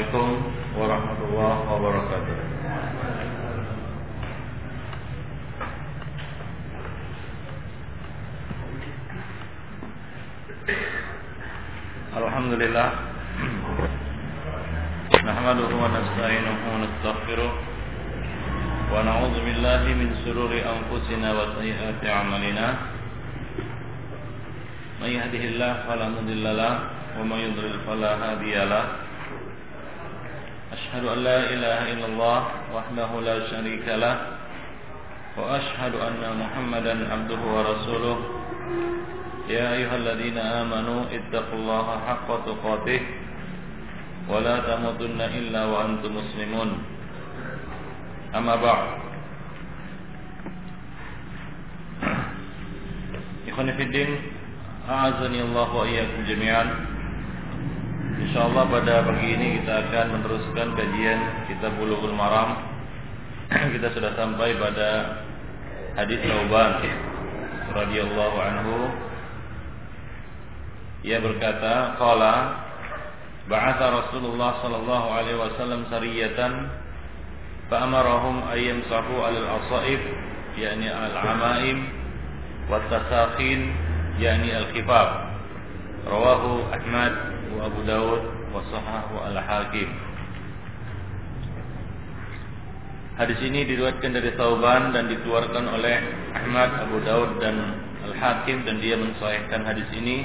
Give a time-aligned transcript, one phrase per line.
[0.00, 2.36] Assalamualaikum warahmatullahi wabarakatuh.
[12.16, 12.88] Alhamdulillah.
[15.20, 17.52] Nahmaduhu wa nasta'inuhu wa nastaghfiruh.
[18.88, 21.60] Wa na'udzu billahi min shururi anfusina wa
[22.08, 22.66] a'malina.
[25.04, 28.16] May yahdihillahu fala wa may yudlil fala
[30.90, 32.40] أشهد أن لا إله إلا الله
[32.74, 34.16] وحده لا شريك له
[35.38, 38.18] وأشهد أن محمدا عبده ورسوله.
[39.54, 43.00] يا أيها الذين آمنوا اتقوا الله حق تقاته
[44.34, 46.70] ولا تموتن إلا وأنتم مسلمون.
[48.34, 48.86] أما بعد.
[53.46, 54.10] إخواني في الدين
[54.90, 56.66] أعزني الله وإياكم جميعا.
[58.20, 62.68] InsyaAllah pada pagi ini kita akan meneruskan kajian kitab Bulughul Maram.
[63.72, 64.88] Kita sudah sampai pada
[65.96, 66.84] hadis Tauban
[67.72, 68.76] radhiyallahu anhu.
[71.08, 72.60] Ia berkata, qala
[73.48, 76.52] ba'atha Rasulullah sallallahu alaihi wasallam sariyatan
[77.72, 80.00] fa'amarahum ayyam sahu al-asaib
[80.60, 81.88] yakni al-amaim
[82.68, 83.72] wa tasakhin
[84.20, 85.32] yakni al-khifaf.
[86.04, 88.22] Rawahu Ahmad Dawud
[88.54, 89.90] wa Sahahu Al-Hakim.
[93.18, 95.96] Hadis ini diriwayatkan dari Tauban dan dikeluarkan oleh
[96.32, 97.56] Ahmad, Abu Daud dan
[98.08, 100.24] Al-Hakim dan dia mensahihkan hadis ini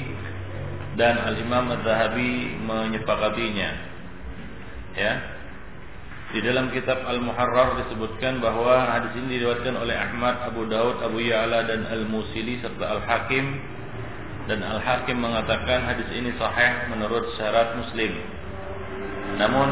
[0.96, 3.70] dan Al-Imam Az-Zahabi menyepakatinya.
[4.96, 5.12] Ya.
[6.32, 11.68] Di dalam kitab Al-Muharrar disebutkan bahwa hadis ini diriwayatkan oleh Ahmad, Abu Daud, Abu Ya'la
[11.68, 13.44] dan Al-Musili serta Al-Hakim
[14.46, 18.14] dan Al-Hakim mengatakan hadis ini sahih menurut syarat Muslim.
[19.42, 19.68] Namun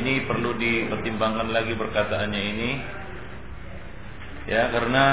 [0.00, 2.70] ini perlu dipertimbangkan lagi perkataannya ini.
[4.48, 5.04] Ya karena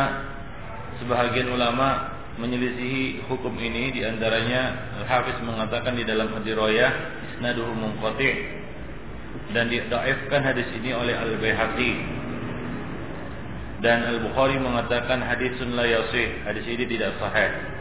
[1.03, 3.91] sebahagian ulama menyelisihi hukum ini.
[3.91, 6.91] Di antaranya Al-Hafiz mengatakan di dalam Hadiroyah
[7.27, 8.63] isnaduhu munqati.
[9.51, 11.93] Dan didhaifkan hadis ini oleh Al-Baihaqi.
[13.83, 16.47] Dan Al-Bukhari mengatakan hadisun la yasih.
[16.47, 17.80] Hadis ini tidak sahih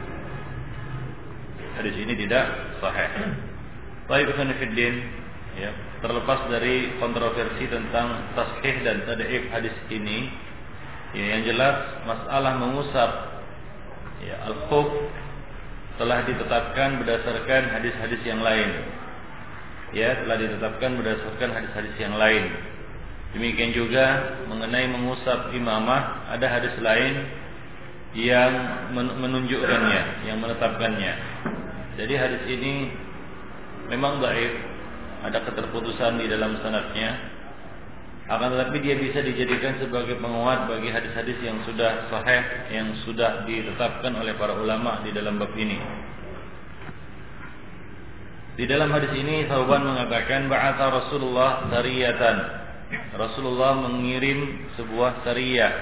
[1.81, 2.45] hadis ini tidak
[2.85, 3.11] sahih.
[4.05, 4.95] Baik fiddin
[5.57, 5.71] ya,
[6.05, 10.29] terlepas dari kontroversi tentang tasbih dan tad'if hadis ini,
[11.17, 13.11] ya, yang jelas masalah mengusap
[14.23, 14.89] ya, al-khuf
[16.01, 18.71] telah ditetapkan berdasarkan hadis-hadis yang lain.
[19.91, 22.45] Ya, telah ditetapkan berdasarkan hadis-hadis yang lain.
[23.31, 27.15] Demikian juga mengenai mengusap imamah ada hadis lain
[28.15, 28.51] yang
[28.95, 31.12] menunjukkannya, yang menetapkannya.
[32.00, 32.88] Jadi hadis ini
[33.93, 34.53] memang baik,
[35.21, 37.28] ada keterputusan di dalam sanadnya.
[38.31, 44.16] Akan tetapi dia bisa dijadikan sebagai penguat bagi hadis-hadis yang sudah sahih, yang sudah ditetapkan
[44.16, 45.77] oleh para ulama di dalam bab ini.
[48.56, 52.37] Di dalam hadis ini Sauban mengatakan ba'atha Rasulullah sariyatan.
[53.12, 55.72] Rasulullah mengirim sebuah sariyah.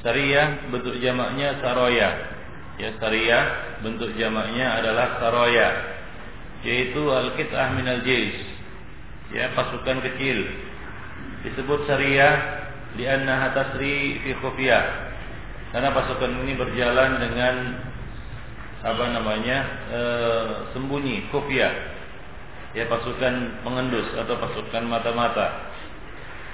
[0.00, 2.31] Sariyah bentuk jamaknya saroya
[2.80, 3.44] Ya sariyah
[3.84, 5.68] bentuk jamaknya adalah saroya
[6.62, 8.38] yaitu al-qit'ah minal jais.
[9.34, 10.46] Ya pasukan kecil.
[11.42, 12.34] Disebut sariyah
[12.96, 14.84] li'annaha tasri fi khufiyah.
[15.74, 17.54] Karena pasukan ini berjalan dengan
[18.84, 19.58] apa namanya?
[19.90, 20.00] E,
[20.76, 21.74] sembunyi, khufiyah.
[22.72, 25.72] Ya pasukan mengendus atau pasukan mata-mata.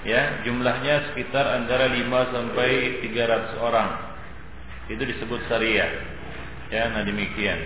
[0.06, 4.07] Ya, jumlahnya sekitar antara 5 sampai 300 orang
[4.88, 6.00] itu disebut syariah.
[6.68, 7.60] Ya, nah demikian.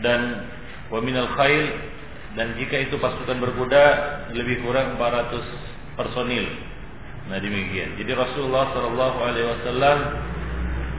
[0.00, 0.20] Dan
[0.88, 1.64] wa minal khail
[2.36, 3.84] dan jika itu pasukan berkuda
[4.36, 6.46] lebih kurang 400 personil.
[7.28, 7.98] Nah demikian.
[8.00, 9.98] Jadi Rasulullah Shallallahu Alaihi Wasallam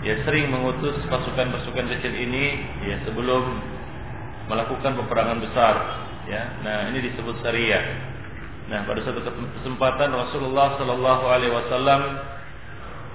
[0.06, 3.44] ya sering mengutus pasukan-pasukan kecil ini ya sebelum
[4.50, 5.76] melakukan peperangan besar.
[6.30, 7.82] Ya, nah ini disebut syariah.
[8.70, 9.26] Nah pada satu
[9.62, 12.02] kesempatan Rasulullah Shallallahu Alaihi Wasallam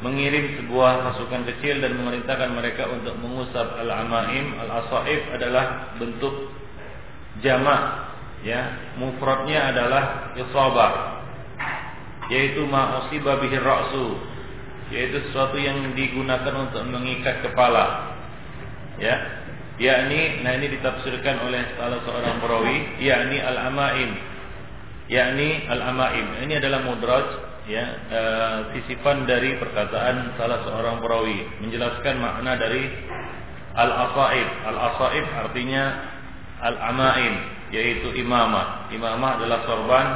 [0.04, 4.52] mengirim sebuah pasukan kecil dan memerintahkan mereka untuk mengusap al-amaim.
[4.60, 6.52] Al-asaif adalah bentuk
[7.40, 8.12] jamak
[8.44, 8.92] ya.
[9.00, 10.92] Mufradnya adalah isabah
[12.28, 14.20] yaitu ma usiba bihi ra'su
[14.92, 18.12] yaitu sesuatu yang digunakan untuk mengikat kepala
[19.00, 19.40] ya.
[19.74, 24.34] Yakni nah ini ditafsirkan oleh salah seorang perawi yakni al-amaim
[25.08, 26.44] yakni al-amaim.
[26.44, 28.20] Ini adalah mudraj ya e,
[28.76, 32.84] sisipan dari perkataan salah seorang perawi menjelaskan makna dari
[33.74, 34.48] al-asaib.
[34.70, 35.84] Al-asaib artinya
[36.62, 37.34] al-amain,
[37.74, 38.88] yaitu imamah.
[38.94, 40.06] Imamah adalah sorban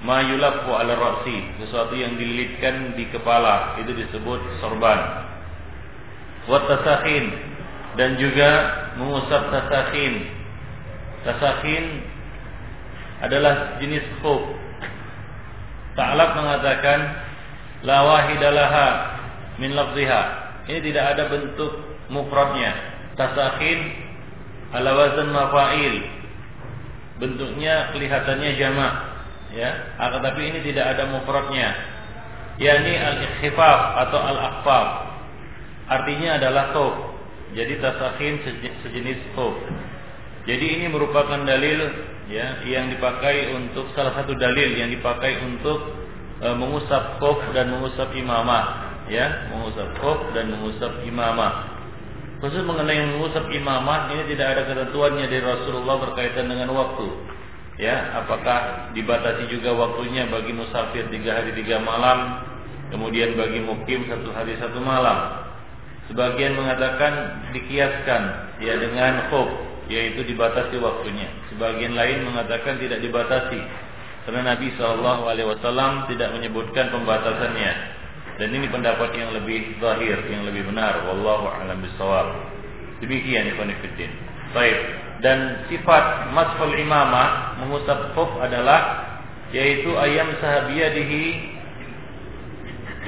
[0.00, 5.28] ma yulafu ala ra'si, sesuatu yang dililitkan di kepala, itu disebut sorban.
[6.48, 7.26] Wa tasakhin
[8.00, 8.50] dan juga
[8.96, 10.14] mengusap tasakhin.
[11.26, 11.84] Tasakhin
[13.20, 14.40] adalah jenis khuf.
[16.00, 16.98] Ta'alab mengatakan
[17.84, 18.88] la wahidalaha
[19.60, 20.22] min lafziha.
[20.64, 21.76] Ini tidak ada bentuk
[22.08, 22.72] mufradnya.
[23.20, 23.78] Tasakhin
[24.72, 26.00] ala wazan mafa'il.
[27.20, 28.94] Bentuknya kelihatannya jamak,
[29.52, 29.92] ya.
[30.00, 31.68] Akan tapi ini tidak ada mufradnya.
[32.56, 34.88] yakni al-ikhfaf atau al-akhfaf.
[35.84, 36.96] Artinya adalah thawb.
[37.52, 38.40] Jadi tasakhin
[38.84, 39.56] sejenis thawb.
[40.48, 41.92] Jadi ini merupakan dalil
[42.30, 45.82] ya yang dipakai untuk salah satu dalil yang dipakai untuk
[46.38, 51.80] e, mengusap khuf dan mengusap imamah ya mengusap khuf dan mengusap imamah
[52.40, 57.12] Khusus mengenai mengusap imamah ini tidak ada ketentuannya dari Rasulullah berkaitan dengan waktu.
[57.76, 62.40] Ya, apakah dibatasi juga waktunya bagi musafir tiga hari tiga malam,
[62.88, 65.36] kemudian bagi mukim satu hari satu malam.
[66.08, 68.22] Sebagian mengatakan dikiaskan
[68.64, 69.48] ya dengan khuf,
[69.90, 71.26] yaitu dibatasi waktunya.
[71.50, 73.58] Sebagian lain mengatakan tidak dibatasi,
[74.24, 77.98] karena Nabi Shallallahu Alaihi Wasallam tidak menyebutkan pembatasannya.
[78.38, 81.04] Dan ini pendapat yang lebih zahir, yang lebih benar.
[81.04, 82.40] Wallahu a'lam bishawab.
[83.04, 84.12] Demikian ikhwan fillah.
[84.56, 84.78] Baik.
[85.20, 89.04] Dan sifat masfal imamah mengusap khuf adalah
[89.52, 91.24] yaitu ayam sahabiyadihi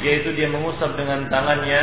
[0.04, 1.82] yaitu dia mengusap dengan tangannya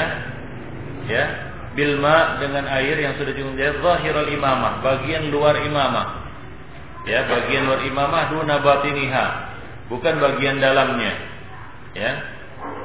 [1.09, 6.25] ya bilma dengan air yang sudah diungkap zahirul imamah bagian luar imamah
[7.05, 9.25] ya bagian luar imamah duna batiniha
[9.89, 11.13] bukan bagian dalamnya
[11.93, 12.39] ya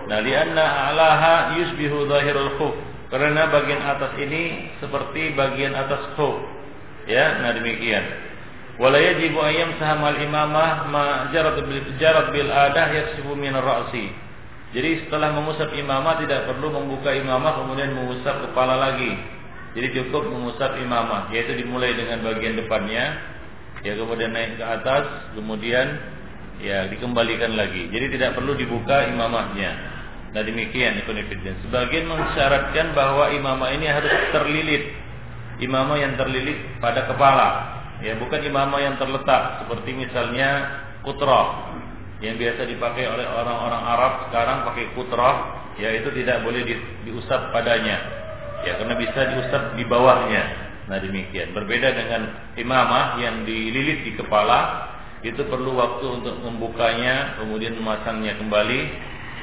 [0.04, 2.75] Nah, lianna a'laha yusbihu zahirul khuf.
[3.08, 6.44] Karena bagian atas ini seperti bagian atas khuf.
[7.08, 8.04] Ya, nah demikian.
[8.80, 14.10] Wala yajibu ayyam sahamal imamah ma jarat bil jarat bil adah yaksibu min ra'si.
[14.75, 19.15] Jadi setelah mengusap imamah tidak perlu membuka imamah kemudian mengusap kepala lagi.
[19.79, 23.05] Jadi cukup mengusap imamah, yaitu dimulai dengan bagian depannya,
[23.87, 25.87] ya kemudian naik ke atas, kemudian
[26.59, 27.87] ya dikembalikan lagi.
[27.91, 29.94] Jadi tidak perlu dibuka imamahnya.
[30.35, 31.17] Nah demikian Ibn
[31.71, 34.91] Sebagian mensyaratkan bahwa imamah ini harus terlilit.
[35.62, 37.79] Imamah yang terlilit pada kepala.
[38.03, 41.74] Ya, bukan imamah yang terletak seperti misalnya kutroh
[42.22, 45.37] yang biasa dipakai oleh orang-orang Arab sekarang pakai kutroh,
[45.81, 46.75] ya itu tidak boleh di,
[47.11, 47.99] diusap padanya.
[48.64, 50.43] Ya, karena bisa diusap di bawahnya.
[50.88, 51.52] Nah demikian.
[51.52, 54.88] Berbeda dengan imamah yang dililit di kepala,
[55.25, 58.81] itu perlu waktu untuk membukanya, kemudian memasangnya kembali,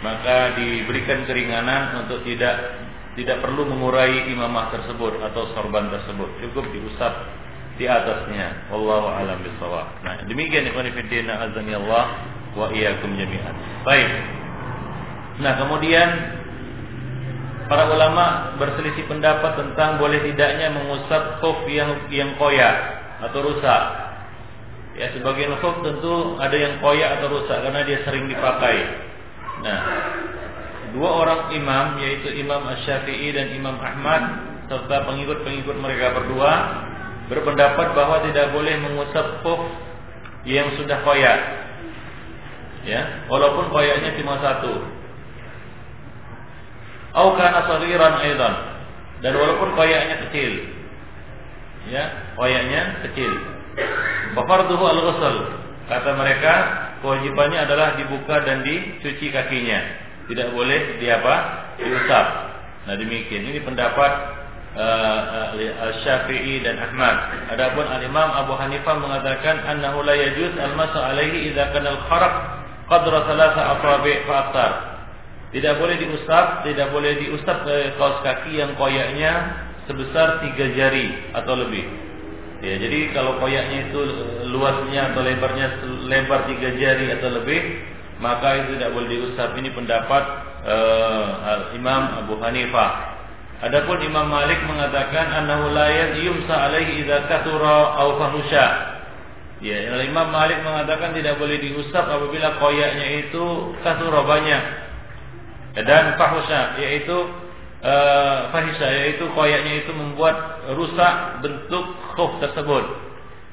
[0.02, 2.82] maka diberikan keringanan untuk tidak
[3.14, 7.14] tidak perlu mengurai imamah tersebut atau sorban tersebut cukup diusap
[7.78, 12.06] di atasnya wallahu alam bisawab nah demikian ikhwan fillah azani Allah
[12.56, 13.56] wa iyyakum jami'an.
[13.88, 14.10] Baik.
[15.42, 16.10] Nah kemudian
[17.72, 22.76] para ulama berselisih pendapat tentang boleh tidaknya mengusap khuf yang yang koyak
[23.24, 23.84] atau rusak.
[25.00, 29.08] Ya sebagian khuf tentu ada yang koyak atau rusak karena dia sering dipakai.
[29.62, 29.80] Nah,
[30.92, 36.52] dua orang imam yaitu Imam Asy-Syafi'i dan Imam Ahmad serta pengikut-pengikut mereka berdua
[37.32, 39.62] berpendapat bahwa tidak boleh mengusap khuf
[40.44, 41.40] yang sudah koyak.
[42.82, 44.74] Ya, walaupun koyaknya cuma satu.
[47.14, 48.56] Au kana sagiran aidan.
[49.22, 50.52] Dan walaupun koyaknya kecil.
[51.94, 53.32] Ya, koyaknya kecil.
[54.34, 55.36] Fafarduhu al-ghusl.
[55.92, 56.54] Kata mereka,
[57.04, 59.80] kewajibannya adalah dibuka dan dicuci kakinya.
[60.26, 61.36] Tidak boleh di apa?
[61.78, 62.28] Diusap.
[62.88, 63.46] Nah demikian.
[63.46, 64.12] Ini pendapat
[64.78, 67.50] uh, uh, Syafi'i dan Ahmad.
[67.52, 72.61] Adapun Al-Imam Abu Hanifah mengatakan annahu la yajuz al-masu alaihi idza kana al-kharaq
[72.92, 74.72] qadra thalatha asabi' fa aktar.
[75.56, 81.56] Tidak boleh diusap, tidak boleh diusap ke kaos kaki yang koyaknya sebesar tiga jari atau
[81.60, 81.84] lebih.
[82.62, 84.00] Ya, jadi kalau koyaknya itu
[84.54, 85.68] luasnya atau lebarnya
[86.08, 87.60] lebar tiga jari atau lebih,
[88.22, 89.50] maka itu tidak boleh diusap.
[89.58, 90.24] Ini pendapat
[90.64, 93.12] uh, Imam Abu Hanifah.
[93.62, 98.66] Adapun Imam Malik mengatakan annahu la yumsa alaihi idza kathura aw fahusha.
[99.62, 104.64] Ya, Imam Malik mengatakan tidak boleh diusap apabila koyaknya itu kathura banyak.
[105.86, 107.14] Dan fahusha yaitu
[107.86, 112.86] uh, fahisha yaitu koyaknya itu membuat rusak bentuk khuf tersebut.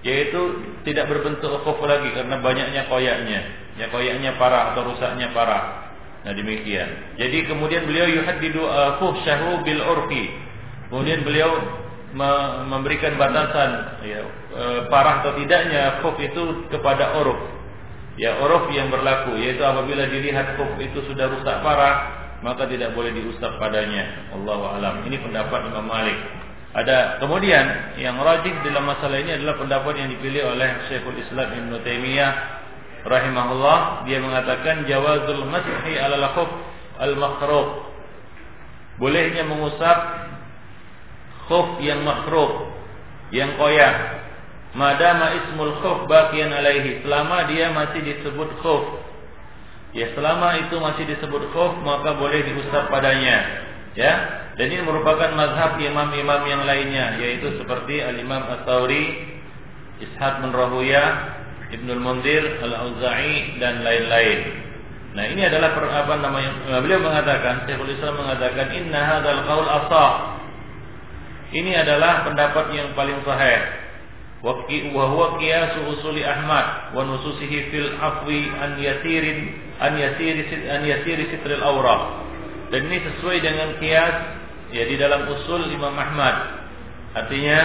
[0.01, 0.41] Yaitu
[0.89, 3.41] tidak berbentuk khuf lagi karena banyaknya koyaknya.
[3.77, 5.93] Ya koyaknya parah atau rusaknya parah.
[6.25, 7.21] Nah demikian.
[7.21, 10.33] Jadi kemudian beliau yuhaddidu uh, fuhsyahu bil urfi.
[10.89, 11.53] Kemudian beliau
[12.13, 14.21] memberikan batasan ya,
[14.55, 17.37] e, parah atau tidaknya khuf itu kepada uruf.
[18.17, 21.97] Ya, uruf yang berlaku yaitu apabila dilihat khuf itu sudah rusak parah,
[22.41, 24.33] maka tidak boleh diusap padanya.
[24.33, 25.05] Allahu alam.
[25.05, 26.19] Ini pendapat Imam Malik.
[26.69, 31.73] Ada kemudian yang rajih dalam masalah ini adalah pendapat yang dipilih oleh Syekhul Islam Ibn
[31.81, 32.33] Taimiyah
[33.09, 34.09] rahimahullah.
[34.09, 36.51] Dia mengatakan jawazul mashi ala khuf
[37.01, 37.69] al-makhruf.
[38.99, 39.99] Bolehnya mengusap
[41.49, 42.71] khuf yang makhruf,
[43.35, 44.21] yang koyak.
[44.77, 48.85] Madama ismul khuf baqiyan alaihi, selama dia masih disebut khuf.
[49.97, 53.67] Ya, selama itu masih disebut khuf, maka boleh diusap padanya.
[53.97, 54.13] Ya,
[54.55, 59.27] dan ini merupakan mazhab imam-imam yang lainnya, yaitu seperti Al-Imam At-Tauri,
[59.99, 61.05] Ishaq bin Rahuya,
[61.73, 64.39] Ibnul Mundir, Al-Auza'i dan lain-lain.
[65.19, 66.79] Nah, ini adalah apa namanya?
[66.85, 70.38] Beliau mengatakan, Syekhul Islam mengatakan, "Inna hadzal qaul asah."
[71.49, 73.89] Ini adalah pendapat yang paling sahih.
[74.45, 74.55] Wa
[75.09, 79.51] huwa qiyasu usuli Ahmad wa nususihi fil afwi an yasirin
[79.83, 82.23] an yasiri an yasiri sitril awra.
[82.69, 84.17] Dan ini sesuai dengan kias
[84.77, 86.69] ya di dalam usul Imam Ahmad.
[87.17, 87.59] Artinya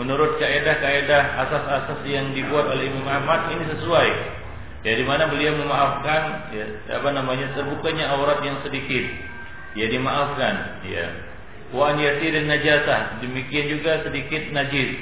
[0.00, 4.10] menurut kaidah-kaidah asas-asas yang dibuat oleh Imam Ahmad ini sesuai.
[4.88, 6.66] Ya di mana beliau memaafkan ya
[6.96, 9.04] apa namanya terbukanya aurat yang sedikit.
[9.76, 11.27] Ya dimaafkan ya
[11.74, 14.96] wa an yasirin najasah demikian juga sedikit najis.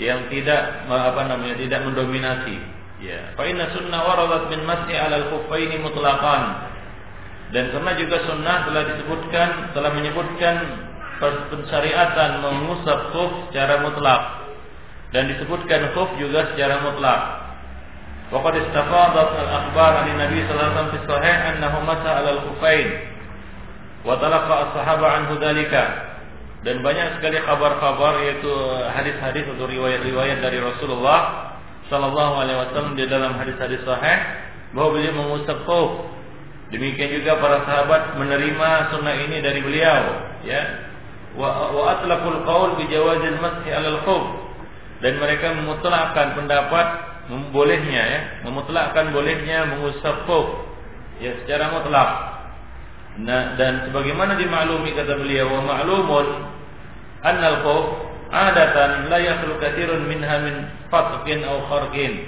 [0.00, 2.56] Yang tidak apa namanya tidak mendominasi.
[3.04, 3.36] Ya.
[3.36, 6.42] Fa inna sunnah waradat min mas'i 'ala al-khuffaini mutlaqan.
[7.50, 10.56] Dan karena juga sunnah telah disebutkan telah menyebutkan
[11.20, 14.22] pensyariatan mengusap khuf secara mutlak.
[15.10, 17.20] Dan disebutkan khuf juga secara mutlak.
[18.30, 22.88] Waqad istafadat al-akhbar an Nabi sallallahu alaihi wasallam fi sahih annahu masa 'ala al-khuffain
[24.06, 26.10] wa talaqa as-sahaba anhu dalika
[26.60, 28.52] dan banyak sekali kabar-kabar yaitu
[28.92, 31.50] hadis-hadis atau riwayat-riwayat dari Rasulullah
[31.88, 34.18] sallallahu alaihi wasallam di dalam hadis-hadis sahih
[34.76, 35.90] bahwa beliau mengusap khuf.
[36.70, 40.02] Demikian juga para sahabat menerima sunnah ini dari beliau,
[40.46, 40.62] ya.
[41.34, 44.24] Wa, wa atlaqul qaul bi jawazil mashi 'alal khuf.
[45.02, 46.86] Dan mereka memutlakkan pendapat
[47.26, 50.46] membolehnya ya, memutlakkan bolehnya mengusap khuf
[51.18, 52.39] ya secara mutlak.
[53.20, 56.26] Nah, dan sebagaimana dimaklumi kata beliau wa ma'lumun
[57.20, 57.86] annal khawf
[58.32, 60.56] adatan la yakhlu katsirun minha min
[60.88, 62.24] fatqin aw kharqin.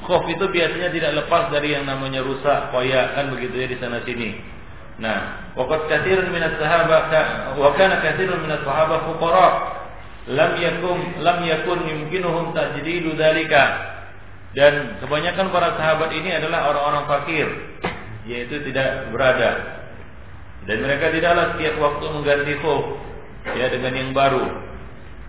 [0.00, 4.00] Khauf itu biasanya tidak lepas dari yang namanya rusak, koyak kan begitu ya di sana
[4.02, 4.34] sini.
[4.98, 7.06] Nah, waqad katsirun min as-sahaba
[7.54, 9.48] wa kana katsirun min as-sahaba fuqara
[10.26, 13.94] lam yakun lam yakun yumkinuhum tajdidu dalika.
[14.50, 17.46] Dan kebanyakan para sahabat ini adalah orang-orang fakir,
[18.26, 19.79] yaitu tidak berada
[20.68, 22.84] dan mereka tidaklah setiap waktu mengganti khuf
[23.56, 24.44] ya dengan yang baru.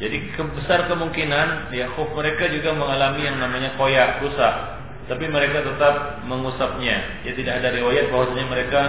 [0.01, 4.81] Jadi besar kemungkinan ya khuf mereka juga mengalami yang namanya koyak rusak.
[5.07, 7.23] Tapi mereka tetap mengusapnya.
[7.23, 8.81] Ya tidak ada riwayat bahwasanya mereka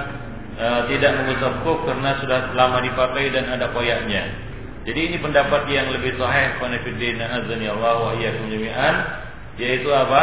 [0.58, 4.22] uh, tidak mengusap khuf karena sudah lama dipakai dan ada koyaknya.
[4.82, 8.94] Jadi ini pendapat yang lebih sahih qanafidin azani Allah wa iyyakum jami'an
[9.62, 10.22] yaitu apa?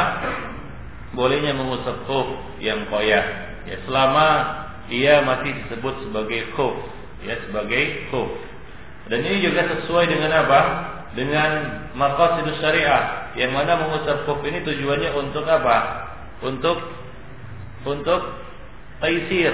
[1.15, 2.27] Bolehnya mengusap khuf
[2.59, 3.23] yang koyak.
[3.69, 4.27] Ya selama
[4.89, 6.75] ia masih disebut sebagai khuf.
[7.25, 8.29] Ya sebagai khuf.
[9.09, 10.61] Dan ini juga sesuai dengan apa?
[11.17, 11.49] Dengan
[11.97, 15.77] maqasidus syariah yang mana mengusap khuf ini tujuannya untuk apa?
[16.45, 16.77] Untuk
[17.85, 18.21] untuk
[19.01, 19.53] taisir.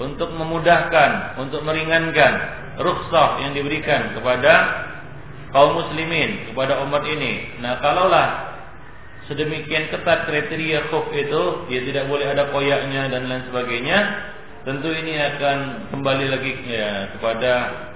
[0.00, 2.32] Untuk memudahkan untuk meringankan
[2.80, 4.52] rukhsah yang diberikan kepada
[5.52, 7.60] kaum muslimin kepada umat ini.
[7.60, 8.49] Nah kalaulah
[9.30, 13.98] sedemikian ketat kriteria khuf itu, ya tidak boleh ada koyaknya dan lain sebagainya,
[14.66, 15.58] tentu ini akan
[15.94, 17.52] kembali lagi ya kepada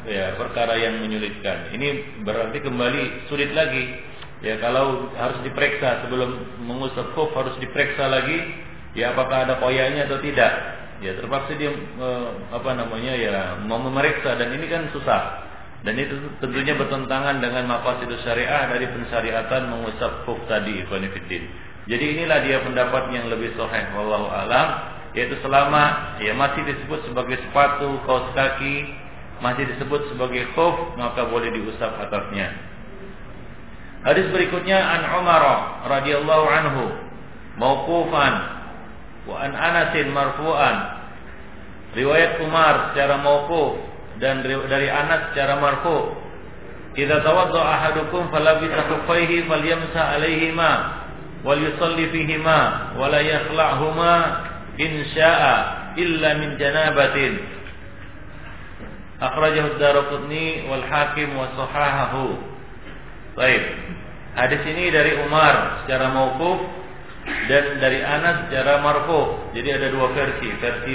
[0.07, 1.75] ya perkara yang menyulitkan.
[1.75, 4.14] Ini berarti kembali sulit lagi.
[4.45, 8.38] Ya kalau harus diperiksa sebelum mengusap khuf harus diperiksa lagi
[8.93, 10.53] ya apakah ada koyaknya atau tidak.
[11.03, 15.53] Ya terpaksa dia eh, apa namanya ya mau memeriksa dan ini kan susah.
[15.85, 21.45] Dan itu tentunya bertentangan dengan maqasid syariah dari pensyariatan mengusap khuf tadi ikhwanifiddin.
[21.85, 27.37] Jadi inilah dia pendapat yang lebih sahih wallahu alam yaitu selama ya masih disebut sebagai
[27.45, 28.97] sepatu kaos kaki
[29.45, 32.49] masih disebut sebagai khuf maka boleh diusap atasnya.
[34.09, 35.45] Hadis berikutnya an Umar
[35.85, 36.85] radhiyallahu anhu
[37.61, 38.35] mauqufan
[39.29, 40.76] wa an Anasin marfu'an.
[41.93, 46.14] Riwayat Umar secara mauquf dan dari Anas secara marfu
[46.94, 50.71] Idza tawadda ahadukum falabisa khuffaihi falyamsa alaihima
[51.42, 54.14] wal yusalli fihima wa la yakhla'huma
[54.78, 57.54] in syaa illa min janabatin
[59.18, 62.35] Akhrajahu Ad-Darqutni wal Hakim wa sahahahu.
[63.38, 63.62] Baik.
[64.35, 66.59] Hadis ini dari Umar secara mauquf
[67.47, 69.54] dan dari Anas secara marfu.
[69.54, 70.50] Jadi ada dua versi.
[70.59, 70.94] Versi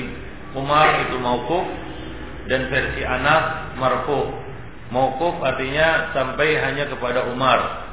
[0.51, 1.63] Umar itu mauquf
[2.49, 4.49] dan versi Anas marfu.
[4.89, 7.87] Mauquf artinya sampai hanya kepada Umar.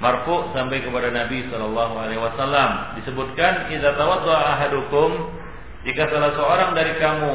[0.00, 2.96] Marfu sampai kepada Nabi sallallahu alaihi wasallam.
[2.96, 5.36] Disebutkan idza tawaddaa ahadukum
[5.84, 7.34] jika salah seorang dari kamu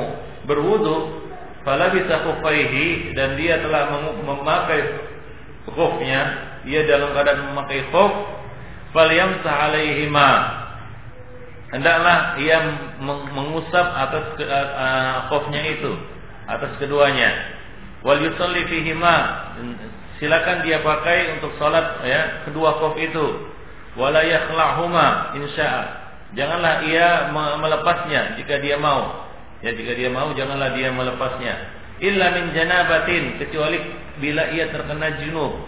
[0.50, 1.25] berwudu
[1.65, 3.89] Fala bisa kufaihi dan dia telah
[4.22, 4.86] memakai
[5.65, 6.22] khufnya,
[6.62, 8.13] dia dalam keadaan memakai khuf,
[8.93, 10.29] falyamsah alaihima.
[11.74, 12.62] Hendaklah ia
[13.34, 15.98] mengusap atas uh, khufnya itu,
[16.46, 17.30] atas keduanya.
[18.06, 19.18] Wal yusalli fihima.
[20.22, 23.52] Silakan dia pakai untuk salat ya, kedua khuf itu.
[24.00, 25.84] Wala yakhla'huma insya'a.
[26.36, 29.28] Janganlah ia melepasnya jika dia mau.
[29.64, 31.54] Ya jika dia mau janganlah dia melepasnya.
[32.04, 33.80] Illa min janabatin kecuali
[34.20, 35.64] bila ia terkena junub.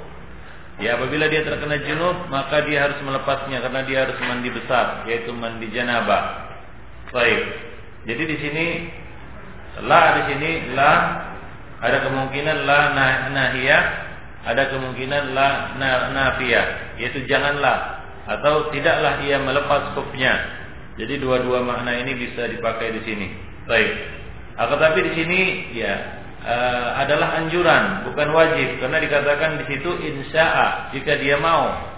[0.77, 5.31] Ya apabila dia terkena junub maka dia harus melepasnya karena dia harus mandi besar yaitu
[5.31, 6.51] mandi janabah.
[7.15, 7.41] Baik.
[8.07, 8.65] Jadi di sini
[9.85, 10.93] la di sini la
[11.77, 13.83] ada kemungkinan la nah, nahiyah,
[14.49, 20.33] ada kemungkinan la na, nafiyah, yaitu janganlah atau tidaklah ia melepas kufnya.
[20.97, 23.27] Jadi dua-dua makna ini bisa dipakai di sini.
[23.69, 23.91] Baik.
[24.57, 25.39] Akan tapi di sini
[25.77, 25.93] ya
[26.41, 31.93] uh, adalah anjuran, bukan wajib karena dikatakan di situ insya'a jika dia mau.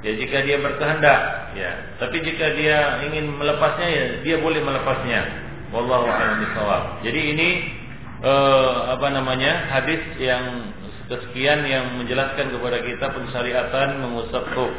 [0.00, 1.70] Ya jika dia berkehendak, ya.
[2.00, 5.49] Tapi jika dia ingin melepasnya ya dia boleh melepasnya.
[5.70, 7.02] Wallahu a'lam.
[7.06, 7.48] Jadi ini
[8.26, 9.70] uh, apa namanya?
[9.70, 10.74] hadis yang
[11.10, 14.70] kesekian yang menjelaskan kepada kita pensyariatan mengusap kuf.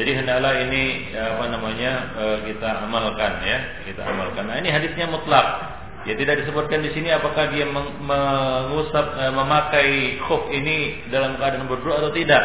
[0.00, 4.48] Jadi hendaklah ini apa namanya e, kita amalkan ya, kita amalkan.
[4.48, 5.76] Nah ini hadisnya mutlak.
[6.08, 12.00] Ya tidak disebutkan di sini apakah dia mengusap e, memakai khuf ini dalam keadaan berdoa
[12.00, 12.40] atau tidak.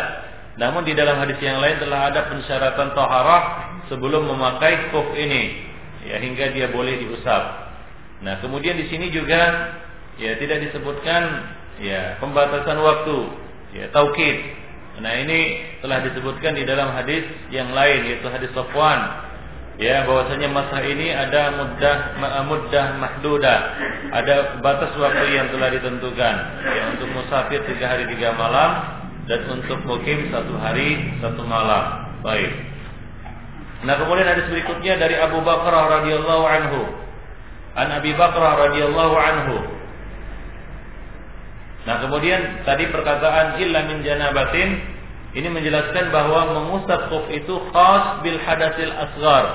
[0.59, 3.43] Namun di dalam hadis yang lain telah ada pensyaratan taharah
[3.87, 5.71] sebelum memakai khuf ini
[6.11, 7.64] ya hingga dia boleh diusap.
[8.25, 9.41] Nah, kemudian di sini juga
[10.17, 11.21] ya tidak disebutkan
[11.77, 13.17] ya pembatasan waktu,
[13.77, 14.65] ya taukid.
[14.95, 19.27] Nah ini telah disebutkan di dalam hadis yang lain yaitu hadis Safwan
[19.75, 21.97] ya bahwasanya masa ini ada muddah
[22.47, 23.55] muddah mahduda.
[24.15, 28.71] Ada batas waktu yang telah ditentukan ya untuk musafir tiga hari tiga malam
[29.27, 32.07] dan untuk mukim satu hari satu malam.
[32.23, 32.51] Baik.
[33.83, 36.81] Nah kemudian hadis berikutnya dari Abu Bakar radhiyallahu anhu
[37.75, 39.57] an Abi Bakar radhiyallahu anhu
[41.85, 44.81] Nah kemudian tadi perkataan illa min janabatin
[45.37, 49.45] ini menjelaskan bahwa mengusap khuf itu khas bil hadasil asgar.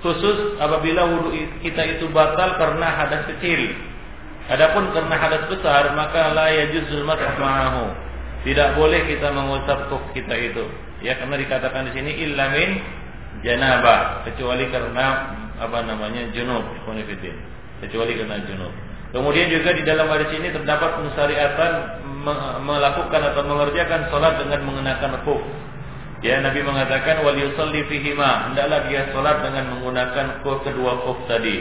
[0.00, 1.30] Khusus apabila wudhu
[1.62, 3.76] kita itu batal karena hadas kecil.
[4.50, 7.86] Adapun karena hadas besar maka la yajuzul masah ma'ahu.
[8.42, 10.64] Tidak boleh kita mengusap khuf kita itu.
[11.04, 12.70] Ya karena dikatakan di sini illa min
[13.42, 15.06] janabah kecuali karena
[15.58, 16.64] apa namanya junub,
[17.82, 18.72] kecuali karena junub.
[19.12, 21.72] Kemudian juga di dalam hadis ini terdapat pensyariatan
[22.64, 25.42] melakukan atau mengerjakan sholat dengan mengenakan khuf.
[26.24, 31.60] Ya Nabi mengatakan wal yusalli fihima, hendaklah dia sholat dengan menggunakan khuf kedua khuf tadi.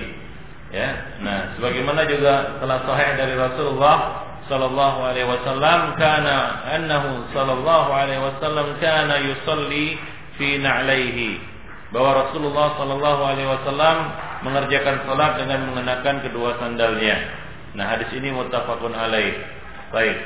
[0.71, 1.19] Ya.
[1.19, 8.79] Nah, sebagaimana juga telah sahih dari Rasulullah sallallahu alaihi wasallam kana annahu sallallahu alaihi wasallam
[8.79, 9.99] kana yusalli
[10.39, 11.50] fi na'laihi
[11.91, 13.97] bahwa Rasulullah sallallahu alaihi wasallam
[14.47, 17.15] mengerjakan salat dengan mengenakan kedua sandalnya.
[17.75, 19.35] Nah, hadis ini muttafaqun alaih.
[19.91, 20.17] Baik.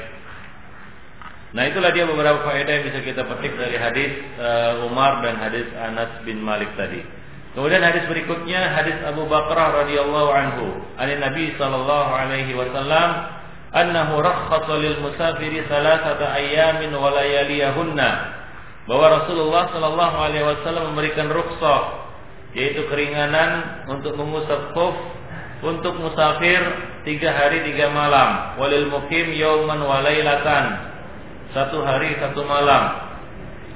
[1.57, 5.65] Nah, itulah dia beberapa faedah yang bisa kita petik dari hadis uh, Umar dan hadis
[5.73, 7.01] Anas bin Malik tadi.
[7.55, 10.65] Kemudian hadis berikutnya hadis Abu Bakrah radhiyallahu anhu,
[10.99, 13.09] ani Nabi sallallahu alaihi wasallam
[13.71, 17.15] annahu rakhasa lil musafiri thalathata ayyamin wa.
[18.85, 22.05] Bahwa Rasulullah sallallahu alaihi wasallam memberikan rukhsah
[22.55, 24.95] yaitu keringanan untuk mengusap khuf
[25.65, 26.61] untuk musafir
[27.03, 28.55] tiga hari tiga malam.
[28.61, 30.93] Walil mukim yauman walailatan
[31.51, 33.03] satu hari satu malam.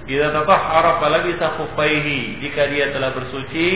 [0.06, 2.42] Idza tatahhara falabisa khuffaihi.
[2.46, 3.68] Jika dia telah bersuci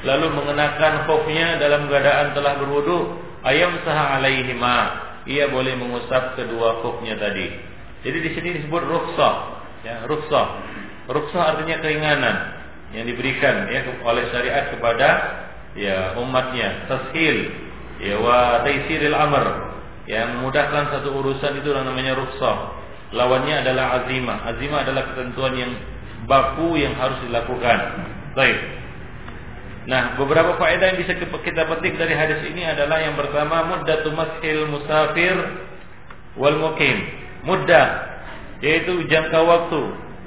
[0.00, 5.08] lalu mengenakan khufnya dalam keadaan telah berwudu ayam sah alaihima.
[5.28, 7.52] Ia boleh mengusap kedua khufnya tadi.
[8.00, 10.46] Jadi di sini disebut rukhsah ya rukhsah.
[11.10, 12.36] Rukhsah artinya keringanan
[12.94, 15.08] yang diberikan ya oleh syariat kepada
[15.78, 16.86] ya umatnya.
[16.86, 17.36] Tashil
[18.02, 19.46] ya wa taisiril amr.
[20.08, 22.78] Ya memudahkan satu urusan itu namanya rukhsah.
[23.10, 24.38] Lawannya adalah azimah.
[24.54, 25.72] Azimah adalah ketentuan yang
[26.26, 27.78] baku yang harus dilakukan.
[28.34, 28.58] Baik.
[29.90, 34.68] Nah beberapa faedah yang bisa kita petik dari hadis ini adalah yang pertama muddatu mashil
[34.70, 35.36] musafir
[36.38, 36.96] wal mukim.
[37.40, 37.86] Muddah
[38.60, 39.82] yaitu jangka waktu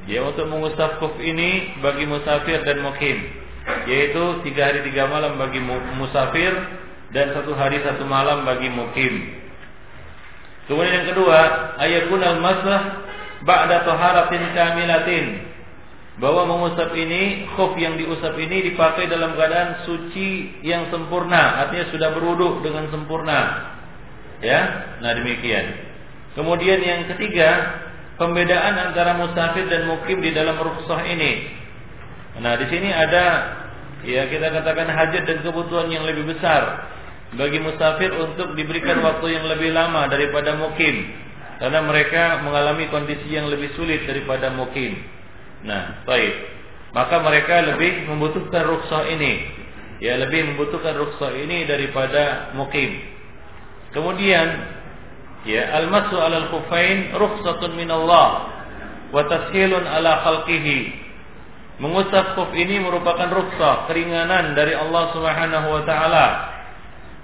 [0.09, 3.17] ya untuk mengusap kuf ini bagi musafir dan mukim
[3.87, 5.63] yaitu tiga hari tiga malam bagi
[5.95, 6.51] musafir
[7.13, 9.13] dan satu hari satu malam bagi mukim.
[10.65, 11.39] Kemudian yang kedua,
[11.77, 12.81] ayakun al-masah
[13.45, 15.25] ba'da taharatin kamilatin.
[16.13, 22.13] Bahwa mengusap ini, khuf yang diusap ini dipakai dalam keadaan suci yang sempurna, artinya sudah
[22.13, 23.39] berwudu dengan sempurna.
[24.45, 24.61] Ya,
[25.01, 25.73] nah demikian.
[26.37, 27.49] Kemudian yang ketiga,
[28.17, 31.49] pembedaan antara musafir dan mukim di dalam rukhsah ini.
[32.41, 33.25] Nah, di sini ada
[34.03, 36.91] ya kita katakan hajat dan kebutuhan yang lebih besar
[37.33, 41.23] bagi musafir untuk diberikan waktu yang lebih lama daripada mukim
[41.61, 44.97] karena mereka mengalami kondisi yang lebih sulit daripada mukim.
[45.63, 46.33] Nah, baik.
[46.93, 49.33] Maka mereka lebih membutuhkan rukhsah ini.
[50.03, 52.99] Ya, lebih membutuhkan rukhsah ini daripada mukim.
[53.95, 54.47] Kemudian,
[55.47, 58.49] ya, al-masu 'alal khufain rukhsatun min Allah
[59.13, 61.03] wa tashilun ala khalqihi.
[61.81, 66.25] Mengusap khuf ini merupakan rukhsah, keringanan dari Allah Subhanahu wa taala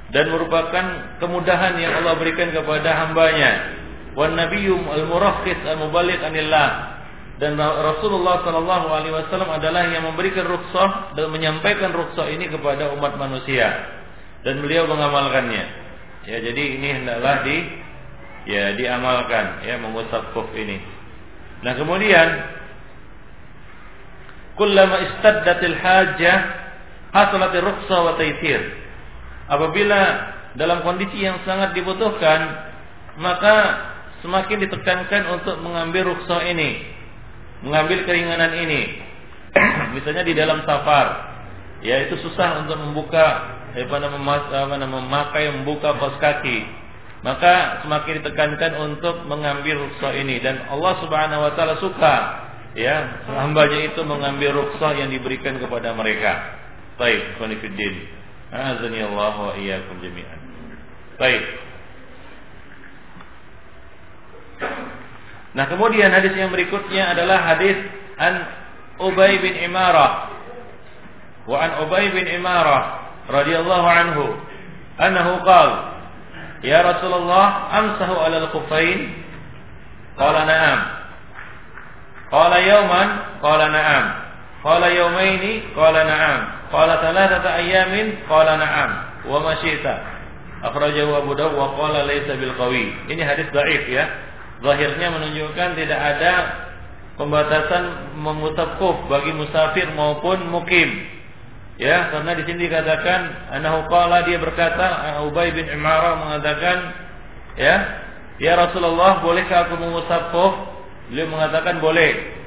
[0.10, 0.86] dan merupakan
[1.21, 3.77] kemudahan yang Allah berikan kepada hambanya.
[4.17, 6.97] Wan nabiyyu al-murakhis al-muballigh anillah.
[7.39, 13.15] Dan Rasulullah sallallahu alaihi wasallam adalah yang memberikan rukhsah dan menyampaikan rukhsah ini kepada umat
[13.15, 13.95] manusia
[14.43, 15.63] dan beliau mengamalkannya.
[16.27, 17.58] Ya, jadi ini hendaklah di
[18.47, 20.80] ya diamalkan ya mengusap kuf ini.
[21.60, 22.28] Nah, kemudian
[24.56, 26.38] kullama istaddatil hajah
[27.12, 28.13] hasalatir rukhsah wa
[29.49, 30.02] apabila
[30.56, 32.69] dalam kondisi yang sangat dibutuhkan
[33.19, 33.56] maka
[34.23, 36.99] semakin ditekankan untuk mengambil rukhsah ini
[37.63, 38.82] mengambil keringanan ini.
[39.95, 41.08] Misalnya di dalam safar
[41.84, 46.78] ya itu susah untuk membuka apa namanya memakai membuka kos kaki
[47.19, 52.15] maka semakin ditekankan untuk mengambil rukhsah ini dan Allah Subhanahu wa taala suka
[52.79, 56.60] ya hambanya itu mengambil rukhsah yang diberikan kepada mereka.
[56.95, 57.95] Baik, khonifuddin.
[58.49, 60.39] Azani Allah wa iyyakum jami'an.
[61.19, 61.43] Baik.
[65.55, 67.75] Nah, kemudian hadis yang berikutnya adalah hadis
[68.15, 68.34] an
[68.99, 70.32] Ubay bin Imarah.
[71.47, 74.25] Wa an Ubay bin Imarah radhiyallahu anhu
[74.99, 75.98] annahu qala
[76.63, 78.99] Ya Rasulullah amsahu 'ala al-khuffain?
[80.19, 80.79] Qala na'am.
[82.27, 83.09] Qala yawman?
[83.39, 84.05] Qala na'am.
[84.59, 85.71] Qala yawmaini?
[85.71, 86.39] Qala na'am.
[86.69, 88.91] Qala thalathata ayamin qala na'am
[89.25, 89.95] wa ma syi'ta.
[90.59, 92.91] Akhrajahu Abu Dawud wa qala laysa bil qawi.
[93.07, 94.05] Ini hadis dhaif ya.
[94.59, 96.33] Zahirnya menunjukkan tidak ada
[97.15, 101.07] pembatasan mengutap kuf bagi musafir maupun mukim.
[101.79, 106.77] Ya, karena di sini dikatakan anahu qala dia berkata Ubay bin Imara mengatakan
[107.55, 107.75] ya,
[108.35, 110.53] ya Rasulullah bolehkah aku mengusap kuf?
[111.07, 112.37] Beliau mengatakan boleh.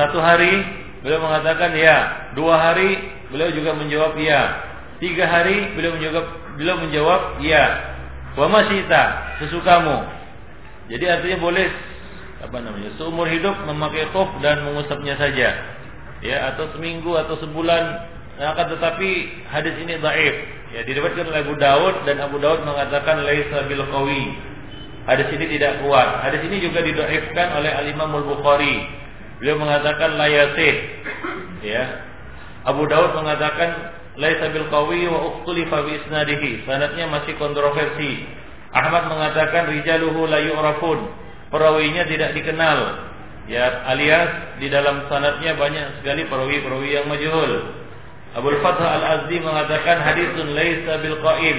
[0.00, 0.64] Satu hari
[1.06, 1.96] Beliau mengatakan ya.
[2.34, 2.98] Dua hari
[3.30, 4.58] beliau juga menjawab ya.
[4.98, 6.26] Tiga hari beliau menjawab
[6.58, 7.64] beliau menjawab ya.
[8.34, 9.02] Wa masyita
[9.38, 10.02] sesukamu.
[10.90, 11.70] Jadi artinya boleh
[12.42, 15.75] apa namanya seumur hidup memakai khuf dan mengusapnya saja.
[16.24, 17.82] Ya atau seminggu atau sebulan
[18.36, 19.10] akan tetapi
[19.48, 20.36] hadis ini dhaif.
[20.76, 24.24] Ya diriwayatkan oleh Abu Daud dan Abu Daud mengatakan laisa bil qawi.
[25.06, 26.26] Hadis ini tidak kuat.
[26.26, 30.74] Hadis ini juga didhaifkan oleh Al Imam Al Bukhari Beliau mengatakan layasih.
[31.60, 31.84] Ya.
[32.64, 36.64] Abu Daud mengatakan laisa bil qawi wa ukhtulifa bi isnadihi.
[36.64, 38.24] Sanadnya masih kontroversi.
[38.72, 40.98] Ahmad mengatakan rijaluhu la yu'rafun.
[41.52, 42.78] Perawinya tidak dikenal.
[43.46, 47.52] Ya, alias di dalam sanadnya banyak sekali perawi-perawi yang majhul.
[48.34, 51.58] Abu Fathah Al-Azdi mengatakan hadisun laisa bil qaim.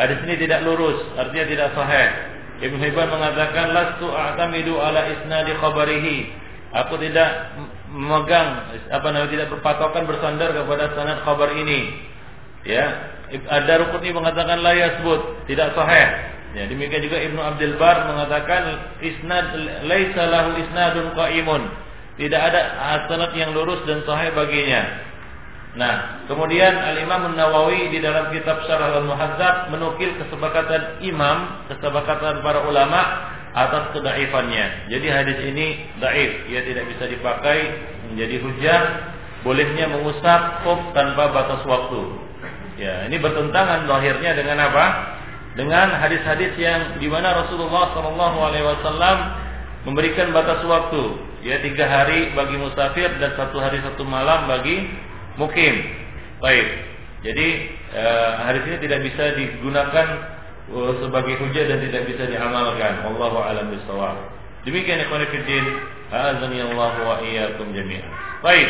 [0.00, 2.08] Hadis ini tidak lurus, artinya tidak sahih.
[2.64, 7.52] Ibn Hibban mengatakan lastu a'tamidu ala isnadi khabarihi Aku tidak
[7.92, 12.00] memegang apa namanya tidak berpatokan bersandar kepada sanad kabar ini.
[12.64, 16.08] Ya, ini mengatakan la yasbut, tidak sahih.
[16.52, 18.62] Ya, demikian juga Ibnu Abdul Bar mengatakan
[19.00, 19.56] isnad
[19.88, 21.62] laisa lahu isnadun qaimun.
[22.20, 22.60] Tidak ada
[23.08, 24.84] sanad yang lurus dan sahih baginya.
[25.72, 33.00] Nah, kemudian Al-Imam Nawawi di dalam kitab Syarah Al-Muhadzab menukil kesepakatan imam, kesepakatan para ulama
[33.56, 34.92] atas kedaifannya.
[34.92, 37.58] Jadi hadis ini daif, ia tidak bisa dipakai
[38.12, 38.80] menjadi hujah
[39.40, 42.00] bolehnya mengusap kuf tanpa batas waktu.
[42.76, 44.86] Ya, ini bertentangan lahirnya dengan apa?
[45.52, 49.16] Dengan hadis-hadis yang di mana Rasulullah Shallallahu Alaihi Wasallam
[49.84, 51.02] memberikan batas waktu,
[51.44, 54.88] ya tiga hari bagi musafir dan satu hari satu malam bagi
[55.36, 55.74] mukim.
[56.40, 56.66] Baik.
[57.22, 57.48] Jadi
[57.94, 60.06] eh, hadis ini tidak bisa digunakan
[60.70, 63.06] uh, sebagai hujah dan tidak bisa diamalkan.
[63.06, 64.16] Wallahu a'lam bishawab.
[64.62, 65.66] Demikian ikhwan fillah,
[66.10, 68.06] azani Allah wa iyyakum jami'an.
[68.40, 68.68] Baik.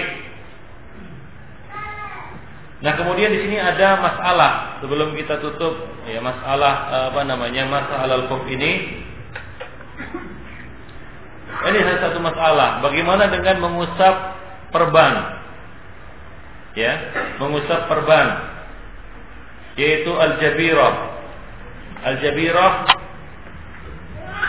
[2.83, 8.19] Nah kemudian di sini ada masalah sebelum kita tutup ya masalah uh, apa namanya masalah
[8.19, 8.73] al ini.
[11.63, 12.83] Ini salah satu masalah.
[12.83, 14.15] Bagaimana dengan mengusap
[14.75, 15.15] perban?
[16.75, 16.93] Ya,
[17.39, 18.53] mengusap perban
[19.77, 20.95] yaitu al-jabirah.
[22.03, 22.73] Al-jabirah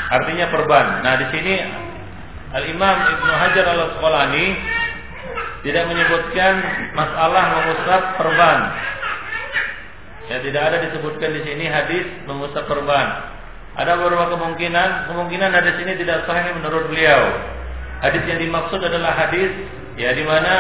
[0.10, 1.06] artinya perban.
[1.06, 1.54] Nah, di sini
[2.54, 4.46] Al-Imam Ibnu Hajar Al-Asqalani
[5.64, 6.54] tidak menyebutkan
[6.92, 8.60] masalah mengusap perban.
[10.28, 13.32] Ya, tidak ada disebutkan di sini hadis mengusap perban.
[13.74, 17.22] Ada beberapa kemungkinan, kemungkinan hadis ini tidak sahih menurut beliau.
[18.04, 19.50] Hadis yang dimaksud adalah hadis
[19.96, 20.56] ya di mana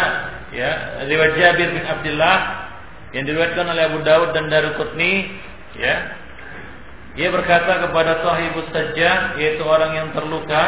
[0.55, 0.71] ya
[1.03, 2.37] riwayat Jabir bin Abdullah
[3.11, 5.35] yang diriwayatkan oleh Abu Daud dan Daruqutni
[5.77, 5.95] ya
[7.13, 10.63] dia berkata kepada sahibus sajjah yaitu orang yang terluka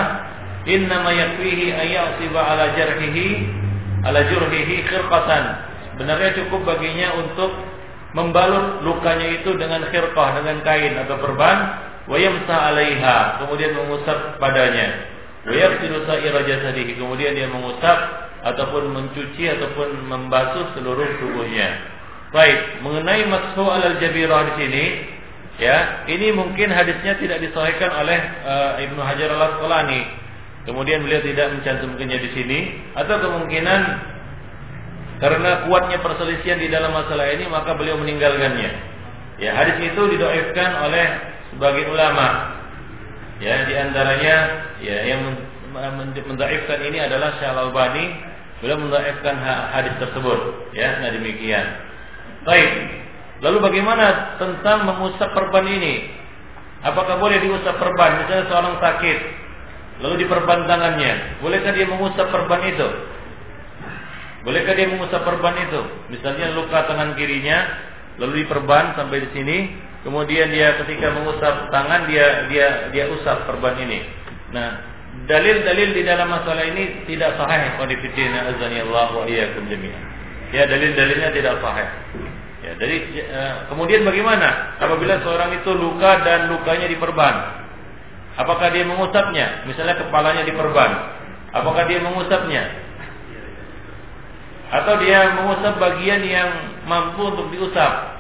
[0.70, 3.30] inna ma yakfihi ala jarhihi
[4.06, 5.44] ala jurhihi khirqatan.
[5.96, 7.52] Sebenarnya cukup baginya untuk
[8.14, 11.58] membalut lukanya itu dengan khirqah dengan kain atau perban.
[12.06, 15.10] Wa yamsa 'alaiha kemudian mengusap padanya.
[15.46, 15.54] Wa
[16.06, 17.98] sa'ira jasadihi kemudian dia mengusap
[18.46, 21.82] ataupun mencuci ataupun membasuh seluruh tubuhnya.
[22.30, 24.86] Baik, mengenai mashu alal jabirah di sini,
[25.58, 30.02] ya, ini mungkin hadisnya tidak disahihkan oleh uh, Ibnu Hajar al Asqalani.
[30.66, 32.60] Kemudian beliau tidak mencantumkannya di sini,
[32.98, 33.82] atau kemungkinan
[35.16, 38.72] karena kuatnya perselisihan di dalam masalah ini maka beliau meninggalkannya.
[39.40, 41.06] Ya, hadis itu didoaifkan oleh
[41.54, 42.58] sebagian ulama.
[43.40, 44.36] Ya, di antaranya
[44.80, 45.22] ya yang
[46.24, 48.06] mendaifkan ini adalah Syekh Al-Albani,
[48.64, 49.36] beliau mendaifkan
[49.72, 50.72] hadis tersebut.
[50.74, 51.66] Ya, nah demikian.
[52.48, 52.72] Baik.
[53.44, 56.08] Lalu bagaimana tentang mengusap perban ini?
[56.86, 58.24] Apakah boleh diusap perban?
[58.24, 59.18] Misalnya seorang sakit,
[60.04, 62.88] lalu diperban tangannya, bolehkah dia mengusap perban itu?
[64.46, 65.82] Bolehkah dia mengusap perban itu?
[66.14, 67.66] Misalnya luka tangan kirinya,
[68.22, 69.58] lalu diperban sampai di sini,
[70.06, 74.06] kemudian dia ketika mengusap tangan dia dia dia usap perban ini.
[74.54, 74.86] Nah,
[75.26, 80.04] dalil-dalil di dalam masalah ini tidak sahih qadifidina azani Allah wa iyyakum jami'an.
[80.54, 81.90] Ya, dalil-dalilnya tidak sahih.
[82.62, 87.65] Ya, jadi ya, kemudian bagaimana apabila seorang itu luka dan lukanya diperban?
[88.36, 89.64] Apakah dia mengusapnya?
[89.64, 90.92] Misalnya kepalanya diperban.
[91.56, 92.64] Apakah dia mengusapnya?
[94.76, 96.50] Atau dia mengusap bagian yang
[96.84, 98.16] mampu untuk diusap?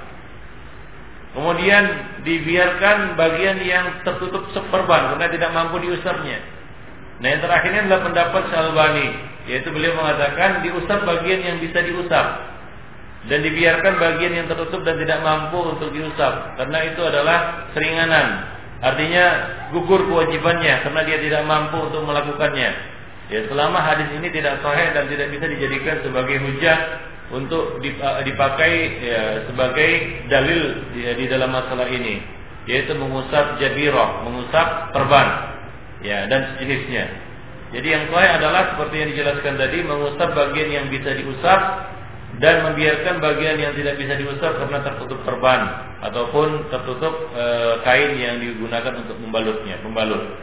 [1.35, 1.83] Kemudian
[2.23, 6.39] dibiarkan bagian yang tertutup seperban karena tidak mampu diusapnya.
[7.19, 9.07] Nah yang terakhirnya adalah pendapat Syalbani
[9.51, 12.55] yaitu beliau mengatakan diusap bagian yang bisa diusap
[13.29, 18.54] dan dibiarkan bagian yang tertutup dan tidak mampu untuk diusap karena itu adalah seringanan
[18.85, 19.25] artinya
[19.73, 22.69] gugur kewajibannya karena dia tidak mampu untuk melakukannya.
[23.25, 26.77] Ya selama hadis ini tidak sahih dan tidak bisa dijadikan sebagai hujah
[27.33, 27.81] untuk
[28.21, 29.89] dipakai ya, sebagai
[30.29, 32.21] dalil ya, di dalam masalah ini
[32.69, 35.57] yaitu mengusap jabirah mengusap perban
[36.05, 37.05] ya dan sejenisnya.
[37.73, 41.59] Jadi yang sahih adalah seperti yang dijelaskan tadi mengusap bagian yang bisa diusap
[42.35, 45.61] dan membiarkan bagian yang tidak bisa diusap karena tertutup perban
[46.03, 47.45] ataupun tertutup e,
[47.87, 50.35] kain yang digunakan untuk membalutnya, membalut.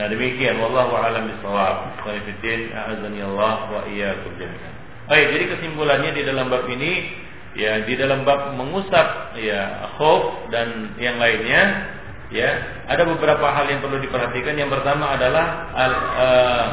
[0.00, 2.00] Nah demikian wallahu a'lam bishawab.
[2.04, 4.72] Qanifiddin a'azani Allah wa iyyakum jami'an.
[5.06, 6.92] Baik, jadi kesimpulannya di dalam bab ini
[7.56, 11.88] ya di dalam bab mengusap ya khuf dan yang lainnya
[12.28, 12.48] ya
[12.88, 14.56] ada beberapa hal yang perlu diperhatikan.
[14.56, 15.46] Yang pertama adalah
[15.76, 16.66] al, uh,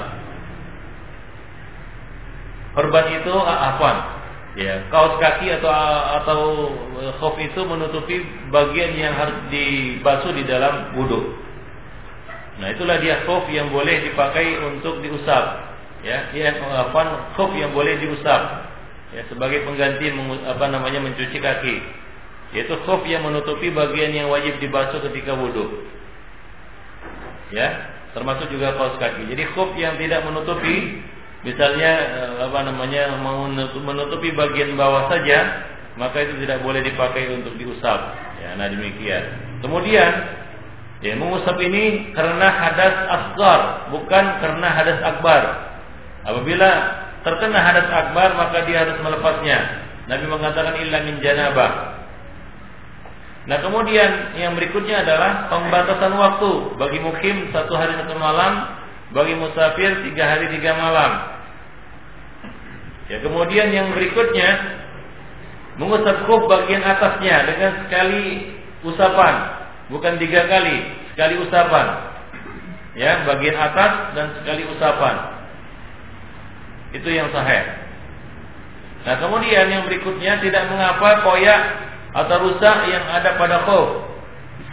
[2.80, 4.23] korban itu uh, afwan
[4.54, 5.74] Ya, kaos kaki atau
[6.22, 6.40] atau
[7.18, 8.22] khuf itu menutupi
[8.54, 11.42] bagian yang harus dibasuh di dalam wudhu.
[12.62, 15.74] Nah, itulah dia khuf yang boleh dipakai untuk diusap.
[16.06, 18.70] Ya, yang apa khuf yang boleh diusap.
[19.18, 20.14] Ya, sebagai pengganti
[20.46, 21.76] apa namanya mencuci kaki.
[22.54, 25.82] Yaitu khuf yang menutupi bagian yang wajib dibasuh ketika wudhu.
[27.50, 29.34] Ya, termasuk juga kaos kaki.
[29.34, 31.02] Jadi khuf yang tidak menutupi
[31.44, 33.20] misalnya eh, apa namanya
[33.76, 38.00] menutupi bagian bawah saja maka itu tidak boleh dipakai untuk diusap.
[38.42, 39.24] Ya nah demikian.
[39.62, 40.12] Kemudian
[41.04, 43.62] ya mengusap ini karena hadas asgar
[43.94, 45.44] bukan karena hadas akbar.
[46.24, 46.70] Apabila
[47.22, 49.60] terkena hadas akbar maka dia harus melepasnya.
[50.10, 51.72] Nabi mengatakan illa min janabah.
[53.44, 56.52] Nah kemudian yang berikutnya adalah pembatasan waktu.
[56.80, 58.72] Bagi mukim satu hari satu malam,
[59.12, 61.12] bagi musafir tiga hari tiga malam.
[63.14, 64.50] Ya, kemudian yang berikutnya
[65.78, 68.50] mengusap kuf bagian atasnya dengan sekali
[68.82, 69.62] usapan.
[69.94, 70.82] bukan tiga kali,
[71.14, 72.10] sekali usapan.
[72.98, 75.46] Ya, bagian atas dan sekali usapan.
[76.98, 77.86] Itu yang sahih.
[79.06, 81.62] Nah, kemudian yang berikutnya tidak mengapa koyak
[82.18, 84.10] atau rusak yang ada pada khuf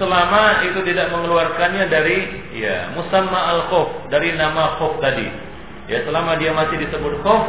[0.00, 2.18] selama itu tidak mengeluarkannya dari
[2.56, 5.28] ya musamma al khuf dari nama khuf tadi.
[5.92, 7.44] Ya, selama dia masih disebut khuf,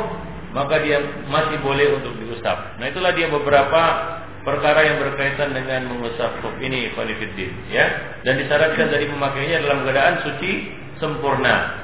[0.51, 0.99] maka dia
[1.31, 2.75] masih boleh untuk diusap.
[2.75, 3.81] Nah, itulah dia beberapa
[4.43, 8.17] perkara yang berkaitan dengan mengusap khuf ini khalifiddin ya.
[8.27, 10.51] Dan disyaratkan dari memakainya dalam keadaan suci
[10.99, 11.79] sempurna.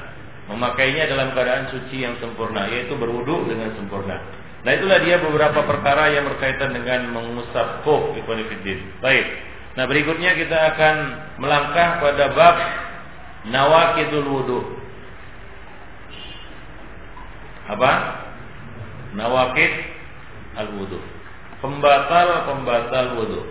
[0.48, 4.16] Memakainya dalam keadaan suci yang sempurna yaitu berwudu dengan sempurna.
[4.64, 9.26] Nah itulah dia beberapa perkara yang berkaitan dengan mengusap khuf khalifiddin baik.
[9.78, 10.94] Nah berikutnya kita akan
[11.38, 12.56] melangkah pada bab
[13.48, 14.60] nawakidul wudu.
[17.68, 17.92] Apa
[19.18, 19.72] nawakid
[20.54, 21.18] al wudu
[21.58, 23.42] pembatal-pembatal wudhu.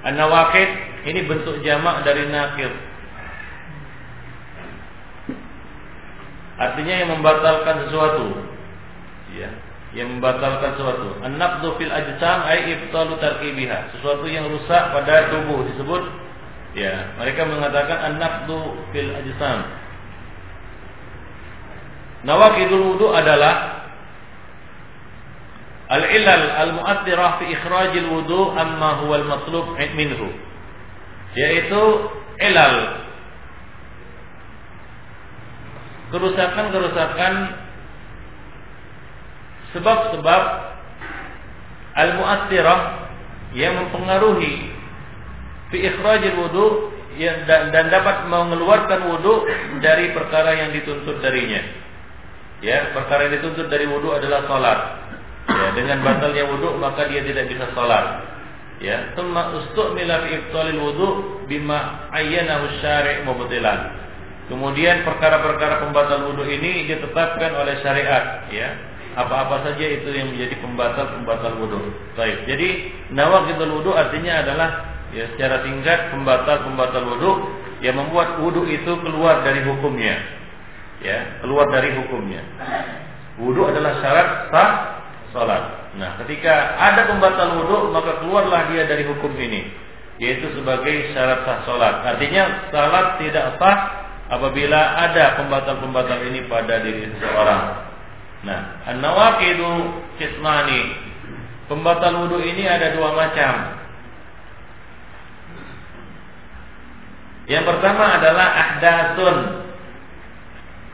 [0.00, 0.70] An-nawaqid
[1.12, 2.72] ini bentuk jamak dari nakir.
[6.60, 8.26] Artinya yang membatalkan sesuatu.
[9.36, 9.48] Ya,
[9.94, 11.20] yang membatalkan sesuatu.
[11.22, 13.94] An-naqdu fil ajsam ay ibtalu tarkibiha.
[13.96, 16.02] Sesuatu yang rusak pada tubuh disebut
[16.74, 18.58] ya, mereka mengatakan an-naqdu
[18.90, 19.68] fil ajsam.
[22.24, 23.80] Nawaqidul wudu adalah
[25.90, 30.30] Al-ilal al-mu'attirah fi ikhrajil wudu amma huwa al-matlub minhu.
[31.34, 31.82] Yaitu
[32.38, 32.78] ilal
[36.14, 37.34] kerusakan-kerusakan
[39.74, 40.42] sebab-sebab
[41.98, 42.80] al-mu'attirah
[43.58, 44.70] yang mempengaruhi
[45.74, 46.66] fi ikhrajil wudu
[47.50, 49.42] dan, dan dapat mengeluarkan wudu
[49.82, 51.89] dari perkara yang dituntut darinya.
[52.60, 54.78] Ya, perkara yang dituntut dari wudu adalah salat.
[55.50, 58.22] Ya, dengan batalnya wudhu maka dia tidak bisa sholat.
[58.80, 61.08] Ya, thumma ustu'mila fi ibtalil wudhu
[61.48, 63.98] bima ayyanahu syari' mubtilan.
[64.48, 68.68] Kemudian perkara-perkara pembatal wudhu ini ditetapkan oleh syariat, ya.
[69.18, 71.80] Apa-apa saja itu yang menjadi pembatal-pembatal wudhu.
[72.14, 72.46] Baik.
[72.46, 72.68] Jadi
[73.10, 74.68] nawaqidul wudhu artinya adalah
[75.10, 77.32] ya secara singkat pembatal-pembatal wudhu
[77.82, 80.39] yang membuat wudhu itu keluar dari hukumnya.
[81.00, 82.44] Ya, keluar dari hukumnya.
[83.40, 84.70] Wudhu adalah syarat sah
[85.32, 85.64] salat.
[85.96, 89.72] Nah, ketika ada pembatal wudhu, maka keluarlah dia dari hukum ini,
[90.20, 92.04] yaitu sebagai syarat sah salat.
[92.04, 93.78] Artinya salat tidak sah
[94.28, 97.64] apabila ada pembatal-pembatal ini pada diri seseorang.
[98.44, 98.60] Nah,
[98.92, 99.72] an-nawaqidu
[100.20, 101.08] kismani.
[101.64, 103.52] Pembatal wudhu ini ada dua macam.
[107.48, 109.36] Yang pertama adalah ahdatsun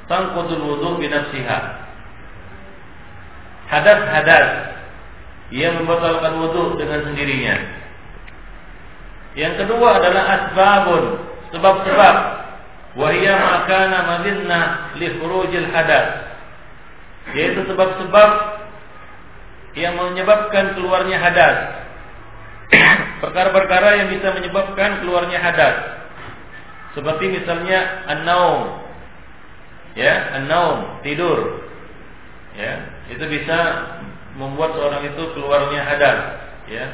[0.07, 1.87] tangkudul wudhu binafsiha
[3.67, 4.49] hadas-hadas
[5.51, 7.57] yang membatalkan wudhu dengan sendirinya.
[9.37, 11.05] Yang kedua adalah asbabun,
[11.55, 12.17] sebab-sebab.
[12.97, 14.61] Wahia makana madinna
[14.97, 16.33] li furujil hadas.
[17.37, 18.31] Yaitu sebab-sebab
[19.77, 21.57] yang menyebabkan keluarnya hadas.
[23.23, 25.77] Perkara-perkara yang bisa menyebabkan keluarnya hadas.
[26.97, 28.86] Seperti misalnya an-naum.
[29.97, 31.65] Ya, an-naum, tidur.
[32.53, 33.59] Ya, itu bisa
[34.37, 36.19] membuat seorang itu keluarnya hadas
[36.69, 36.85] ya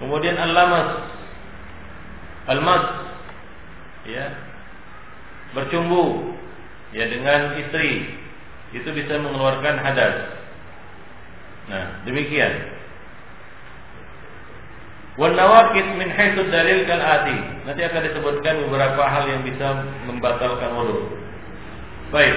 [0.00, 1.06] kemudian al-lamas.
[2.50, 2.84] Al-mas
[4.08, 4.26] ya
[5.54, 6.34] bercumbu.
[6.90, 8.18] Ya dengan istri.
[8.74, 10.40] Itu bisa mengeluarkan hadas
[11.70, 12.50] nah demikian.
[15.14, 16.98] Wan nawakid min haitsu dalil kal.
[17.66, 21.14] Nanti akan disebutkan beberapa hal yang bisa membatalkan wudu.
[22.10, 22.36] Baik.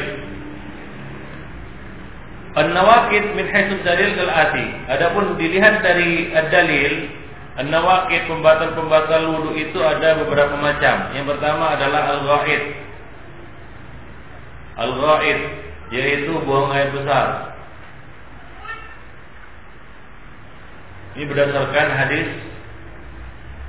[2.53, 4.65] An-nawaqid min haitsu dalil kal ati.
[4.85, 7.09] Adapun dilihat dari dalil,
[7.57, 11.17] an-nawaqid pembatal-pembatal wudu itu ada beberapa macam.
[11.17, 12.63] Yang pertama adalah al-ghaid.
[14.77, 15.39] Al-ghaid
[15.89, 17.57] yaitu buang air besar.
[21.13, 22.29] Ini berdasarkan hadis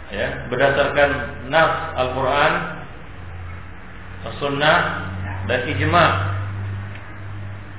[0.08, 1.10] ya, berdasarkan
[1.52, 2.52] nas Al-Qur'an,
[4.24, 4.78] As-Sunnah
[5.48, 6.34] dan ijma'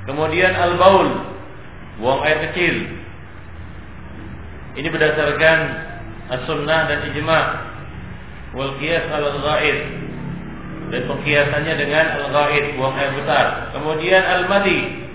[0.06, 1.10] Kemudian al-baul,
[1.98, 2.76] buang air kecil.
[4.78, 5.60] Ini berdasarkan
[6.30, 7.46] as-sunnah dan ijma'
[8.54, 9.80] wal qiyas al-ghaid
[10.94, 13.74] dan pengkiasannya dengan al-ghaid, buang air besar.
[13.74, 15.10] Kemudian al-madi.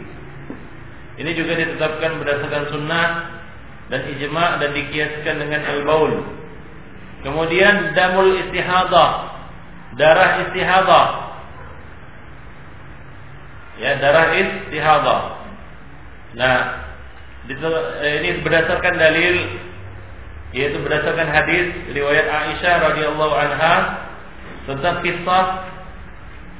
[1.22, 3.06] Ini juga ditetapkan berdasarkan sunnah
[3.94, 6.18] dan ijma' dan dikiaskan dengan al-baul.
[7.22, 9.38] Kemudian damul istihadah,
[9.94, 11.29] darah istihadah
[13.80, 15.20] ya darah istihadah.
[16.36, 16.56] Nah,
[17.48, 19.36] eh, ini berdasarkan dalil
[20.50, 23.74] yaitu berdasarkan hadis riwayat Aisyah radhiyallahu anha
[24.66, 25.46] tentang kisah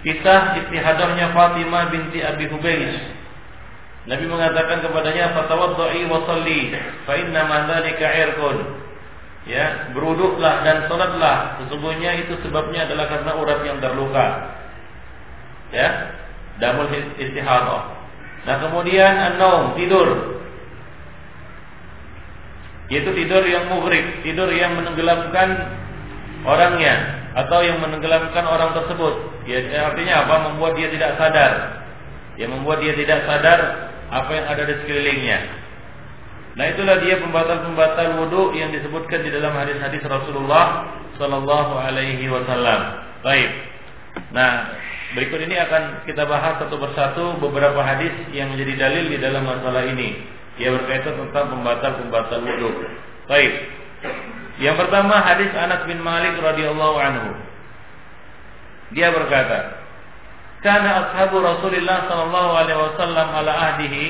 [0.06, 3.20] kisah istihadahnya Fatimah binti Abi Hubaysh.
[4.08, 6.72] Nabi mengatakan kepadanya fatawadda'i wa shalli
[7.04, 8.08] fa inna ma dzalika.
[9.48, 11.60] Ya, berwuduklah dan salatlah.
[11.64, 14.56] Sesungguhnya itu sebabnya adalah karena urat yang terluka.
[15.72, 15.88] Ya,
[16.60, 17.82] damul istihadah.
[18.46, 20.38] Nah, kemudian an-naum, tidur.
[22.88, 25.48] Yaitu tidur yang mughrib, tidur yang menenggelamkan
[26.42, 29.44] orangnya atau yang menenggelamkan orang tersebut.
[29.46, 30.34] Ya, artinya apa?
[30.50, 31.52] Membuat dia tidak sadar.
[32.34, 33.60] Ya, membuat dia tidak sadar
[34.10, 35.38] apa yang ada di sekelilingnya.
[36.58, 42.80] Nah, itulah dia pembatal-pembatal wudhu yang disebutkan di dalam hadis-hadis Rasulullah Sallallahu Alaihi Wasallam.
[43.22, 43.50] Baik.
[44.34, 44.79] Nah,
[45.14, 49.82] berikut ini akan kita bahas satu persatu beberapa hadis yang menjadi dalil di dalam masalah
[49.86, 50.22] ini.
[50.60, 52.70] Ia berkaitan tentang pembatal-pembatal wudhu.
[53.26, 53.52] Baik.
[54.60, 57.30] Yang pertama hadis Anas bin Malik radhiyallahu anhu.
[58.92, 59.80] Dia berkata,
[60.60, 64.04] "Kana ashabu Rasulullah sallallahu alaihi wasallam ala ahdihi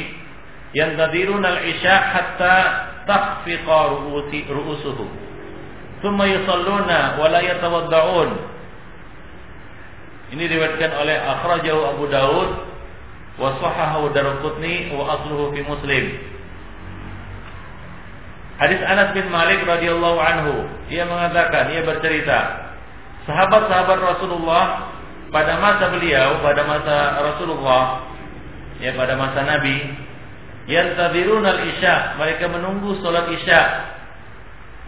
[0.75, 2.57] yantadiruna al-isya hatta
[3.07, 5.09] ru'usi ru'usuhum.
[6.03, 8.50] Thumma yusalluna wa la yatawadda'un."
[10.31, 12.49] Ini diriwayatkan oleh akhrajahu Abu Daud
[13.41, 16.05] wa sahahahu Daruqutni wa asluhu fi Muslim.
[18.61, 22.69] Hadis Anas bin Malik radhiyallahu anhu, ia mengatakan, ia bercerita,
[23.25, 24.93] sahabat-sahabat Rasulullah
[25.33, 28.05] pada masa beliau, pada masa Rasulullah,
[28.85, 29.81] ya pada masa Nabi,
[30.69, 33.61] yang tabirun al isya, mereka menunggu solat isya,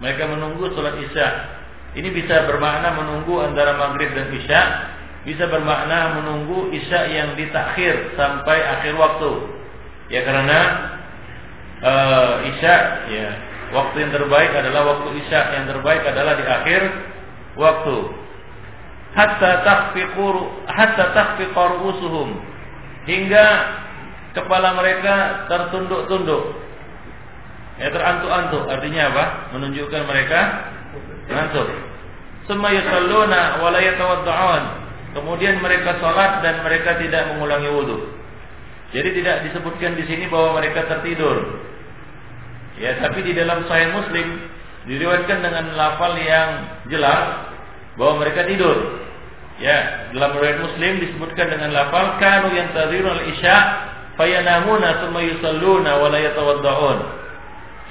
[0.05, 1.29] mereka menunggu solat isya.
[1.97, 4.61] Ini bisa bermakna menunggu antara maghrib dan isya,
[5.23, 9.31] bisa bermakna menunggu isya yang ditakhir sampai akhir waktu.
[10.11, 10.61] Ya karena
[11.81, 12.77] uh, isya
[13.09, 13.29] ya
[13.73, 16.83] Waktu yang terbaik adalah waktu isya, yang terbaik adalah di akhir
[17.57, 17.97] waktu.
[19.17, 20.37] Hatta takhfiqur
[20.69, 22.37] hatta takhfiqur usuhum
[23.09, 23.45] hingga
[24.37, 26.61] kepala mereka tertunduk-tunduk.
[27.81, 29.25] Ya terantuk-antuk, artinya apa?
[29.57, 30.41] Menunjukkan mereka
[31.33, 31.69] ngantuk.
[32.45, 34.65] Summa yusalluna wa la yatawadda'un.
[35.13, 37.99] Kemudian mereka salat dan mereka tidak mengulangi wudhu.
[38.93, 41.61] Jadi tidak disebutkan di sini bahwa mereka tertidur.
[42.81, 44.49] Ya, tapi di dalam Sahih Muslim
[44.89, 46.51] diriwayatkan dengan lafal yang
[46.89, 47.53] jelas
[48.01, 49.05] bahwa mereka tidur.
[49.61, 53.57] Ya, dalam riwayat Muslim disebutkan dengan lafal kanu yantazirun al-isya
[54.17, 56.99] fayanamuna thumma yusalluna wa la yatawadda'un.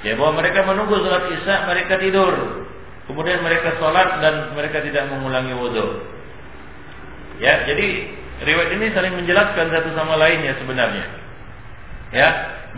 [0.02, 2.66] Ya, bahwa mereka menunggu salat Isya, mereka tidur.
[3.06, 6.02] Kemudian mereka salat dan mereka tidak mengulangi wudhu.
[7.42, 7.86] Ya, jadi
[8.46, 11.06] riwayat ini saling menjelaskan satu sama lainnya sebenarnya.
[12.14, 12.28] Ya,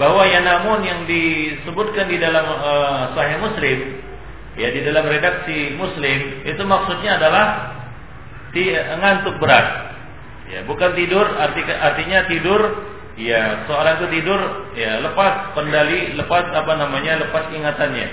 [0.00, 3.78] bahwa ya namun yang disebutkan di dalam uh, Sahih Muslim
[4.58, 7.46] ya di dalam redaksi Muslim itu maksudnya adalah
[8.54, 9.94] di, ngantuk berat
[10.50, 12.60] ya bukan tidur arti, artinya tidur
[13.18, 14.40] ya seorang itu tidur
[14.74, 18.06] ya lepas kendali lepas apa namanya lepas ingatannya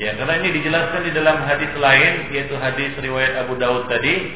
[0.00, 4.32] ya karena ini dijelaskan di dalam hadis lain yaitu hadis riwayat Abu Daud tadi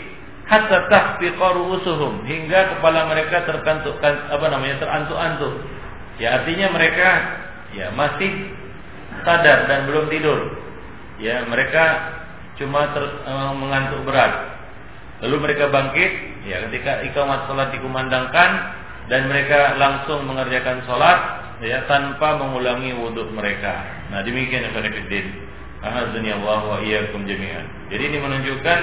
[0.49, 5.55] hatta tahfiqaru usuhum hingga kepala mereka terkantukkan apa namanya terantuk-antuk
[6.19, 7.09] Ya artinya mereka
[7.79, 8.51] ya masih
[9.23, 10.59] sadar dan belum tidur.
[11.23, 12.15] Ya mereka
[12.59, 14.59] cuma ter, e, mengantuk berat.
[15.23, 16.11] Lalu mereka bangkit
[16.47, 18.51] ya ketika ikamat salat dikumandangkan
[19.07, 21.19] dan mereka langsung mengerjakan salat
[21.63, 23.87] ya tanpa mengulangi wudhu mereka.
[24.11, 25.27] Nah demikian yang Fiddin.
[25.79, 27.63] Ahadzani Allah wa iyyakum jami'an.
[27.95, 28.81] Jadi ini menunjukkan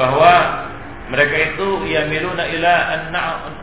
[0.00, 0.32] bahwa
[1.10, 2.74] mereka itu yamiluna ila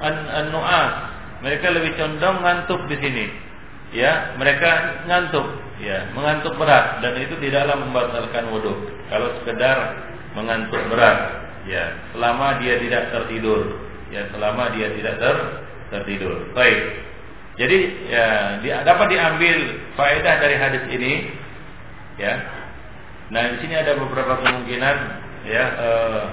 [0.03, 3.25] an-nu'as mereka lebih condong ngantuk di sini.
[3.95, 5.47] Ya, mereka ngantuk,
[5.79, 8.73] ya, mengantuk berat dan itu tidaklah membatalkan wudhu.
[9.07, 9.95] Kalau sekedar
[10.35, 13.79] mengantuk berat, ya, selama dia tidak tertidur,
[14.11, 15.37] ya, selama dia tidak ter
[15.87, 16.51] tertidur.
[16.51, 17.07] Baik.
[17.57, 17.77] Jadi
[18.11, 19.57] ya dapat diambil
[19.95, 21.31] faedah dari hadis ini,
[22.19, 22.33] ya.
[23.31, 24.97] Nah di sini ada beberapa kemungkinan,
[25.47, 25.63] ya.
[25.63, 26.25] Eh,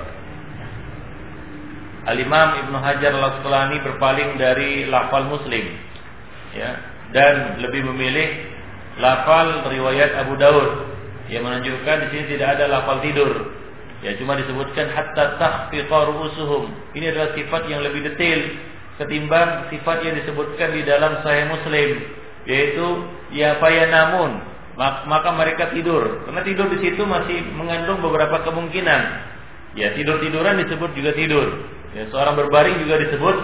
[2.05, 5.65] Al-Imam Ibnu Hajar Al-Asqalani berpaling dari lafal Muslim.
[6.55, 8.51] Ya dan lebih memilih
[8.99, 10.91] lafal riwayat Abu Daud.
[11.31, 13.33] Yang menunjukkan di sini tidak ada lafal tidur.
[14.05, 16.69] Ya cuma disebutkan hatta takhfiqa ru'usuhum.
[16.93, 18.41] Ini adalah sifat yang lebih detail
[19.01, 21.91] ketimbang sifat yang disebutkan di dalam Sahih Muslim
[22.45, 22.87] yaitu
[23.33, 23.57] ya
[23.89, 24.53] namun.
[24.77, 26.27] Maka mereka tidur.
[26.27, 29.01] Karena tidur di situ masih mengandung beberapa kemungkinan
[29.75, 31.47] ya tidur tiduran disebut juga tidur
[31.95, 33.37] Ya, seorang berbaring juga disebut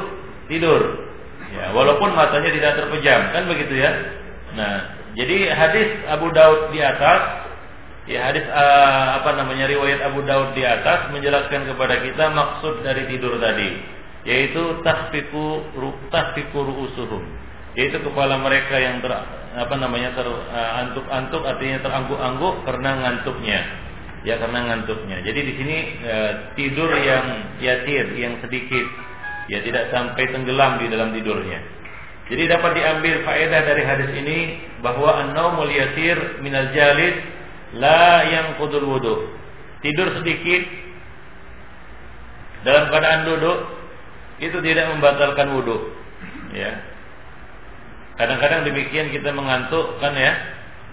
[0.50, 1.06] tidur.
[1.54, 3.90] Ya, walaupun matanya tidak terpejam, kan begitu ya.
[4.58, 4.74] Nah,
[5.14, 7.46] jadi hadis Abu Daud di atas
[8.08, 13.06] Ya hadis uh, apa namanya riwayat Abu Daud di atas menjelaskan kepada kita maksud dari
[13.06, 13.76] tidur tadi
[14.26, 15.62] yaitu tahfiku
[16.10, 17.22] tahfiku ru'usuhum
[17.78, 19.14] yaitu kepala mereka yang ter,
[19.54, 23.60] apa namanya terantuk-antuk uh, artinya terangguk-angguk karena ngantuknya
[24.26, 28.86] ya karena ngantuknya jadi di sini uh, tidur yang yatir yang sedikit
[29.48, 31.80] ya tidak sampai tenggelam di dalam tidurnya
[32.30, 34.38] jadi dapat diambil faedah dari hadis ini
[34.86, 37.18] bahwa an-naumul yatir minal jalis
[37.74, 39.34] la yang kudul wudhu.
[39.82, 40.62] Tidur sedikit
[42.62, 43.58] dalam keadaan duduk
[44.38, 45.90] itu tidak membatalkan wudhu.
[46.54, 46.78] Ya.
[48.14, 50.32] Kadang-kadang demikian kita mengantuk kan ya.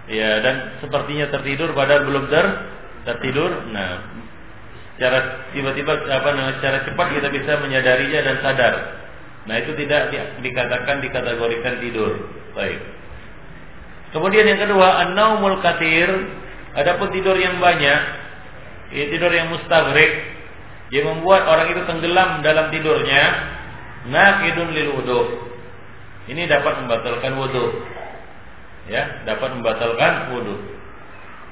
[0.09, 2.45] Ya dan sepertinya tertidur padahal belum ter
[3.07, 3.71] tertidur.
[3.71, 4.03] Nah,
[4.99, 8.75] secara tiba-tiba apa namanya secara cepat kita bisa menyadarinya dan sadar.
[9.47, 12.19] Nah, itu tidak di, dikatakan dikategorikan tidur.
[12.51, 12.83] Baik.
[14.11, 16.11] Kemudian yang kedua, an-naumul katir
[16.77, 18.01] Adapun tidur yang banyak,
[18.93, 20.13] ya, tidur yang mustaghrib,
[20.93, 23.23] yang membuat orang itu tenggelam dalam tidurnya,
[24.13, 25.21] nakidun lil wudu.
[26.29, 27.81] Ini dapat membatalkan wudu.
[28.93, 30.55] Ya, dapat membatalkan wudu.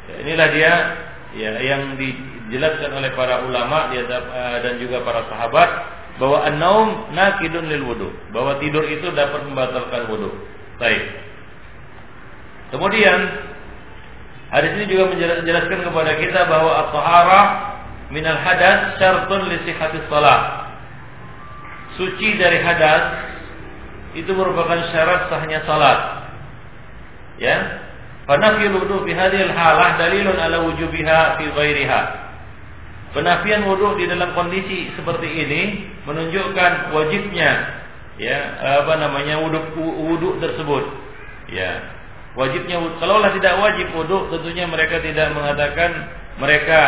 [0.06, 0.74] Ya, inilah dia
[1.36, 4.07] ya yang dijelaskan oleh para ulama eh,
[4.63, 5.69] dan juga para sahabat
[6.15, 10.31] bahwa an-naum nakidun lil wudu, bahwa tidur itu dapat membatalkan wudu.
[10.79, 11.03] Baik.
[12.71, 13.19] Kemudian
[14.55, 17.41] Hadis ini juga menjelaskan kepada kita bahwa at-tahara
[18.13, 20.69] minal hadas syartun li sihhatis shalah.
[21.99, 23.03] Suci dari hadas
[24.15, 25.99] itu merupakan syarat sahnya salat.
[27.36, 27.83] Ya.
[28.26, 32.01] Fanafi wudu fi hadhil halah dalilun ala wujubiha fi ghairiha.
[33.13, 35.61] Penafian wudu di dalam kondisi seperti ini
[36.03, 37.82] menunjukkan wajibnya
[38.17, 38.39] ya
[38.82, 40.84] apa namanya wudu wudu tersebut.
[41.45, 41.95] Ya,
[42.36, 46.80] Wajibnya kalaulah tidak wajib wudhu tentunya mereka tidak mengatakan mereka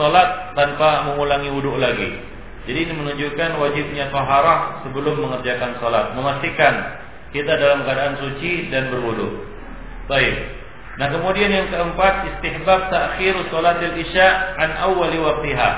[0.00, 2.16] sholat tanpa mengulangi wudhu lagi.
[2.64, 6.96] Jadi ini menunjukkan wajibnya taharah sebelum mengerjakan sholat, memastikan
[7.30, 9.44] kita dalam keadaan suci dan berwudhu.
[10.08, 10.64] Baik.
[10.96, 15.70] Nah kemudian yang keempat istihbab ta'khir sholatil isya an awwali waqtiha.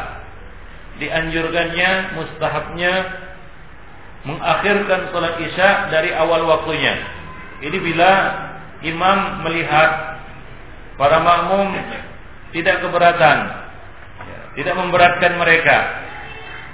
[0.98, 2.92] Dianjurkannya mustahabnya
[4.26, 6.94] mengakhirkan sholat isya dari awal waktunya.
[7.62, 8.12] Ini bila
[8.82, 10.20] imam melihat
[10.98, 11.74] para makmum
[12.54, 13.38] tidak keberatan,
[14.58, 15.76] tidak memberatkan mereka.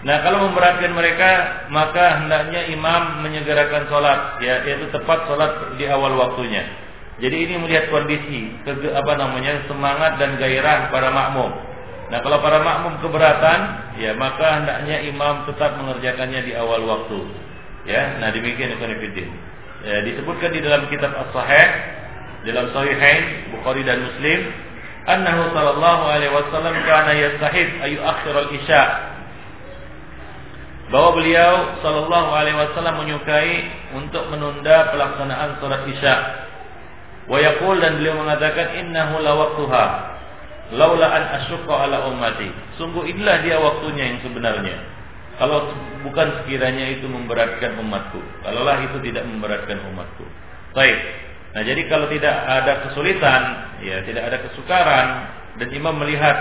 [0.05, 1.31] Nah, kalau memberatkan mereka,
[1.73, 6.84] maka hendaknya imam menyegerakan sholat, ya, yaitu tepat sholat di awal waktunya.
[7.23, 8.59] Jadi ini melihat kondisi,
[8.91, 11.51] apa namanya, semangat dan gairah para makmum.
[12.11, 13.61] Nah, kalau para makmum keberatan,
[14.03, 17.23] ya maka hendaknya imam tetap mengerjakannya di awal waktu.
[17.87, 19.25] Ya, nah demikian itu
[19.85, 21.69] Ya, disebutkan di dalam kitab As-Sahih
[22.45, 24.41] dalam Sahihain Bukhari dan Muslim,
[25.09, 28.83] annahu sallallahu alaihi wasallam kana yastahib ayu akhir al-isya.
[30.93, 33.53] Bahwa beliau sallallahu alaihi wasallam menyukai
[33.97, 36.44] untuk menunda pelaksanaan salat isya.
[37.25, 39.85] Wa yaqul dan beliau mengatakan innahu la waqtuha
[40.77, 42.49] laula an asyqa ala ummati.
[42.81, 44.77] Sungguh inilah dia waktunya yang sebenarnya.
[45.35, 45.67] Kalau
[46.07, 48.23] bukan sekiranya itu memberatkan umatku.
[48.47, 50.25] Kalaulah itu tidak memberatkan umatku.
[50.73, 50.99] Baik.
[51.55, 53.43] Nah, jadi kalau tidak ada kesulitan,
[53.83, 55.07] ya tidak ada kesukaran
[55.59, 56.35] dan imam melihat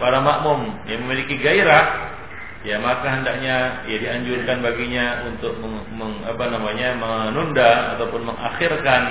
[0.00, 2.16] para makmum yang memiliki gairah,
[2.64, 9.02] ya maka hendaknya ya dianjurkan baginya untuk meng, meng, apa namanya menunda ataupun mengakhirkan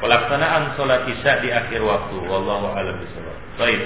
[0.00, 2.16] pelaksanaan sholat isya di akhir waktu.
[2.26, 3.36] Wallahu a'lam bishawab.
[3.58, 3.82] Baik.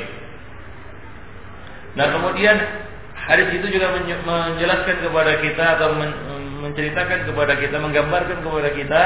[1.98, 2.56] Nah, kemudian
[3.20, 3.92] Hadis itu juga
[4.24, 5.92] menjelaskan kepada kita atau
[6.64, 9.02] menceritakan kepada kita, menggambarkan kepada kita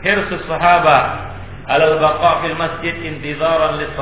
[0.00, 1.04] hirsus sahabat
[1.68, 3.94] alal baqa fil masjid intizaran lis.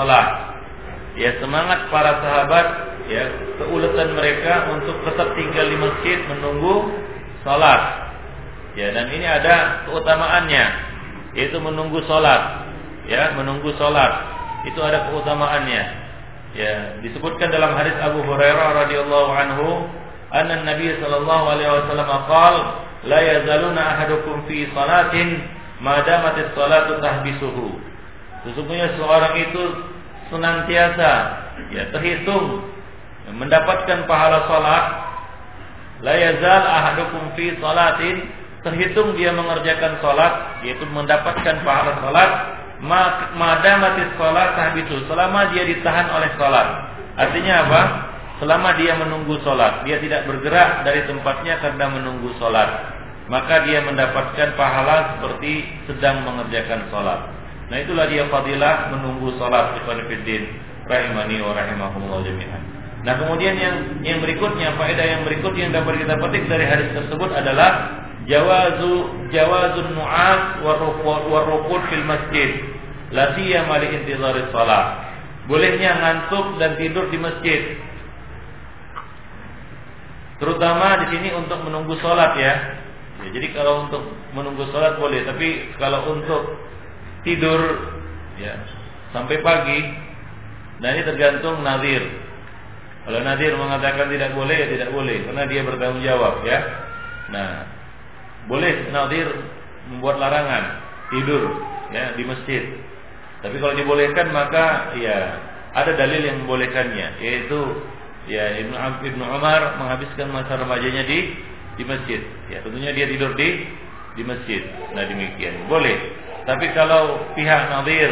[1.13, 2.67] Ya semangat para sahabat
[3.13, 3.29] ya
[3.61, 6.89] keuletan mereka untuk tetap tinggal di masjid menunggu
[7.45, 8.15] salat.
[8.73, 10.65] Ya dan ini ada keutamaannya
[11.37, 12.69] yaitu menunggu salat.
[13.09, 14.13] Ya, menunggu salat.
[14.69, 15.85] Itu ada keutamaannya.
[16.53, 19.89] Ya, disebutkan dalam hadis Abu Hurairah radhiyallahu anhu,
[20.29, 22.57] anna Nabi sallallahu alaihi wasallam qaal,
[23.09, 25.43] la yazaluna ahadukum fi salatin
[25.81, 27.81] ma damatis salatu tahbisuhu.
[28.47, 29.63] Sesungguhnya seorang itu
[30.31, 31.13] senantiasa
[31.71, 32.65] ya terhitung
[33.31, 34.85] mendapatkan pahala salat
[36.03, 42.31] la yazal ahadukum fi salatin terhitung dia mengerjakan salat yaitu mendapatkan pahala salat
[43.39, 46.67] madamatis sholat tahbitu selama dia ditahan oleh sholat.
[47.15, 47.83] Artinya apa?
[48.43, 52.99] Selama dia menunggu sholat dia tidak bergerak dari tempatnya karena menunggu sholat.
[53.31, 57.31] Maka dia mendapatkan pahala seperti sedang mengerjakan sholat.
[57.71, 60.59] Nah itulah dia fadilah menunggu sholat Fiddin
[60.91, 62.63] rahimani wa rahimakumullah jami'an.
[63.03, 67.35] Nah, kemudian yang yang berikutnya faedah yang berikut yang dapat kita petik dari hadis tersebut
[67.35, 68.93] adalah jawazu
[69.35, 72.73] jawazun nu'as wa rukud fil masjid
[73.13, 75.13] la siyama li intizari shalah.
[75.47, 77.61] Bolehnya ngantuk dan tidur di masjid.
[80.39, 82.55] Terutama di sini untuk menunggu sholat ya.
[83.23, 83.29] ya.
[83.31, 84.03] Jadi kalau untuk
[84.35, 86.59] menunggu sholat boleh, tapi kalau untuk
[87.23, 87.59] tidur
[88.39, 88.59] ya
[89.15, 89.81] sampai pagi,
[90.83, 92.03] nah ini tergantung nadir.
[93.03, 96.59] Kalau nadir mengatakan tidak boleh ya tidak boleh, karena dia bertanggung jawab ya.
[97.31, 97.51] Nah,
[98.51, 99.29] boleh nadir
[99.91, 100.65] membuat larangan
[101.11, 101.43] tidur
[101.93, 102.63] ya di masjid.
[103.43, 105.19] Tapi kalau dibolehkan maka ya
[105.75, 107.61] ada dalil yang membolehkannya yaitu
[108.31, 111.35] ya Ibnu Ibnu Umar menghabiskan masa remajanya di
[111.77, 112.21] di masjid.
[112.53, 113.67] Ya, tentunya dia tidur di
[114.13, 114.63] di masjid.
[114.93, 115.67] Nah, demikian.
[115.67, 115.97] Boleh.
[116.45, 118.11] Tapi kalau pihak nadir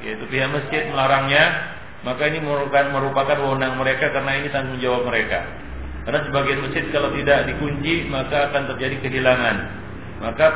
[0.00, 1.76] yaitu pihak masjid melarangnya,
[2.06, 5.44] maka ini merupakan merupakan wewenang mereka karena ini tanggung jawab mereka.
[6.04, 9.56] Karena sebagian masjid kalau tidak dikunci maka akan terjadi kehilangan.
[10.20, 10.46] Maka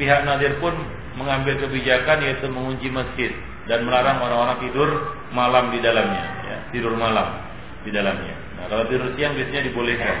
[0.00, 0.72] pihak nadir pun
[1.16, 3.32] mengambil kebijakan yaitu mengunci masjid
[3.68, 4.88] dan melarang orang-orang tidur
[5.36, 7.44] malam di dalamnya, ya, tidur malam
[7.84, 8.34] di dalamnya.
[8.56, 10.16] Nah, kalau tidur siang biasanya dibolehkan.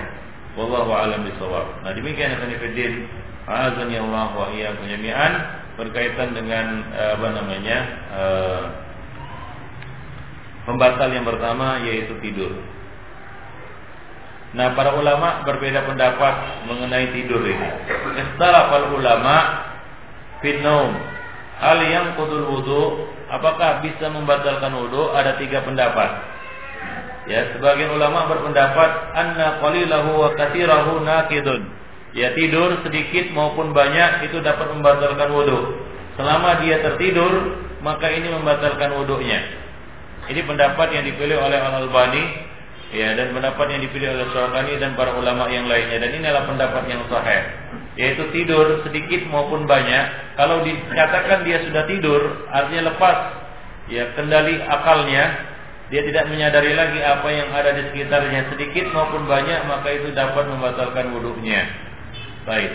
[0.58, 1.86] Wallahu a'lam bishawab.
[1.86, 2.92] Nah, demikian yang fillah.
[3.50, 5.32] Azan ya Allah wa iyyakum jami'an
[5.74, 7.78] berkaitan dengan eh, apa namanya?
[8.14, 8.62] Uh,
[10.68, 12.52] pembatal yang pertama yaitu tidur.
[14.50, 17.68] Nah, para ulama berbeda pendapat mengenai tidur ini.
[18.18, 19.36] Istalafal ulama
[20.42, 20.58] fin
[21.60, 22.82] Hal yang kudul wudu,
[23.28, 25.12] apakah bisa membatalkan wudu?
[25.12, 26.08] Ada tiga pendapat.
[27.28, 31.68] Ya, sebagian ulama berpendapat anna qalilahu wa katsirahu nakidun.
[32.16, 35.84] Ya tidur sedikit maupun banyak itu dapat membatalkan wudu.
[36.18, 39.40] Selama dia tertidur, maka ini membatalkan wudunya.
[40.26, 42.24] Ini pendapat yang dipilih oleh Al Albani
[42.90, 45.98] ya dan pendapat yang dipilih oleh Syaukani dan para ulama yang lainnya.
[46.02, 47.42] Dan ini adalah pendapat yang sahih.
[47.98, 50.36] Yaitu tidur sedikit maupun banyak.
[50.38, 52.20] Kalau dikatakan dia sudah tidur
[52.50, 53.18] artinya lepas.
[53.90, 55.50] Ya kendali akalnya.
[55.90, 58.46] Dia tidak menyadari lagi apa yang ada di sekitarnya.
[58.54, 61.90] Sedikit maupun banyak maka itu dapat membatalkan wudhunya
[62.50, 62.72] baik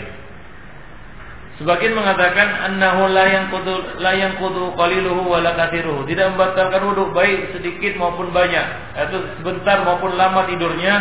[1.56, 6.04] Sebagian mengatakan annahu la yanqudu la yanqudu qaliluhu wa la kathiruhu.
[6.04, 8.66] Tidak membatalkan wudhu baik sedikit maupun banyak.
[8.92, 10.94] Atau sebentar maupun lama tidurnya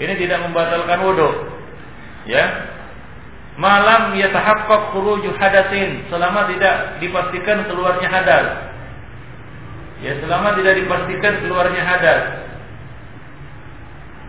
[0.00, 1.30] ini tidak membatalkan wudhu.
[2.24, 2.72] Ya.
[3.60, 8.46] Malam yatahaqqaq khuruju hadatsin selama tidak dipastikan keluarnya hadas.
[9.98, 12.22] Ya, selama tidak dipastikan keluarnya hadas.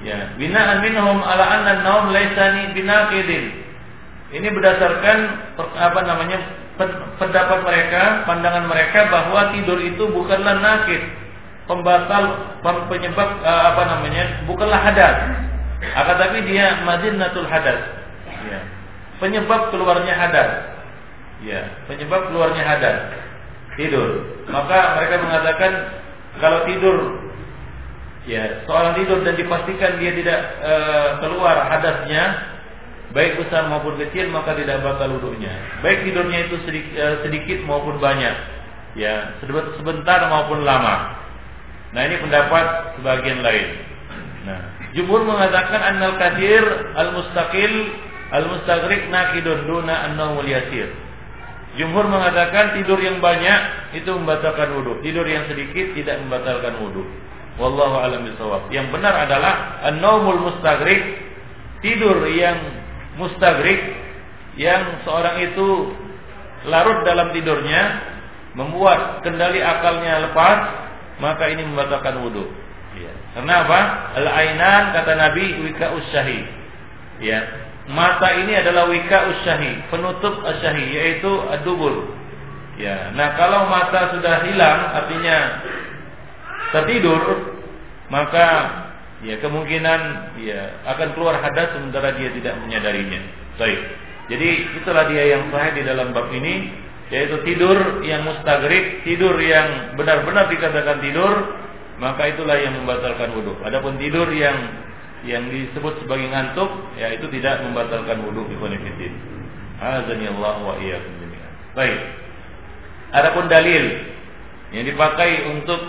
[0.02, 3.59] Ya, bina'an minhum ala anna an-naum laysani binaqidin.
[4.30, 5.18] Ini berdasarkan
[5.58, 6.38] apa namanya
[7.18, 11.02] pendapat mereka, pandangan mereka bahwa tidur itu bukanlah nakid,
[11.66, 12.56] pembatal
[12.88, 15.18] penyebab eh, apa namanya, bukanlah hadas.
[15.80, 17.80] Akan tapi dia madinatul hadas.
[18.46, 18.60] Ya.
[19.18, 20.50] Penyebab keluarnya hadas.
[21.40, 22.98] Ya, penyebab keluarnya hadas
[23.80, 24.10] tidur.
[24.52, 25.72] Maka mereka mengatakan
[26.44, 26.98] kalau tidur
[28.28, 30.74] ya seorang tidur dan dipastikan dia tidak e,
[31.24, 32.24] keluar hadasnya
[33.12, 35.51] baik besar maupun kecil maka tidak bakal wudhunya.
[35.82, 38.36] Baik tidurnya itu sedikit, e, sedikit maupun banyak.
[38.97, 39.38] Ya,
[39.78, 41.18] sebentar maupun lama.
[41.93, 43.68] Nah, ini pendapat sebagian lain.
[44.45, 44.60] Nah,
[44.93, 46.64] jumhur mengatakan annal kathir
[46.97, 47.74] al-mustaqil
[48.30, 50.89] al-mustagrik nakidun duna an-nawmul yasir.
[51.78, 55.01] Jumhur mengatakan tidur yang banyak itu membatalkan wudhu.
[55.05, 57.05] Tidur yang sedikit tidak membatalkan wudhu.
[57.62, 58.72] Wallahu alam bisawab.
[58.74, 61.01] Yang benar adalah an-naumul mustagrik,
[61.86, 62.79] tidur yang
[63.20, 63.80] mustagrik
[64.56, 65.94] yang seorang itu
[66.68, 67.82] larut dalam tidurnya
[68.58, 70.60] membuat kendali akalnya lepas,
[71.22, 72.50] maka ini membatalkan wudhu.
[72.98, 73.14] Ya.
[73.38, 73.80] Karena apa?
[74.18, 76.42] Al-ainan kata Nabi wika usyahi.
[77.20, 77.40] Ya,
[77.92, 82.16] mata ini adalah wika usyahi, penutup usyahi yaitu adubur.
[82.80, 85.38] Ya, nah kalau mata sudah hilang artinya
[86.72, 87.22] tertidur
[88.08, 88.48] maka
[89.26, 90.02] ya kemungkinan
[90.40, 93.20] ya akan keluar hadas sementara dia tidak menyadarinya.
[93.60, 93.80] Baik.
[94.30, 94.50] Jadi
[94.80, 96.72] itulah dia yang sahih di dalam bab ini
[97.10, 101.58] yaitu tidur yang mustagrik, tidur yang benar-benar dikatakan tidur,
[101.98, 103.58] maka itulah yang membatalkan wudhu.
[103.66, 104.56] Adapun tidur yang
[105.26, 108.72] yang disebut sebagai ngantuk ya itu tidak membatalkan wudhu fillah.
[109.80, 111.12] Azani Allah wa iyyakum.
[111.74, 112.00] Baik.
[113.10, 114.06] Adapun dalil
[114.70, 115.82] yang dipakai untuk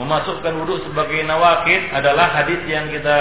[0.00, 3.18] memasukkan wudhu sebagai nawakid adalah hadis yang kita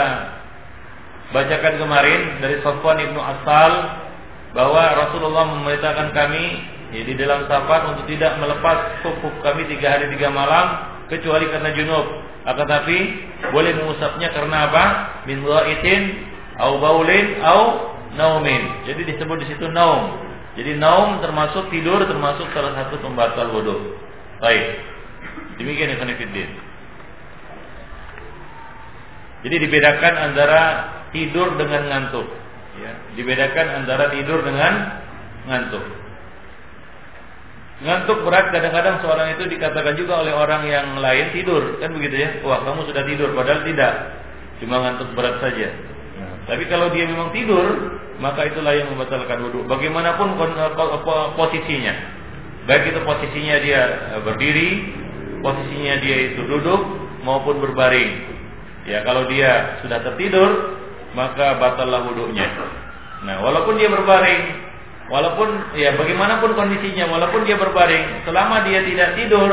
[1.35, 3.71] bacakan kemarin dari Safwan ibnu Asal
[4.51, 6.45] bahwa Rasulullah memerintahkan kami
[6.91, 12.07] ya, dalam safar untuk tidak melepas kufuk kami tiga hari tiga malam kecuali karena junub.
[12.41, 12.97] Akan tapi
[13.53, 14.85] boleh mengusapnya karena apa?
[15.29, 16.01] Min itin
[16.59, 17.61] au baulin au
[18.17, 18.83] naumin.
[18.89, 20.19] Jadi disebut di situ naum.
[20.59, 23.95] Jadi naum termasuk tidur termasuk salah satu pembatal wudhu.
[24.43, 24.90] Baik.
[25.59, 26.49] Demikian yang Fiddin.
[29.41, 30.61] Jadi dibedakan antara
[31.09, 32.27] tidur dengan ngantuk.
[32.77, 35.01] Ya, dibedakan antara tidur dengan
[35.49, 35.85] ngantuk.
[37.81, 42.29] Ngantuk berat kadang-kadang seorang itu dikatakan juga oleh orang yang lain tidur, kan begitu ya?
[42.45, 43.93] Wah, kamu sudah tidur padahal tidak.
[44.61, 45.73] Cuma ngantuk berat saja.
[46.21, 49.65] Nah, tapi kalau dia memang tidur, maka itulah yang membatalkan wudhu.
[49.65, 50.37] Bagaimanapun
[51.33, 51.93] posisinya,
[52.69, 53.81] baik itu posisinya dia
[54.13, 54.69] eh, berdiri,
[55.41, 56.81] posisinya dia itu duduk
[57.25, 58.31] maupun berbaring.
[58.85, 60.79] Ya, kalau dia sudah tertidur,
[61.13, 62.47] maka batallah wudhunya.
[63.21, 64.41] Nah, walaupun dia berbaring,
[65.11, 69.51] walaupun ya bagaimanapun kondisinya, walaupun dia berbaring, selama dia tidak tidur,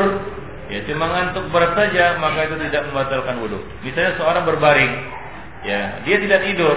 [0.71, 3.59] ya cuma ngantuk berat saja, maka itu tidak membatalkan wudhu.
[3.85, 4.91] Misalnya seorang berbaring,
[5.67, 6.75] ya dia tidak tidur,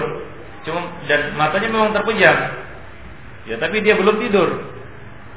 [0.69, 2.37] cuma dan matanya memang terpejam,
[3.49, 4.49] ya tapi dia belum tidur,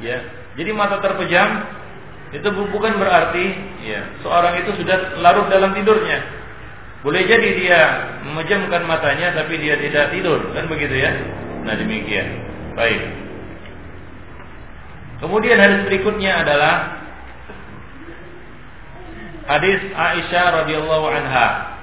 [0.04, 0.20] ya
[0.56, 1.48] jadi mata terpejam
[2.34, 3.46] itu bukan berarti
[3.86, 6.20] ya seorang itu sudah larut dalam tidurnya.
[7.06, 7.82] Boleh jadi dia
[8.26, 11.14] memejamkan matanya tapi dia tidak tidur, kan begitu ya?
[11.62, 12.28] Nah demikian.
[12.74, 13.02] Baik.
[15.22, 16.74] Kemudian hadis berikutnya adalah
[19.46, 21.78] hadis Aisyah radhiyallahu anha.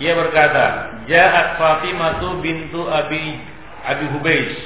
[0.00, 0.64] Ia berkata,
[1.04, 3.38] "Ja'at Fatimah bintu Abi
[3.84, 4.56] Abi Hubais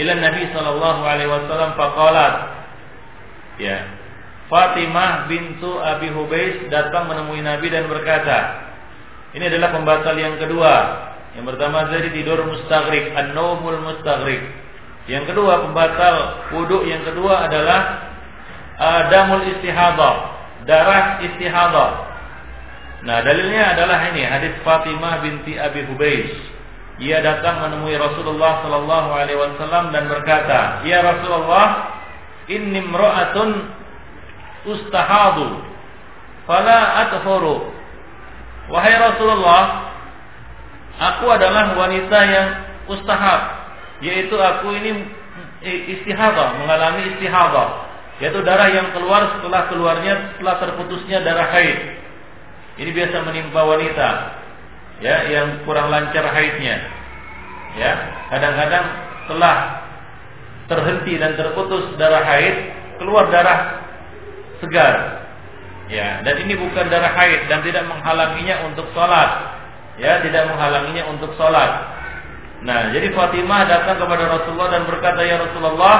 [0.00, 2.61] ila Nabi sallallahu alaihi wasallam faqalat"
[3.60, 3.84] Ya.
[4.52, 8.68] Fatimah bintu Abi Hubais datang menemui Nabi dan berkata,
[9.32, 10.74] ini adalah pembatal yang kedua.
[11.32, 14.44] Yang pertama tadi tidur mustaghrib, an-naumul mustaghrib.
[15.08, 16.16] Yang kedua pembatal
[16.52, 17.80] wudhu yang kedua adalah
[18.76, 20.14] adamul istihadah,
[20.68, 21.90] darah istihadah.
[23.02, 26.30] Nah, dalilnya adalah ini hadis Fatimah binti Abi Hubais.
[27.02, 31.98] Ia datang menemui Rasulullah sallallahu alaihi wasallam dan berkata, "Ya Rasulullah,
[32.58, 33.50] inni imra'atun
[34.68, 35.60] ustahadu
[36.44, 37.72] fala athuru."
[38.70, 39.92] Wahai Rasulullah,
[40.96, 42.48] aku adalah wanita yang
[42.86, 43.62] ustahab
[44.02, 45.06] yaitu aku ini
[45.62, 47.68] istihadah, mengalami istihadah,
[48.18, 51.78] yaitu darah yang keluar setelah keluarnya setelah terputusnya darah haid.
[52.82, 54.08] Ini biasa menimpa wanita
[55.02, 56.82] ya yang kurang lancar haidnya.
[57.78, 57.92] Ya,
[58.28, 58.84] kadang-kadang
[59.24, 59.81] setelah
[60.70, 62.56] terhenti dan terputus darah haid,
[63.02, 63.82] keluar darah
[64.62, 65.22] segar.
[65.90, 69.60] Ya, dan ini bukan darah haid dan tidak menghalanginya untuk sholat.
[70.00, 71.92] Ya, tidak menghalanginya untuk sholat.
[72.62, 75.96] Nah, jadi Fatimah datang kepada Rasulullah dan berkata, "Ya Rasulullah,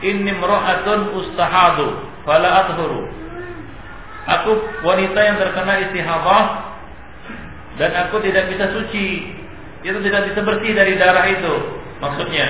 [0.00, 3.10] inni mra'atun ustahadu, fala athuru."
[4.26, 4.50] Aku
[4.82, 6.44] wanita yang terkena istihadah
[7.78, 9.34] dan aku tidak bisa suci.
[9.86, 11.54] Itu tidak bisa bersih dari darah itu.
[12.02, 12.46] Maksudnya,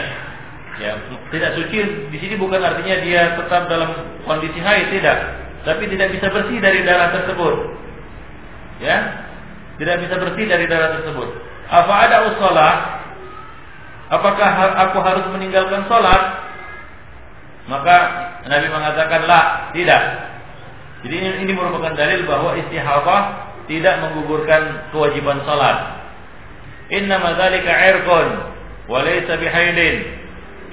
[0.83, 0.93] ya,
[1.33, 1.79] tidak suci
[2.13, 5.19] di sini bukan artinya dia tetap dalam kondisi haid, tidak.
[5.67, 7.55] Tapi tidak bisa bersih dari darah tersebut.
[8.79, 8.97] Ya,
[9.81, 11.29] tidak bisa bersih dari darah tersebut.
[11.67, 12.97] Apa ada usalah
[14.07, 14.51] Apakah
[14.87, 16.23] aku harus meninggalkan sholat?
[17.67, 17.97] Maka
[18.47, 20.03] Nabi mengatakan la, tidak.
[21.03, 23.23] Jadi ini, ini merupakan dalil bahwa istihadah
[23.67, 26.07] tidak menggugurkan kewajiban sholat.
[26.95, 28.27] Inna madzalika irqun
[28.87, 30.16] wa bihaidin.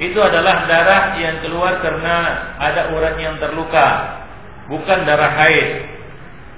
[0.03, 2.15] Itu adalah darah yang keluar karena
[2.59, 3.87] ada urat yang terluka,
[4.67, 5.69] bukan darah haid.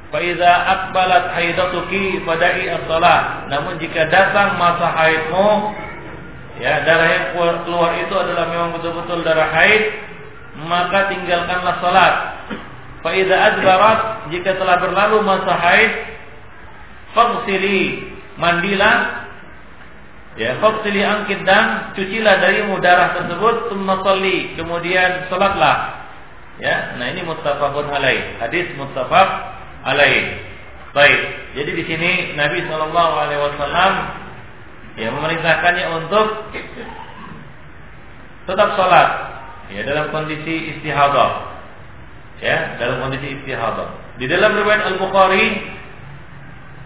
[0.09, 3.49] Fa iza aqbalat haidatuki fada'i as-shalah.
[3.53, 5.49] Namun jika datang masa haidmu,
[6.57, 7.25] ya darah yang
[7.65, 10.05] keluar, itu adalah memang betul-betul darah haid
[10.63, 12.15] maka tinggalkanlah salat
[13.03, 13.99] fa idza adbarat
[14.31, 15.91] jika telah berlalu masa haid
[17.11, 18.07] faghsili
[18.39, 19.24] mandilah
[20.35, 26.07] ya faghsili angkit dan cucilah darimu darah tersebut shalli kemudian salatlah.
[26.59, 28.39] Ya nah ini muttafaqun alaih.
[28.39, 29.29] Hadis muttafaq
[29.83, 30.39] alaih.
[30.95, 31.19] Baik
[31.55, 33.93] jadi di sini Nabi sallallahu alaihi wasallam
[34.99, 36.27] ya memerintahkannya untuk
[38.47, 39.09] tetap sholat
[39.71, 41.55] ya dalam kondisi istihadah.
[42.43, 44.19] Ya dalam kondisi istihadah.
[44.19, 45.63] Di dalam riwayat Al Bukhari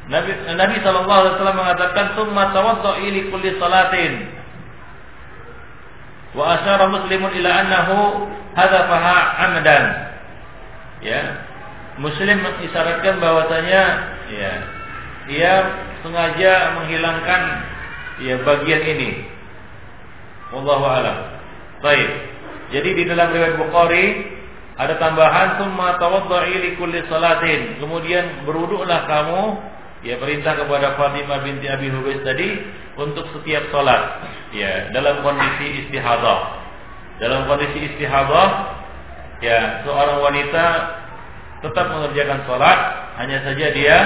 [0.09, 4.13] Nabi Nabi sallallahu alaihi wasallam mengatakan summa tawaddu li kulli salatin
[6.33, 7.97] wa asyara muslimun ila annahu
[8.57, 9.17] hadafaha
[9.49, 9.85] amdan
[11.05, 11.21] ya
[12.01, 13.83] muslim mengisyaratkan bahwasanya
[14.33, 14.53] ya
[15.29, 15.53] ia
[16.01, 17.41] sengaja menghilangkan
[18.23, 19.09] ya bagian ini.
[20.49, 21.17] Wallahu alam.
[21.85, 22.09] Baik.
[22.73, 24.05] Jadi di dalam riwayat Bukhari
[24.79, 27.77] ada tambahan summa tawadda'i li kulli salatin.
[27.77, 29.41] Kemudian berwuduklah kamu
[30.05, 32.47] ya perintah kepada Fatimah binti Abi Hubais tadi
[32.95, 34.23] untuk setiap salat
[34.55, 36.39] ya dalam kondisi istihadah.
[37.19, 38.47] Dalam kondisi istihadah
[39.43, 40.65] ya seorang wanita
[41.59, 42.79] tetap mengerjakan salat
[43.19, 43.97] hanya saja dia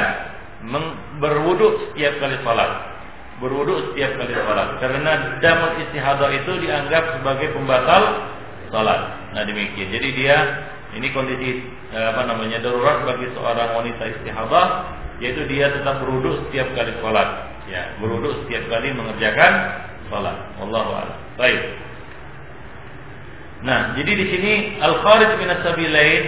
[1.22, 2.72] berwuduk setiap kali salat
[3.38, 8.34] berwuduk setiap kali salat karena damul istihadah itu dianggap sebagai pembatal
[8.74, 9.02] salat.
[9.38, 9.94] Nah demikian.
[9.94, 10.38] Jadi dia
[10.98, 11.62] ini kondisi
[11.94, 14.66] eh, apa namanya darurat bagi seorang wanita istihadah
[15.24, 17.30] yaitu dia tetap berwuduk setiap kali salat.
[17.72, 19.54] Ya, berwuduk setiap kali mengerjakan
[20.12, 20.36] salat.
[20.60, 21.18] Wallahu a'lam.
[21.40, 21.62] Baik.
[23.64, 24.54] Nah, jadi di sini
[24.84, 26.24] al-kharij min as-sabilain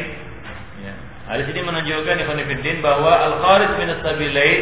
[0.79, 0.93] ya.
[1.35, 4.61] Di sini menunjukkan Ibnu Fiddin bahwa al-kharij min as-sabilain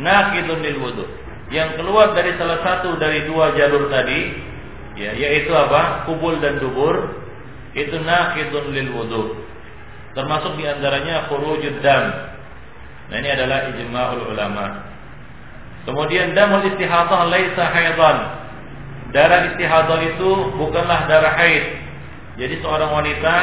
[0.00, 1.04] naqidun lil wudu.
[1.52, 4.48] Yang keluar dari salah satu dari dua jalur tadi
[4.98, 7.22] ya yaitu apa kubul dan dubur
[7.72, 9.22] itu naqidun lil wudu
[10.18, 12.34] termasuk di antaranya khurujud dam
[13.08, 14.84] nah ini adalah ijma'ul ulama.
[15.88, 18.38] Kemudian damul istihadah laisa haidan
[19.12, 21.64] darah istihadah itu bukanlah darah haid.
[22.38, 23.34] Jadi seorang wanita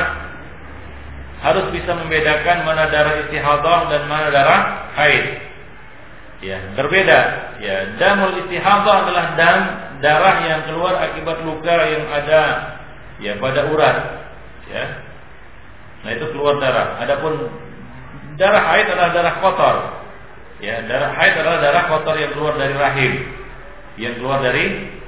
[1.44, 4.62] harus bisa membedakan mana darah istihadah dan mana darah
[4.96, 5.26] haid.
[6.44, 7.20] Ya berbeda.
[7.60, 9.60] Ya damul istihadah adalah dam
[10.06, 12.44] darah yang keluar akibat luka yang ada
[13.18, 13.98] ya pada urat.
[14.70, 14.86] Ya.
[16.06, 17.02] Nah itu keluar darah.
[17.02, 17.50] Adapun
[18.36, 19.76] darah haid adalah darah kotor.
[20.64, 23.14] Ya darah haid adalah darah kotor yang keluar dari rahim.
[23.96, 24.66] Yang keluar dari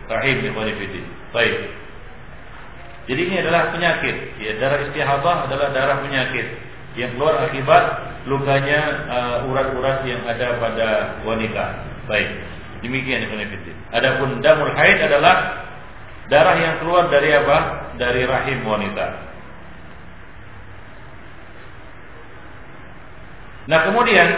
[0.08, 1.06] rahim ikhwanifidin
[1.36, 1.56] baik.
[3.08, 4.16] Jadi ini adalah penyakit.
[4.40, 6.48] Ya darah istihadah adalah darah penyakit
[7.00, 7.84] yang keluar akibat
[8.28, 10.88] lukanya uh, urat-urat uh, yang ada pada
[11.24, 11.66] wanita.
[12.10, 12.30] Baik.
[12.84, 13.78] Demikian Fiddin.
[13.90, 15.66] Adapun damul haid adalah
[16.30, 17.58] darah yang keluar dari apa?
[17.98, 19.27] Dari rahim wanita.
[23.68, 24.30] Nah kemudian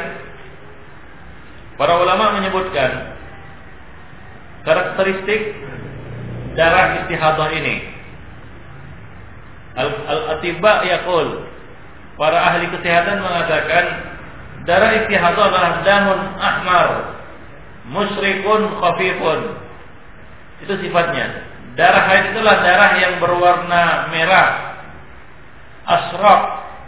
[1.77, 3.15] para ulama menyebutkan
[4.65, 5.53] karakteristik
[6.57, 7.75] darah istihadah ini.
[9.80, 11.45] Al-atiba yaqul
[12.19, 13.86] para ahli kesehatan mengatakan
[14.67, 16.88] darah istihadah adalah damun ahmar
[17.88, 19.39] musyrikun khafifun.
[20.65, 21.47] Itu sifatnya.
[21.80, 24.49] Darah haid itulah darah yang berwarna merah.
[25.88, 26.41] Asraq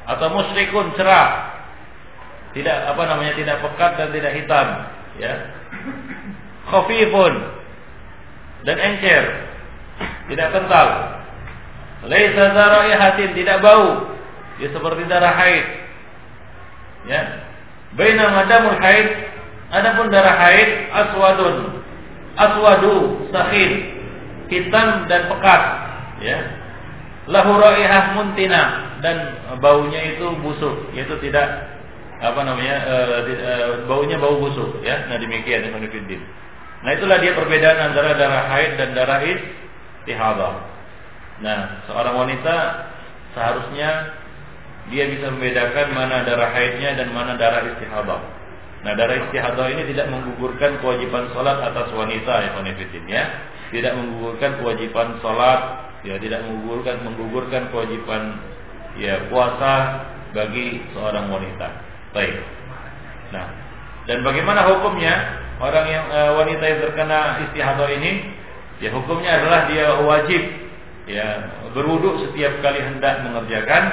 [0.10, 1.51] atau musyrikun cerah.
[2.52, 4.68] Tidak apa namanya tidak pekat dan tidak hitam,
[5.20, 5.34] ya.
[6.68, 7.34] Khafifun
[8.68, 9.24] dan encer.
[10.28, 10.88] Tidak kental.
[12.08, 14.16] Laisa daraihatin tidak bau.
[14.60, 15.66] Ya seperti darah haid.
[17.08, 17.22] Ya.
[17.98, 19.32] Bainama damul haid
[19.72, 21.80] Adapun darah haid aswadun,
[22.36, 23.72] aswadu, sakhin,
[24.52, 25.62] hitam dan pekat,
[26.20, 26.40] ya.
[27.32, 31.72] Lahu raihah muntina dan baunya itu busuk, yaitu tidak
[32.22, 32.96] apa namanya e,
[33.34, 33.54] e,
[33.90, 35.10] baunya bau busuk, ya.
[35.10, 35.90] Nah demikian Ibnu
[36.82, 40.56] Nah itulah dia perbedaan antara darah haid dan darah istihadah.
[41.42, 42.56] Nah, seorang wanita
[43.34, 43.90] seharusnya
[44.90, 48.22] dia bisa membedakan mana darah haidnya dan mana darah istihadah.
[48.82, 53.24] Nah darah istihadah ini tidak menggugurkan kewajiban sholat atas wanita ya konfidin ya.
[53.72, 55.62] Tidak menggugurkan kewajiban sholat,
[56.02, 58.42] ya tidak menggugurkan menggugurkan kewajiban
[58.98, 61.91] ya puasa bagi seorang wanita.
[62.12, 62.36] Baik.
[63.32, 63.48] Nah,
[64.10, 65.14] dan bagaimana hukumnya
[65.64, 68.12] orang yang e, wanita yang terkena istihadah ini?
[68.82, 70.42] Ya hukumnya adalah dia wajib
[71.06, 71.28] ya
[71.72, 73.84] berwuduk setiap kali hendak mengerjakan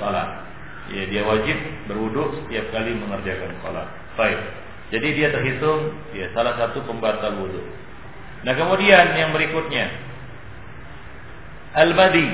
[0.00, 0.42] salat.
[0.90, 1.54] Ya dia wajib
[1.86, 3.88] berwuduk setiap kali mengerjakan salat.
[4.18, 4.40] Baik.
[4.92, 7.62] Jadi dia terhitung ya salah satu pembatal wudhu.
[8.42, 9.88] Nah kemudian yang berikutnya
[11.78, 12.28] al-madi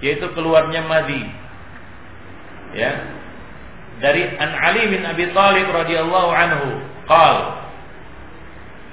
[0.00, 1.22] yaitu keluarnya madi.
[2.76, 2.92] Ya.
[3.96, 6.68] Dari An Ali bin Abi Thalib radhiyallahu anhu,
[7.08, 7.36] qal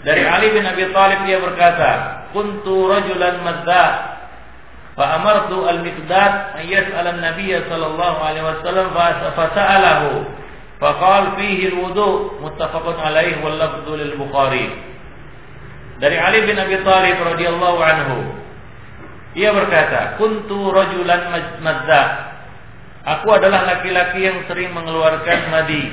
[0.04, 1.92] Dari Ali bin Abi Thalib dia berkata,
[2.32, 3.86] "Kuntu rajulan madza
[4.96, 10.44] fa amartu al-Miqdad an yas'ala an-nabiy sallallahu alaihi wasallam fa sa'alahu."
[10.84, 14.68] Faqal fihi al-wudu muttafaqun alaih wal lafdhu lil Bukhari.
[16.04, 18.18] Dari Ali bin Abi Thalib radhiyallahu anhu.
[19.40, 21.32] Ia berkata, "Kuntu rajulan
[21.64, 22.33] madza."
[23.04, 25.92] Aku adalah laki-laki yang sering mengeluarkan madi.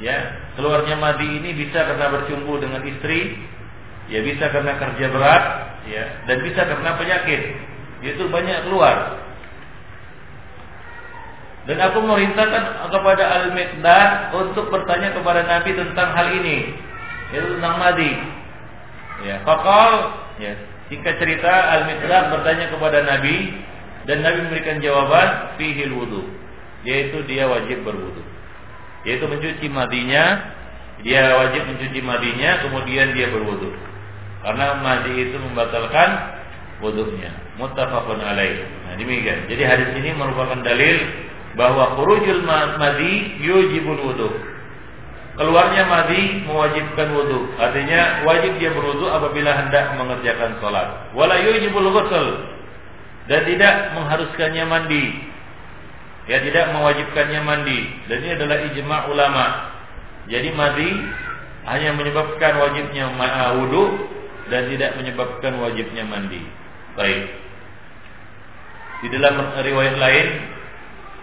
[0.00, 3.36] Ya, keluarnya madi ini bisa karena bercumbu dengan istri,
[4.08, 5.44] ya bisa karena kerja berat,
[5.84, 7.40] ya, dan bisa karena penyakit.
[8.00, 9.24] Itu banyak keluar.
[11.64, 16.76] Dan aku memerintahkan kepada Al-Miqdad untuk bertanya kepada Nabi tentang hal ini.
[17.32, 18.12] Yaitu tentang madi.
[19.24, 20.52] Ya, fakal ya,
[20.92, 23.52] singkat cerita Al-Miqdad bertanya kepada Nabi,
[24.04, 26.22] dan Nabi memberikan jawaban fihil wudu,
[26.84, 28.20] yaitu dia wajib berwudu.
[29.08, 30.40] Yaitu mencuci madinya,
[31.00, 33.72] dia wajib mencuci madinya kemudian dia berwudu.
[34.44, 36.08] Karena madi itu membatalkan
[36.84, 37.32] wudunya.
[37.56, 38.60] Muttafaqun alaih.
[38.84, 39.48] Nah, demikian.
[39.48, 41.00] Jadi hadis ini merupakan dalil
[41.56, 44.28] bahwa khurujul madi yujibul wudu.
[45.40, 47.56] Keluarnya madi mewajibkan wudu.
[47.56, 51.08] Artinya wajib dia berwudu apabila hendak mengerjakan sholat.
[51.16, 52.53] Wala yujibul ghusl
[53.30, 55.04] dan tidak mengharuskannya mandi.
[56.24, 57.78] Ya tidak mewajibkannya mandi.
[58.08, 59.46] Dan ini adalah ijma ulama.
[60.28, 60.88] Jadi mandi
[61.68, 63.12] hanya menyebabkan wajibnya
[63.60, 64.08] wudu
[64.48, 66.40] dan tidak menyebabkan wajibnya mandi.
[66.96, 67.22] Baik.
[69.04, 70.28] Di dalam riwayat lain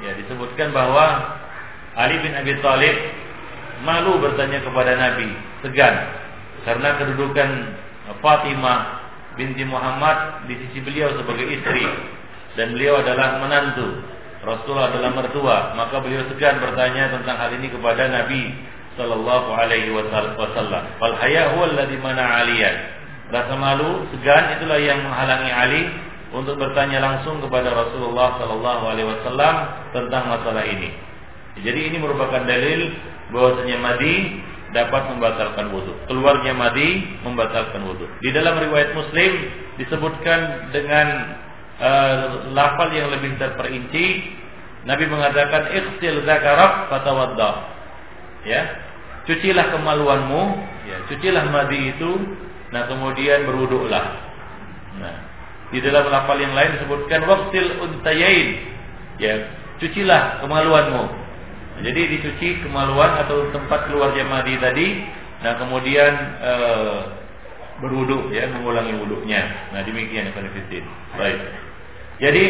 [0.05, 1.37] ya disebutkan bahwa
[1.97, 2.93] Ali bin Abi Thalib
[3.81, 5.33] malu bertanya kepada Nabi,
[5.65, 5.95] segan
[6.61, 7.49] karena kedudukan
[8.21, 9.00] Fatimah
[9.39, 11.85] binti Muhammad di sisi beliau sebagai istri
[12.59, 13.87] dan beliau adalah menantu.
[14.41, 18.57] Rasulullah adalah mertua, maka beliau segan bertanya tentang hal ini kepada Nabi
[18.97, 20.97] sallallahu alaihi wasallam.
[20.97, 22.75] Fal haya alladhi mana aliyan.
[23.31, 25.81] Rasa malu, segan itulah yang menghalangi Ali
[26.35, 29.55] untuk bertanya langsung kepada Rasulullah sallallahu alaihi wasallam
[29.95, 30.89] tentang masalah ini.
[31.61, 32.91] Jadi ini merupakan dalil
[33.31, 34.15] bahwasanya madi
[34.71, 35.93] dapat membatalkan wudhu.
[36.07, 38.07] Keluarnya madi membatalkan wudhu.
[38.23, 39.31] Di dalam riwayat Muslim
[39.79, 41.07] disebutkan dengan
[41.79, 44.39] uh, lafal yang lebih terperinci.
[44.81, 47.51] Nabi mengatakan ikhsil zakarak fatawadda.
[48.47, 48.61] Ya.
[49.21, 50.43] Cucilah kemaluanmu,
[50.89, 52.09] ya, cucilah madi itu,
[52.73, 54.17] nah kemudian berwuduklah.
[54.97, 55.15] Nah,
[55.69, 58.65] di dalam lafal yang lain disebutkan waqtil untayain.
[59.21, 59.45] Ya,
[59.77, 61.20] cucilah kemaluanmu.
[61.81, 64.87] Jadi dicuci kemaluan atau tempat keluarnya madi tadi,
[65.41, 66.53] nah kemudian e,
[67.81, 69.73] berwudu ya, mengulangi wuduknya.
[69.73, 70.85] Nah demikian yang benefitin.
[71.17, 71.39] Baik.
[72.21, 72.45] Jadi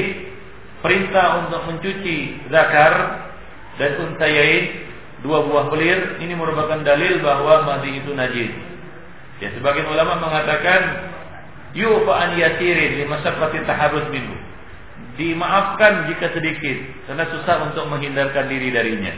[0.84, 2.94] perintah untuk mencuci zakar
[3.80, 4.84] dan untayain
[5.24, 8.52] dua buah pelir ini merupakan dalil bahwa madi itu najis.
[9.40, 11.10] Ya sebagian ulama mengatakan
[11.72, 14.36] yufa an yasirin li masyaqqati taharruz minhu
[15.20, 16.78] dimaafkan jika sedikit
[17.08, 19.14] karena susah untuk menghindarkan diri darinya.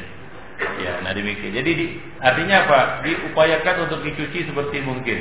[0.80, 1.54] Ya, nah demikian.
[1.54, 1.86] Jadi di,
[2.22, 2.80] artinya apa?
[3.04, 5.20] Diupayakan untuk dicuci seperti mungkin.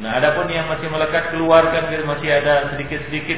[0.00, 3.36] Nah, adapun yang masih melekat keluarkan masih ada sedikit-sedikit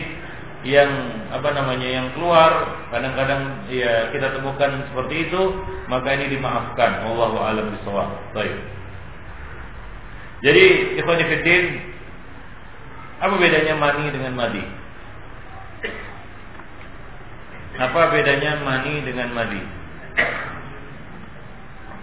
[0.63, 0.91] yang
[1.35, 5.43] apa namanya yang keluar kadang-kadang ya kita temukan seperti itu
[5.91, 8.55] maka ini dimaafkan wallahu alam bisawab baik
[10.39, 11.19] jadi ikhwan
[13.23, 14.63] apa bedanya mani dengan madi
[17.73, 19.63] apa bedanya mani dengan madi?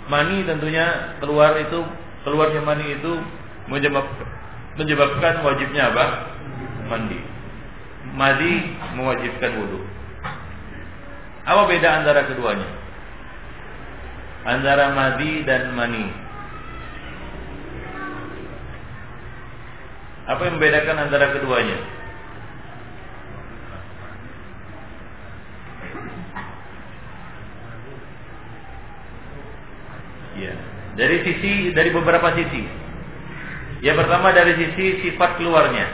[0.09, 1.85] Mani tentunya keluar itu
[2.25, 3.13] keluarnya mani itu
[3.69, 6.05] menyebabkan wajibnya apa?
[6.89, 7.21] Mandi.
[8.17, 8.53] Madi
[8.97, 9.85] mewajibkan wudhu.
[11.45, 12.65] Apa beda antara keduanya?
[14.49, 16.09] Antara madi dan mani.
[20.25, 21.98] Apa yang membedakan antara keduanya?
[30.39, 30.55] Ya.
[30.95, 32.63] Dari sisi dari beberapa sisi.
[33.83, 35.87] Yang pertama dari sisi sifat keluarnya.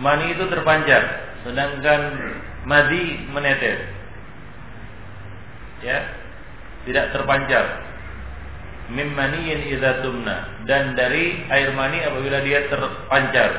[0.00, 1.02] Mani itu terpancar,
[1.44, 2.00] sedangkan
[2.64, 3.80] madi menetes.
[5.84, 5.98] Ya.
[6.88, 7.88] Tidak terpancar.
[8.90, 13.50] Mim maniyin idza tumna dan dari air mani apabila dia terpancar.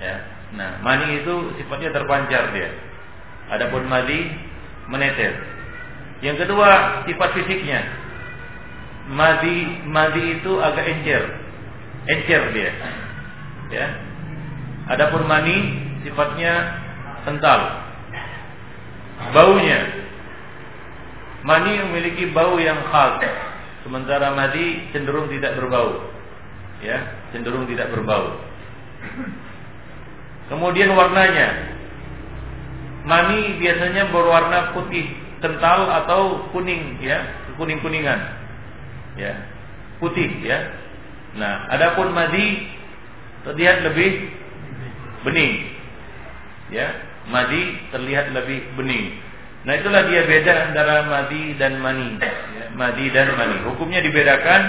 [0.00, 0.16] Ya.
[0.56, 2.72] Nah, mani itu sifatnya terpancar dia.
[3.52, 4.32] Adapun madi
[4.88, 5.36] menetes.
[6.24, 8.02] Yang kedua, sifat fisiknya
[9.12, 11.22] madi madi itu agak encer.
[12.08, 12.72] Encer dia.
[13.68, 13.86] Ya.
[14.88, 16.80] Adapun mani sifatnya
[17.28, 17.60] kental.
[19.36, 19.80] Baunya.
[21.44, 23.22] Mani memiliki bau yang khas.
[23.84, 26.08] Sementara madi cenderung tidak berbau.
[26.80, 28.40] Ya cenderung tidak berbau.
[30.48, 31.78] Kemudian warnanya.
[33.02, 35.04] Mani biasanya berwarna putih
[35.44, 37.22] kental atau kuning ya.
[37.60, 38.41] Kuning kuningan
[39.18, 39.32] ya.
[39.98, 40.58] Putih ya.
[41.38, 42.68] Nah adapun madi
[43.46, 44.10] terlihat lebih
[45.24, 45.52] bening.
[46.72, 46.88] Ya
[47.28, 49.20] madi terlihat lebih bening.
[49.62, 52.18] Nah itulah dia beda antara madi dan mani.
[52.18, 53.62] Ya, madi dan mani.
[53.70, 54.60] Hukumnya dibedakan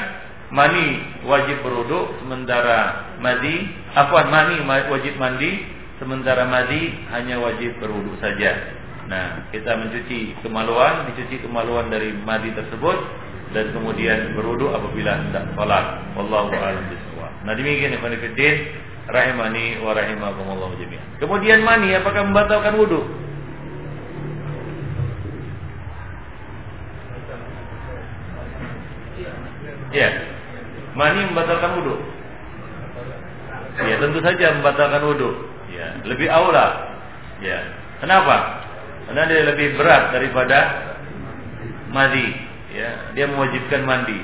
[0.54, 5.66] mani wajib berwudu sementara madi apa mani wajib mandi
[5.98, 8.54] sementara madi hanya wajib berwudu saja.
[9.10, 12.98] Nah kita mencuci kemaluan dicuci kemaluan dari madi tersebut
[13.54, 16.02] dan kemudian berwudu apabila hendak salat.
[16.18, 17.32] Wallahu a'lam bishawab.
[17.46, 18.56] Nah demikian ya, ikhwan fillah
[19.08, 21.08] rahimani wa rahimakumullah jami'an.
[21.22, 23.02] Kemudian mani apakah membatalkan wudu?
[29.94, 30.10] Ya.
[30.98, 31.96] Mani membatalkan wudu.
[33.74, 35.30] Ya, tentu saja membatalkan wudu.
[35.70, 36.98] Ya, lebih aula.
[37.42, 37.62] Ya.
[38.02, 38.66] Kenapa?
[39.10, 40.60] Karena dia lebih berat daripada
[41.94, 42.53] mani.
[42.74, 44.18] Ya, dia mewajibkan mandi.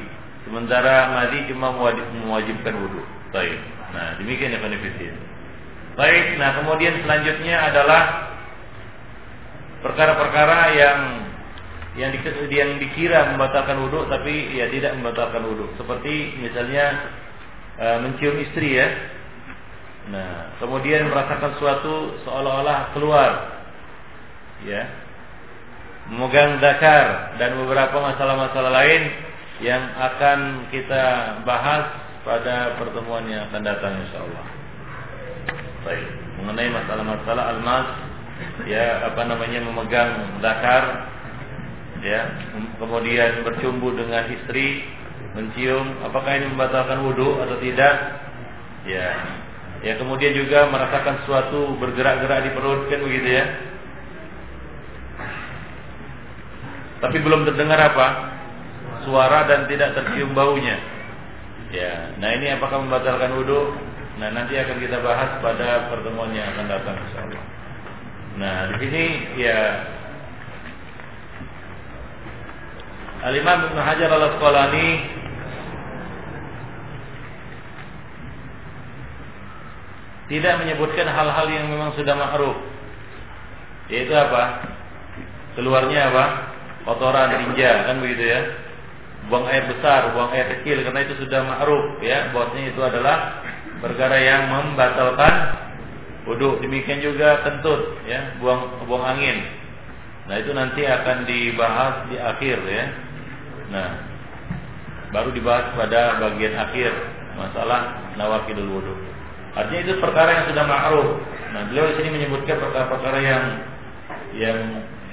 [0.43, 1.69] Sementara mandi cuma
[2.25, 3.05] mewajibkan wudhu.
[3.29, 3.59] Baik.
[3.93, 5.13] Nah, demikian ya benefitin.
[5.93, 6.41] Baik.
[6.41, 8.33] Nah, kemudian selanjutnya adalah
[9.85, 10.99] perkara-perkara yang
[11.97, 12.19] yang, di,
[12.53, 16.85] yang dikira membatalkan wudhu tapi ya tidak membatalkan wudhu seperti misalnya
[17.75, 18.87] e, mencium istri ya
[20.09, 23.31] nah kemudian merasakan suatu seolah-olah keluar
[24.63, 25.08] ya
[26.09, 29.01] memegang zakar dan beberapa masalah-masalah lain
[29.61, 31.85] yang akan kita bahas
[32.25, 34.45] pada pertemuan yang akan datang insyaallah.
[35.85, 36.07] Baik,
[36.41, 37.87] mengenai masalah-masalah almas
[38.67, 41.11] ya apa namanya memegang zakar
[41.99, 42.31] ya
[42.79, 44.87] kemudian bercumbu dengan istri
[45.35, 47.95] mencium apakah ini membatalkan wudhu atau tidak
[48.87, 49.07] ya
[49.83, 53.45] ya kemudian juga merasakan suatu bergerak-gerak di perut kan begitu ya
[56.99, 58.07] tapi belum terdengar apa
[59.07, 60.79] suara dan tidak tercium baunya
[61.71, 63.75] ya nah ini apakah membatalkan wudhu
[64.19, 67.43] nah nanti akan kita bahas pada pertemuan yang akan datang insyaallah
[68.39, 69.03] nah di sini
[69.39, 69.59] ya
[73.19, 75.19] Al-Imam Ibn Hajar al-Asqalani
[80.29, 82.55] tidak menyebutkan hal-hal yang memang sudah ma'ruf.
[83.89, 84.61] Yaitu apa?
[85.57, 86.25] Keluarnya apa?
[86.89, 88.41] Kotoran, tinja, kan begitu ya.
[89.29, 92.33] Buang air besar, buang air kecil karena itu sudah ma'ruf ya.
[92.33, 93.45] Bahwasanya itu adalah
[93.77, 95.33] perkara yang membatalkan
[96.25, 96.57] wudhu.
[96.65, 99.37] Demikian juga kentut ya, buang buang angin.
[100.25, 102.85] Nah, itu nanti akan dibahas di akhir ya.
[103.69, 103.89] Nah,
[105.13, 106.89] baru dibahas pada bagian akhir
[107.37, 108.97] masalah nawakidul wudhu.
[109.53, 111.09] Artinya itu perkara yang sudah ma'ruf.
[111.53, 113.43] Nah, beliau di sini menyebutkan perkara-perkara yang
[114.37, 114.57] yang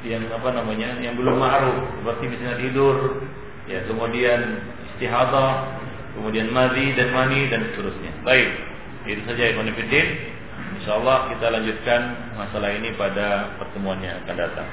[0.06, 1.02] yang apa namanya?
[1.02, 2.96] yang belum ma'ruf, seperti misalnya tidur,
[3.66, 4.40] ya kemudian
[4.94, 5.82] istihadah,
[6.14, 8.12] kemudian madi dan mani dan seterusnya.
[8.22, 8.48] Baik,
[9.10, 10.06] itu saja Ibn Fiddin.
[10.80, 12.00] Insyaallah kita lanjutkan
[12.38, 14.68] masalah ini pada pertemuan yang akan datang.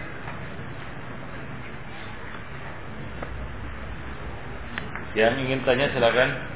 [5.13, 6.52] Yang ingin tanya silakan.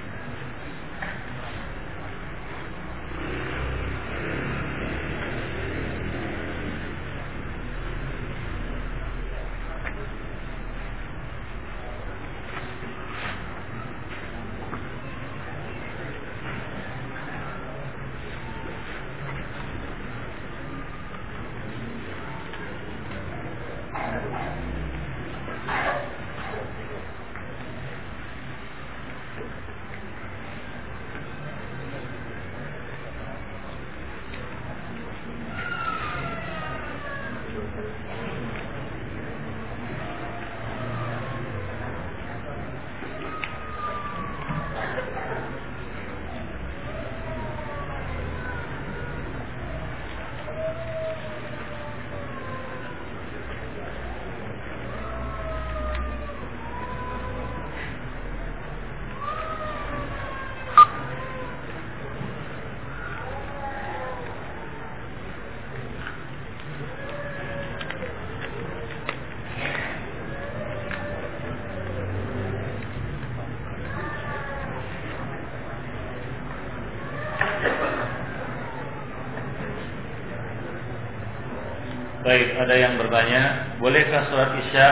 [83.07, 84.87] Bertanya, bolehkah sholat isya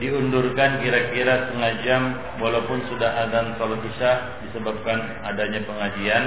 [0.00, 2.02] diundurkan kira-kira setengah jam
[2.40, 6.24] walaupun sudah azan sholat isya disebabkan adanya pengajian?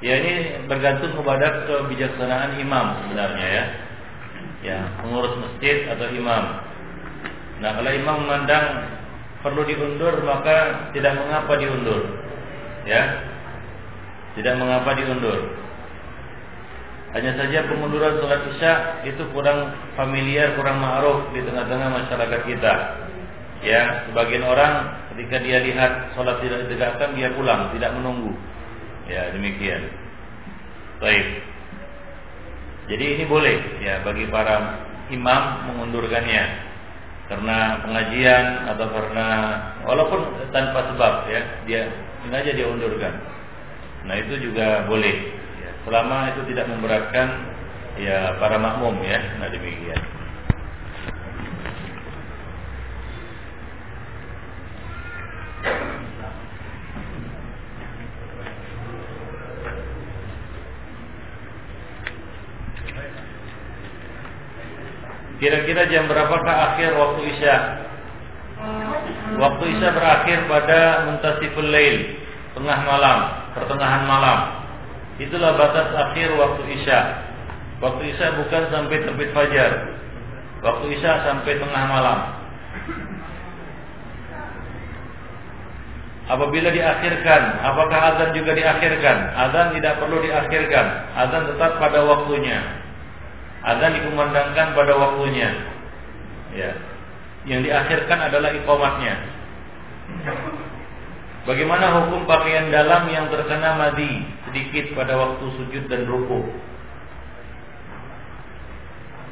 [0.00, 3.64] Ya ini bergantung kepada kebijaksanaan imam sebenarnya ya.
[4.64, 6.44] Ya, pengurus masjid atau imam.
[7.60, 8.88] Nah, kalau imam memandang
[9.44, 12.08] perlu diundur maka tidak mengapa diundur.
[12.88, 13.20] Ya.
[14.32, 15.65] Tidak mengapa diundur.
[17.16, 18.72] Hanya saja pengunduran sholat isya
[19.08, 22.74] itu kurang familiar, kurang ma'ruf di tengah-tengah masyarakat kita.
[23.64, 28.36] Ya, sebagian orang ketika dia lihat sholat tidak ditegakkan dia pulang, tidak menunggu.
[29.08, 29.88] Ya, demikian.
[31.00, 31.40] Baik.
[32.92, 36.44] Jadi ini boleh ya bagi para imam mengundurkannya
[37.32, 38.44] karena pengajian
[38.76, 39.26] atau karena
[39.88, 40.20] walaupun
[40.52, 41.82] tanpa sebab ya dia
[42.22, 43.24] sengaja dia undurkan.
[44.04, 45.35] Nah itu juga boleh
[45.86, 47.46] selama itu tidak memberatkan
[47.94, 50.02] ya para makmum ya nah demikian
[65.36, 67.56] Kira-kira jam berapakah akhir waktu Isya?
[69.36, 72.16] Waktu Isya berakhir pada muntasiful lail,
[72.56, 73.18] tengah malam,
[73.52, 74.65] pertengahan malam.
[75.16, 77.00] Itulah batas akhir waktu Isya.
[77.80, 79.96] Waktu Isya bukan sampai terbit fajar.
[80.60, 82.18] Waktu Isya sampai tengah malam.
[86.26, 89.30] Apabila diakhirkan, apakah azan juga diakhirkan?
[89.30, 90.86] Azan tidak perlu diakhirkan.
[91.14, 92.82] Azan tetap pada waktunya.
[93.62, 95.54] Azan dikumandangkan pada waktunya.
[96.50, 96.74] Ya.
[97.46, 99.14] Yang diakhirkan adalah iqamatnya.
[101.46, 104.26] Bagaimana hukum pakaian dalam yang terkena madi
[104.56, 106.40] sedikit pada waktu sujud dan ruku?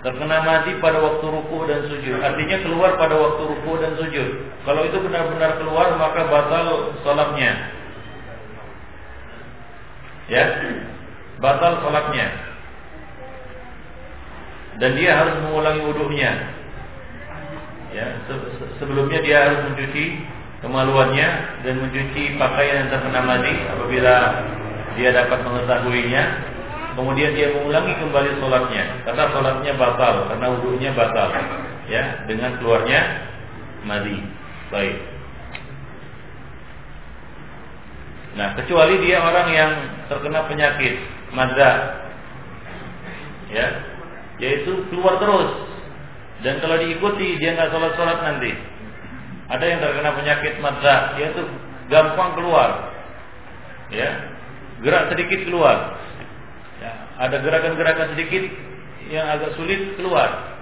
[0.04, 2.20] terkena mati pada waktu ruku dan sujud.
[2.20, 4.52] Artinya keluar pada waktu ruku dan sujud.
[4.68, 7.72] Kalau itu benar-benar keluar maka batal salatnya.
[10.28, 10.44] Ya,
[11.40, 12.28] batal salatnya.
[14.76, 16.32] Dan dia harus mengulangi wudhunya.
[17.96, 18.06] Ya,
[18.76, 20.20] sebelumnya dia harus mencuci
[20.60, 21.28] kemaluannya
[21.64, 24.14] dan mencuci pakaian yang terkena mati apabila
[24.98, 26.24] dia dapat mengetahuinya.
[26.94, 31.28] Kemudian dia mengulangi kembali sholatnya karena sholatnya batal karena wudhunya batal.
[31.90, 33.00] Ya dengan keluarnya
[33.82, 34.14] madi.
[34.70, 34.96] Baik.
[38.38, 39.72] Nah kecuali dia orang yang
[40.06, 40.94] terkena penyakit
[41.34, 41.70] madza
[43.50, 43.66] ya
[44.38, 45.50] yaitu keluar terus.
[46.46, 48.54] Dan kalau diikuti dia nggak sholat sholat nanti.
[49.50, 51.42] Ada yang terkena penyakit madza yaitu
[51.90, 52.94] gampang keluar.
[53.90, 54.33] Ya
[54.84, 56.04] gerak sedikit keluar
[56.84, 58.44] Ya, ada gerakan-gerakan sedikit
[59.08, 60.52] yang agak sulit keluar.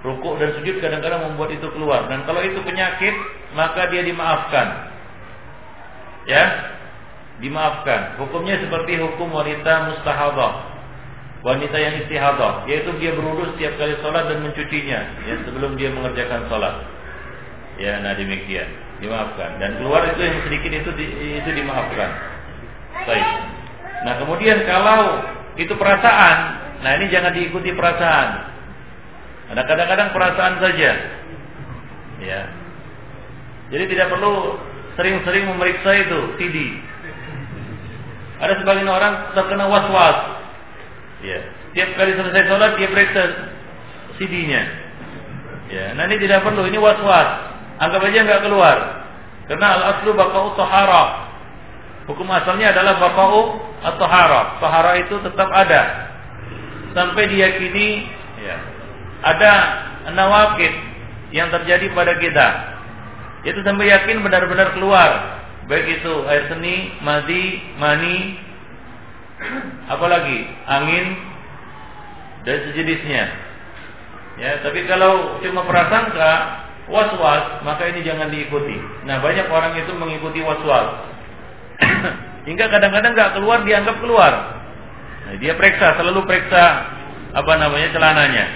[0.00, 2.06] Rukuk dan sujud kadang-kadang membuat itu keluar.
[2.06, 3.12] Dan kalau itu penyakit,
[3.52, 4.66] maka dia dimaafkan.
[6.30, 6.44] Ya,
[7.42, 8.20] dimaafkan.
[8.22, 10.78] Hukumnya seperti hukum wanita mustahadah.
[11.44, 14.98] Wanita yang istihadah, yaitu dia berurus setiap kali sholat dan mencucinya,
[15.30, 16.74] ya sebelum dia mengerjakan sholat.
[17.78, 18.66] Ya, nah demikian,
[18.98, 19.60] dimaafkan.
[19.62, 20.90] Dan keluar itu yang sedikit itu
[21.38, 22.10] itu dimaafkan.
[23.06, 23.28] Baik.
[24.06, 25.26] Nah kemudian kalau
[25.58, 26.38] itu perasaan.
[26.86, 28.28] Nah ini jangan diikuti perasaan.
[29.50, 30.90] Ada kadang-kadang perasaan saja.
[32.22, 32.40] Ya.
[33.74, 34.62] Jadi tidak perlu
[34.94, 36.78] sering-sering memeriksa itu CD.
[38.38, 40.18] Ada sebagian orang terkena was-was.
[41.26, 41.42] Ya.
[41.74, 43.22] Tiap kali selesai sholat dia periksa
[44.22, 44.62] CD-nya.
[45.66, 45.98] Ya.
[45.98, 46.62] Nah ini tidak perlu.
[46.62, 47.28] Ini was-was.
[47.82, 48.78] Anggap aja nggak keluar.
[49.50, 51.26] Karena al-aslu bakau tahara.
[52.06, 54.60] Hukum asalnya adalah bakau atau hara.
[54.62, 55.82] Tahara itu tetap ada
[56.96, 58.08] sampai diyakini
[58.40, 58.56] ya,
[59.20, 59.52] ada
[60.16, 60.72] nawakid
[61.34, 62.48] yang terjadi pada kita.
[63.46, 65.42] Itu sampai yakin benar-benar keluar.
[65.66, 68.38] Baik itu air seni, madi, mani,
[69.90, 71.06] apalagi angin
[72.46, 73.24] dan sejenisnya.
[74.36, 76.32] Ya, tapi kalau cuma prasangka,
[76.86, 78.78] was-was, maka ini jangan diikuti.
[79.08, 81.08] Nah, banyak orang itu mengikuti was-was.
[82.46, 84.32] Hingga kadang-kadang nggak keluar dianggap keluar.
[85.26, 86.64] Nah, dia periksa, selalu periksa
[87.34, 88.46] apa namanya celananya.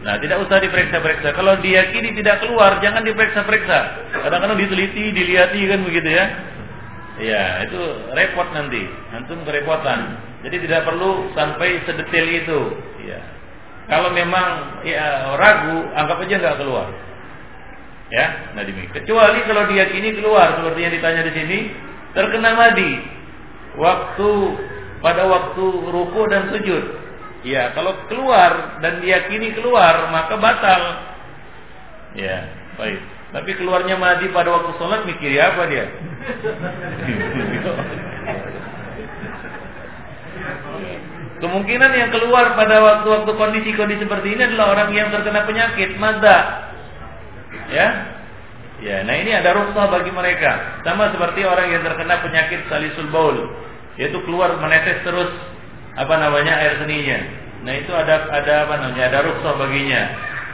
[0.00, 1.36] Nah, tidak usah diperiksa-periksa.
[1.36, 3.78] Kalau diyakini tidak keluar, jangan diperiksa-periksa.
[4.16, 6.26] Kadang-kadang diteliti, dilihati kan begitu ya.
[7.20, 7.80] Ya, itu
[8.16, 8.88] repot nanti.
[9.12, 10.16] Antum kerepotan.
[10.40, 12.60] Jadi tidak perlu sampai sedetail itu.
[13.04, 13.20] Ya.
[13.92, 16.88] Kalau memang ya, ragu, anggap aja nggak keluar.
[18.10, 18.90] Ya, nah demikian.
[18.90, 21.58] Kecuali kalau diyakini keluar, seperti yang ditanya di sini,
[22.16, 22.92] terkena madi
[23.78, 24.30] waktu
[25.00, 26.84] pada waktu ruku dan sujud.
[27.40, 30.82] Ya, kalau keluar dan diyakini keluar maka batal.
[32.12, 33.00] Ya, baik.
[33.30, 35.86] Tapi keluarnya madi pada waktu sholat mikir apa dia?
[41.40, 46.68] Kemungkinan yang keluar pada waktu-waktu kondisi-kondisi seperti ini adalah orang yang terkena penyakit mada.
[47.72, 48.19] Ya,
[48.80, 50.80] Ya, nah ini ada rukhsah bagi mereka.
[50.88, 53.36] Sama seperti orang yang terkena penyakit salisul baul,
[54.00, 55.28] yaitu keluar menetes terus
[56.00, 57.20] apa namanya air seninya.
[57.60, 60.02] Nah itu ada ada apa namanya ada rukhsah baginya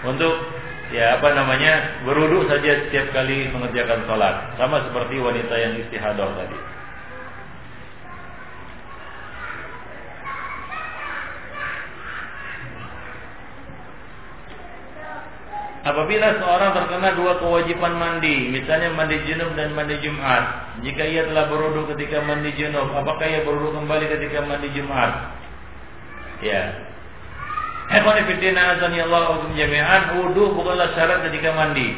[0.03, 0.35] untuk
[0.91, 4.35] ya apa namanya beruduk saja setiap kali mengerjakan sholat.
[4.59, 6.76] Sama seperti wanita yang istihadah tadi.
[15.87, 21.47] Apabila seorang terkena dua kewajiban mandi, misalnya mandi junub dan mandi Jumat, jika ia telah
[21.47, 25.31] berwudu ketika mandi junub, apakah ia berwudu kembali ketika mandi Jumat?
[26.43, 26.75] Ya.
[27.87, 31.95] Ikhwan fillah azani Allah wa jami'an, wudu bukanlah syarat ketika mandi.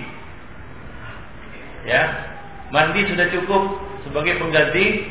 [1.89, 2.28] Ya.
[2.69, 3.62] Mandi sudah cukup
[4.05, 5.09] sebagai pengganti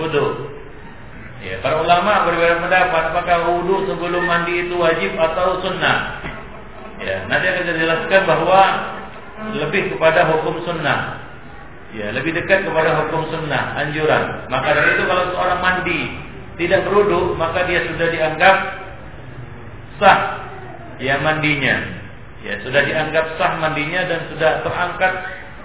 [0.00, 0.48] wudu.
[1.44, 6.21] Ya, para ulama berbeda pendapat apakah wudu sebelum mandi itu wajib atau sunnah.
[7.02, 8.62] Ya, nanti akan dijelaskan bahwa
[9.58, 11.18] lebih kepada hukum sunnah.
[11.92, 14.48] Ya, lebih dekat kepada hukum sunnah, anjuran.
[14.48, 16.00] Maka dari itu kalau seorang mandi
[16.62, 18.56] tidak berwudu, maka dia sudah dianggap
[19.98, 20.20] sah
[21.02, 22.00] ya mandinya.
[22.46, 25.12] Ya, sudah dianggap sah mandinya dan sudah terangkat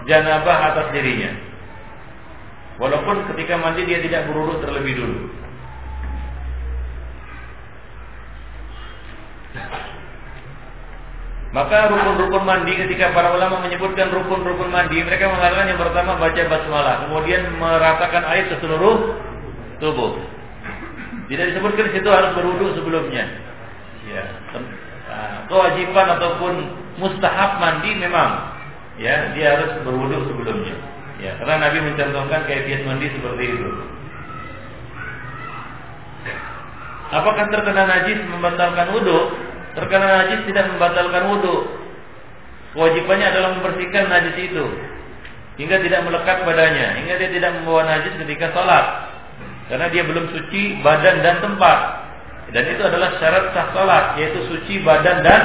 [0.10, 1.32] janabah atas dirinya.
[2.82, 5.20] Walaupun ketika mandi dia tidak berwudu terlebih dulu.
[11.56, 16.96] Maka rukun-rukun mandi ketika para ulama menyebutkan rukun-rukun mandi, mereka mengatakan yang pertama baca basmalah,
[17.08, 19.16] kemudian meratakan air ke seluruh
[19.80, 20.20] tubuh.
[21.32, 23.24] Tidak disebutkan situ harus berwudu sebelumnya.
[24.08, 24.24] Ya,
[25.08, 26.54] ah, kewajiban ataupun
[27.00, 28.56] mustahab mandi memang
[29.00, 30.76] ya dia harus berwudu sebelumnya.
[31.18, 33.72] Ya, karena Nabi mencontohkan kaifiat mandi seperti itu.
[37.08, 39.32] Apakah terkena najis membatalkan wudhu?
[39.78, 41.58] Terkena najis tidak membatalkan wudhu.
[42.74, 44.66] Kewajibannya adalah membersihkan najis itu
[45.58, 48.86] hingga tidak melekat padanya, hingga dia tidak membawa najis ketika sholat,
[49.70, 51.80] karena dia belum suci badan dan tempat.
[52.54, 55.42] Dan itu adalah syarat sah sholat, yaitu suci badan dan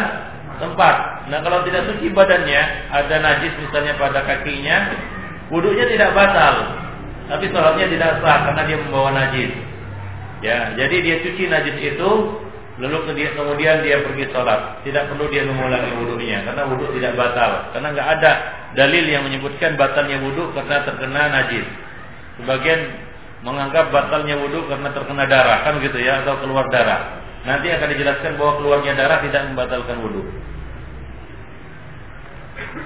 [0.60, 1.26] tempat.
[1.32, 4.76] Nah kalau tidak suci badannya, ada najis misalnya pada kakinya,
[5.48, 6.54] wudhunya tidak batal,
[7.32, 9.50] tapi sholatnya tidak sah karena dia membawa najis.
[10.42, 12.10] Ya, jadi dia cuci najis itu
[12.82, 17.70] Lalu kemudian dia pergi sholat, tidak perlu dia mengulangi wudhunya karena wudhu tidak batal.
[17.70, 18.32] Karena nggak ada
[18.74, 21.62] dalil yang menyebutkan batalnya wudhu karena terkena najis.
[22.42, 22.80] Sebagian
[23.46, 27.22] menganggap batalnya wudhu karena terkena darah, kan gitu ya, atau keluar darah.
[27.46, 30.22] Nanti akan dijelaskan bahwa keluarnya darah tidak membatalkan wudhu.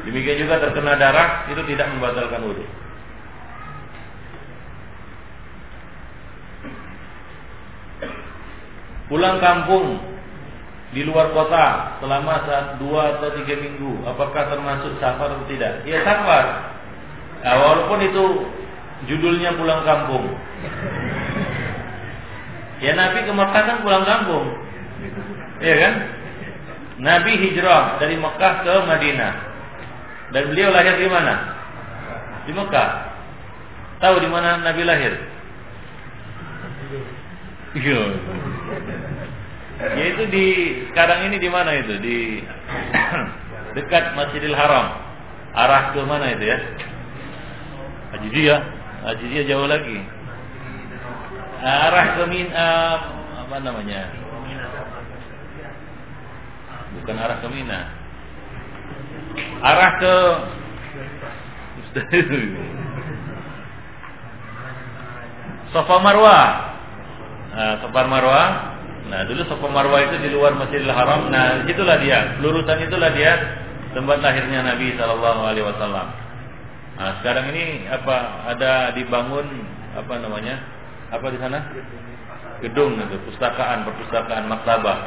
[0.04, 2.64] Demikian juga terkena darah itu tidak membatalkan wudhu.
[9.06, 9.98] Pulang kampung
[10.94, 12.46] di luar kota selama
[12.78, 15.82] dua atau tiga minggu, apakah termasuk safar atau tidak?
[15.82, 16.72] Ya safar.
[17.42, 18.24] Nah, walaupun itu
[19.10, 20.24] judulnya pulang kampung.
[22.80, 24.46] Ya Nabi ke Mekah kan pulang kampung.
[25.60, 25.94] Iya kan?
[26.96, 29.34] Nabi hijrah dari Mekah ke Madinah.
[30.32, 31.34] Dan beliau lahir di mana?
[32.48, 32.90] Di Mekah.
[34.00, 35.12] Tahu di mana Nabi lahir?
[37.76, 38.00] Iya.
[40.00, 40.46] Yaitu di
[40.92, 41.94] sekarang ini di mana itu?
[42.00, 42.18] Di
[43.76, 45.04] dekat Masjidil Haram.
[45.56, 46.58] Arah ke mana itu ya?
[48.12, 50.00] Haji dia, jauh lagi.
[51.64, 52.96] Arah ke Min uh,
[53.46, 54.26] apa namanya?
[56.96, 57.80] Bukan arah ke Mina.
[59.60, 60.14] Arah ke
[65.72, 66.75] Safa Marwah.
[67.56, 68.76] Nah, Safa Marwah
[69.06, 71.30] Nah, dulu Safa Marwah itu di luar Masjidil Haram.
[71.30, 72.38] Nah, itulah dia.
[72.42, 73.38] Lurusan itulah dia
[73.94, 76.06] tempat lahirnya Nabi Shallallahu alaihi wasallam.
[76.98, 78.16] Nah, sekarang ini apa
[78.50, 79.46] ada dibangun
[79.94, 80.58] apa namanya?
[81.14, 81.62] Apa di sana?
[82.66, 85.06] Gedung itu, pustakaan, perpustakaan, maktabah.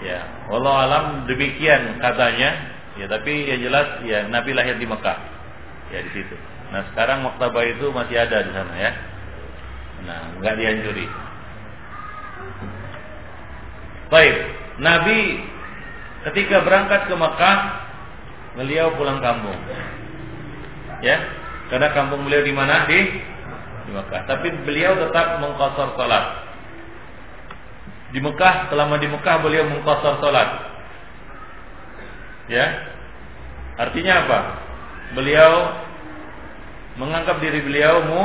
[0.00, 2.80] Ya, Allah alam demikian katanya.
[2.96, 5.18] Ya, tapi yang jelas ya Nabi lahir di Mekah.
[5.92, 6.36] Ya di situ.
[6.72, 8.92] Nah, sekarang maktabah itu masih ada di sana ya.
[10.08, 11.29] Nah, nggak dihancuri.
[14.10, 14.36] Baik,
[14.82, 15.18] Nabi
[16.30, 17.58] ketika berangkat ke Mekah,
[18.58, 19.56] beliau pulang kampung.
[21.00, 21.16] Ya,
[21.70, 22.84] karena kampung beliau di mana?
[22.90, 23.00] Di
[23.86, 24.22] di Mekah.
[24.26, 26.24] Tapi beliau tetap mengkosor salat.
[28.10, 30.48] Di Mekah, selama di Mekah beliau mengkosor salat.
[32.50, 32.66] Ya.
[33.78, 34.38] Artinya apa?
[35.14, 35.52] Beliau
[36.98, 38.22] menganggap diri beliau mu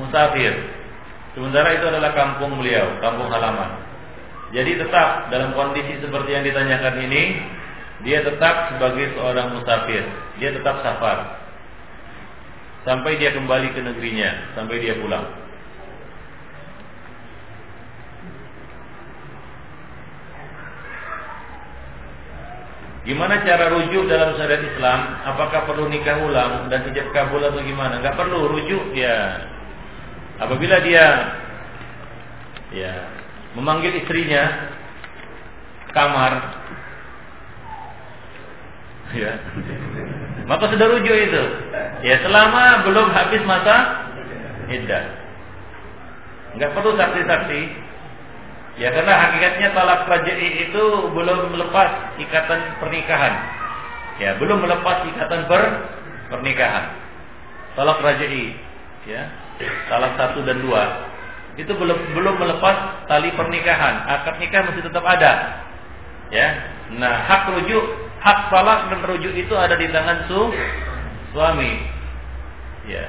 [0.00, 0.52] musafir.
[1.32, 3.72] Sementara itu adalah kampung beliau, kampung halaman.
[4.52, 7.22] Jadi tetap dalam kondisi seperti yang ditanyakan ini,
[8.04, 10.04] dia tetap sebagai seorang musafir,
[10.36, 11.40] dia tetap safar.
[12.84, 15.24] Sampai dia kembali ke negerinya, sampai dia pulang.
[23.02, 25.00] Gimana cara rujuk dalam syariat Islam?
[25.26, 27.98] Apakah perlu nikah ulang dan hijab kabul atau gimana?
[27.98, 29.42] Gak perlu rujuk ya.
[30.42, 31.06] Apabila dia
[32.72, 32.92] ya
[33.54, 34.72] memanggil istrinya
[35.92, 36.32] kamar
[39.12, 39.32] ya
[40.48, 41.44] maka sudah rujuk itu.
[42.02, 44.08] Ya selama belum habis masa
[44.66, 45.04] iddah.
[46.58, 47.60] Nggak perlu saksi-saksi.
[48.82, 53.34] Ya karena hakikatnya talak rajai itu belum melepas ikatan pernikahan.
[54.18, 55.62] Ya belum melepas ikatan per
[56.32, 57.02] pernikahan
[57.76, 58.56] talak rajai
[59.08, 59.22] ya
[59.86, 61.12] salah satu dan dua
[61.60, 64.08] itu belum belum melepas tali pernikahan.
[64.08, 65.60] Akad nikah masih tetap ada.
[66.32, 66.48] Ya.
[66.96, 67.84] Nah, hak rujuk,
[68.24, 70.40] hak talak dan rujuk itu ada di tangan su
[71.36, 71.72] suami.
[72.88, 73.04] Ya.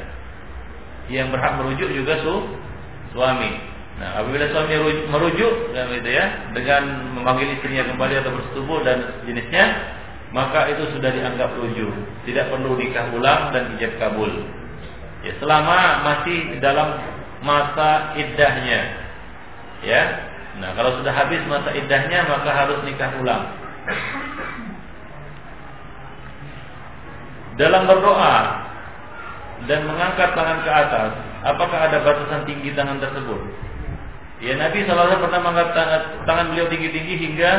[1.07, 2.35] Yang berhak merujuk juga su
[3.15, 3.51] suami.
[3.93, 4.75] Nah, apabila suami
[5.07, 6.83] merujuk dan gitu ya, dengan
[7.15, 9.65] memanggil istrinya kembali atau bersetubuh dan jenisnya,
[10.35, 11.95] maka itu sudah dianggap rujuk.
[12.27, 14.31] Tidak perlu nikah ulang dan ijab kabul.
[15.23, 16.99] Ya, selama masih dalam
[17.43, 18.81] masa iddahnya.
[19.83, 20.03] Ya.
[20.59, 23.43] Nah, kalau sudah habis masa iddahnya maka harus nikah ulang.
[27.53, 28.37] Dalam berdoa
[29.69, 31.11] dan mengangkat tangan ke atas,
[31.45, 33.41] apakah ada batasan tinggi tangan tersebut?
[34.43, 35.71] Ya Nabi SAW pernah mengangkat
[36.27, 37.51] tangan, beliau tinggi-tinggi hingga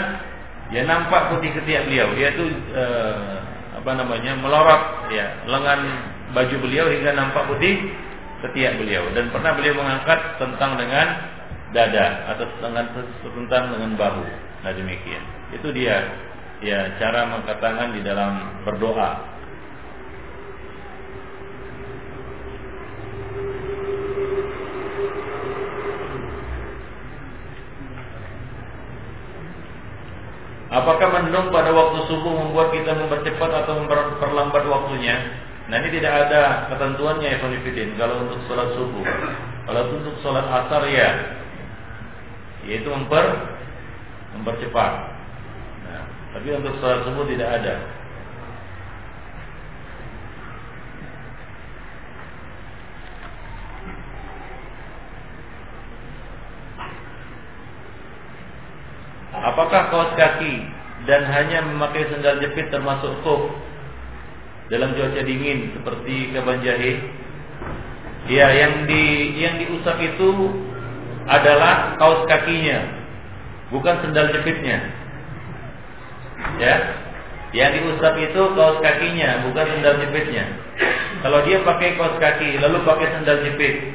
[0.68, 3.36] ya nampak putih ketiak beliau yaitu eh,
[3.76, 5.80] apa namanya melorot ya lengan
[6.34, 7.94] baju beliau hingga nampak putih
[8.44, 9.08] ketiak beliau.
[9.14, 11.06] Dan pernah beliau mengangkat tentang dengan
[11.70, 12.86] dada atau dengan
[13.22, 14.24] tentang dengan bahu.
[14.66, 15.22] Nah demikian.
[15.54, 16.02] Itu dia
[16.60, 19.32] ya cara mengangkat di dalam berdoa.
[30.74, 35.22] Apakah mendung pada waktu subuh membuat kita mempercepat atau memperlambat waktunya?
[35.64, 37.96] Nah ini tidak ada ketentuannya ya Fidin.
[37.96, 39.04] Kalau untuk sholat subuh,
[39.64, 41.08] kalau untuk sholat asar ya,
[42.68, 43.24] yaitu memper
[44.36, 44.92] mempercepat.
[45.88, 46.04] Nah,
[46.36, 47.74] tapi untuk sholat subuh tidak ada.
[59.44, 60.54] Apakah kaos kaki
[61.08, 63.48] dan hanya memakai sendal jepit termasuk khuf
[64.74, 66.98] dalam cuaca dingin seperti kaban jahe?
[68.26, 70.50] Ya, yang di yang diusap itu
[71.30, 72.82] adalah kaos kakinya,
[73.70, 74.82] bukan sendal jepitnya.
[76.58, 76.74] Ya.
[77.54, 80.44] Yang diusap itu kaos kakinya, bukan sendal jepitnya.
[81.22, 83.94] Kalau dia pakai kaos kaki lalu pakai sendal jepit,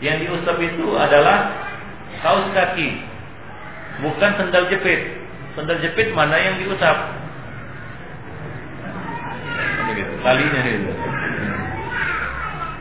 [0.00, 1.52] yang diusap itu adalah
[2.24, 2.96] kaos kaki,
[4.00, 5.20] bukan sendal jepit.
[5.52, 6.96] Sendal jepit mana yang diusap?
[10.22, 10.92] Talinya itu.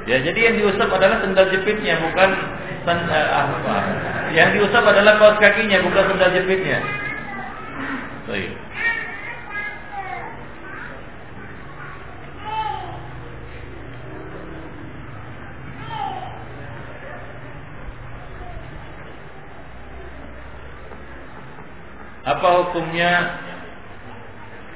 [0.08, 2.30] Ya, jadi yang diusap adalah sendal jepitnya, bukan
[2.88, 3.76] sen, uh, apa.
[4.32, 6.80] Yang diusap adalah kaos kakinya, bukan sendal jepitnya.
[8.28, 8.52] Baik.
[22.28, 23.40] Apa hukumnya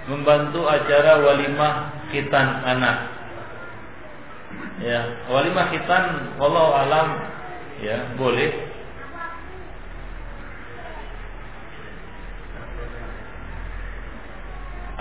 [0.08, 2.98] membantu acara walimah khitan anak?
[4.84, 5.00] Ya,
[5.32, 7.08] walimah khitan wallahu alam
[7.80, 8.52] ya, boleh.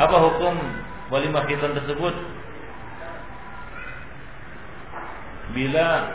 [0.01, 0.55] Apa hukum
[1.13, 2.15] walimah khitan tersebut?
[5.51, 6.15] Bila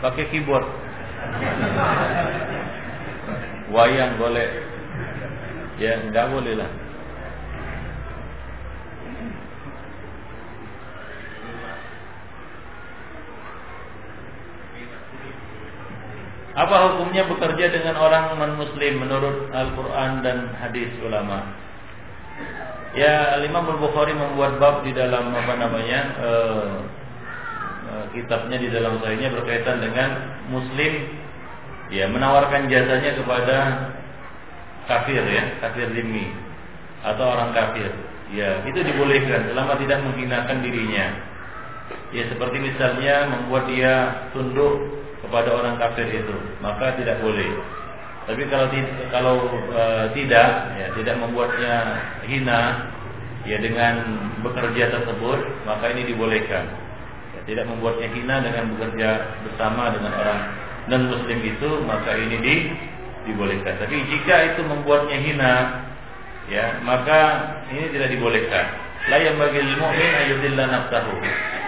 [0.00, 0.64] pakai keyboard
[3.74, 4.73] Wayang boleh.
[5.74, 6.70] Ya, enggak boleh lah.
[16.54, 21.50] Apa hukumnya bekerja dengan orang non-muslim menurut Al-Quran dan hadis ulama?
[22.94, 26.74] Ya, Imam Al-Bukhari membuat bab di dalam apa namanya uh,
[27.90, 31.10] uh, kitabnya di dalam sahihnya berkaitan dengan muslim
[31.90, 33.56] ya menawarkan jasanya kepada
[34.86, 36.32] kafir ya, kafir zimmi
[37.04, 37.90] atau orang kafir.
[38.32, 41.06] Ya, itu dibolehkan selama tidak menghinakan dirinya.
[42.10, 43.94] Ya seperti misalnya membuat dia
[44.32, 47.52] tunduk kepada orang kafir itu, maka tidak boleh.
[48.24, 48.66] Tapi kalau
[49.12, 49.36] kalau
[49.68, 49.84] e,
[50.16, 50.48] tidak,
[50.80, 51.74] ya tidak membuatnya
[52.24, 52.88] hina,
[53.44, 53.94] ya dengan
[54.40, 55.38] bekerja tersebut,
[55.68, 56.64] maka ini dibolehkan.
[57.36, 59.08] Ya, tidak membuatnya hina dengan bekerja
[59.44, 60.40] bersama dengan orang
[60.88, 62.56] non muslim itu maka ini di,
[63.24, 63.80] dibolehkan.
[63.80, 65.54] Tapi jika itu membuatnya hina,
[66.48, 67.20] ya maka
[67.72, 68.66] ini tidak dibolehkan.
[69.04, 71.12] La yang bagi mukmin ayudillah nafsahu.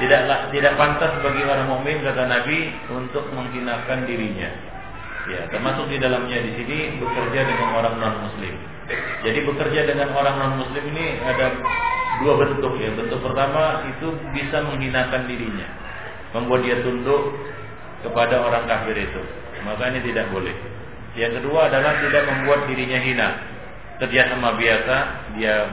[0.01, 0.21] Tidak
[0.57, 4.49] tidak pantas bagi orang mukmin kata Nabi untuk menghinakan dirinya.
[5.27, 8.55] Ya, termasuk di dalamnya di sini bekerja dengan orang non muslim.
[9.27, 11.61] Jadi bekerja dengan orang non muslim ini ada
[12.25, 12.95] dua bentuk ya.
[12.97, 15.67] Bentuk pertama itu bisa menghinakan dirinya,
[16.33, 17.37] membuat dia tunduk
[18.01, 19.23] kepada orang kafir itu.
[19.67, 20.55] Maka ini tidak boleh.
[21.17, 23.29] Yang kedua adalah tidak membuat dirinya hina.
[23.97, 24.97] Kerja sama biasa,
[25.41, 25.65] dia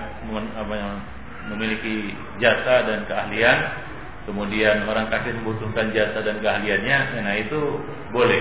[1.52, 3.60] memiliki jasa dan keahlian.
[4.24, 7.60] Kemudian orang kafir membutuhkan jasa dan keahliannya, nah itu
[8.16, 8.40] boleh.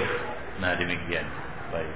[0.62, 1.26] Nah demikian.
[1.74, 1.90] Baik.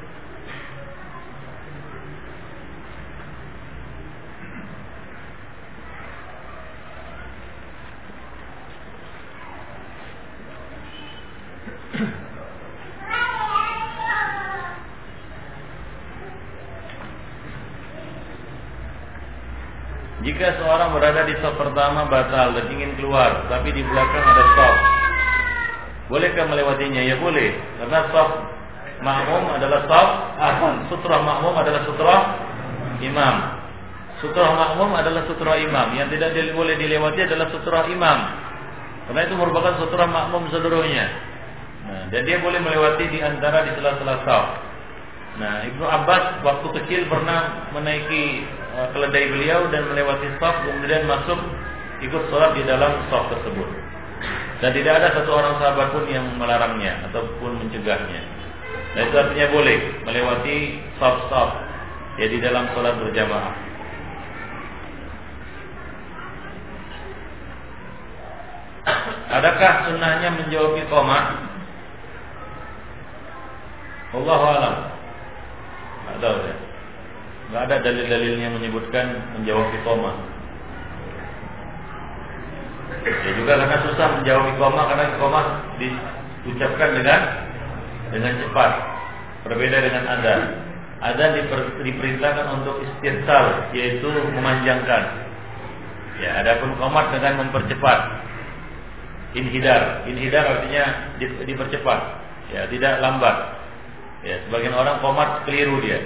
[20.26, 24.74] Jika seorang berada di stop pertama batal dan ingin keluar, tapi di belakang ada stop,
[26.10, 26.98] bolehkah melewatinya?
[26.98, 28.28] Ya boleh, karena stop
[29.06, 30.68] makmum adalah stop apa?
[30.90, 32.16] Sutra makmum adalah sutra
[32.98, 33.36] imam.
[34.18, 35.94] Sutra makmum adalah sutra imam.
[35.94, 38.18] Yang tidak boleh dilewati adalah sutra imam.
[39.06, 41.06] Karena itu merupakan sutra makmum seluruhnya.
[41.86, 44.44] Nah, dan dia boleh melewati di antara di sela-sela stop.
[45.38, 48.42] Nah, Ibnu Abbas waktu kecil pernah menaiki
[48.92, 51.40] keledai beliau dan melewati staf kemudian masuk
[52.04, 53.68] ikut sholat di dalam staf tersebut.
[54.60, 58.20] Dan tidak ada satu orang sahabat pun yang melarangnya ataupun mencegahnya.
[58.96, 59.78] Dan itu artinya boleh
[60.08, 60.56] melewati
[60.96, 61.50] staf-staf
[62.16, 63.54] ya di dalam sholat berjamaah.
[69.26, 71.24] Adakah sunnahnya menjawab iqamah?
[74.16, 74.76] Allah alam.
[76.06, 76.65] Tidak tahu ya.
[77.46, 79.06] Tidak ada dalil-dalilnya menyebutkan
[79.38, 80.16] menjawab iqamah.
[83.06, 85.44] Ya juga karena susah menjawab iqamah karena iqamah
[85.78, 87.20] diucapkan dengan
[88.10, 88.72] dengan cepat.
[89.46, 90.34] Berbeda dengan ada.
[90.96, 95.22] Ada diper, diperintahkan untuk istirsal yaitu memanjangkan.
[96.18, 98.26] Ya, adapun qomat dengan mempercepat.
[99.36, 102.00] Inhidar, inhidar artinya dipercepat.
[102.50, 103.60] Ya, tidak lambat.
[104.24, 106.02] Ya, sebagian orang komat keliru dia.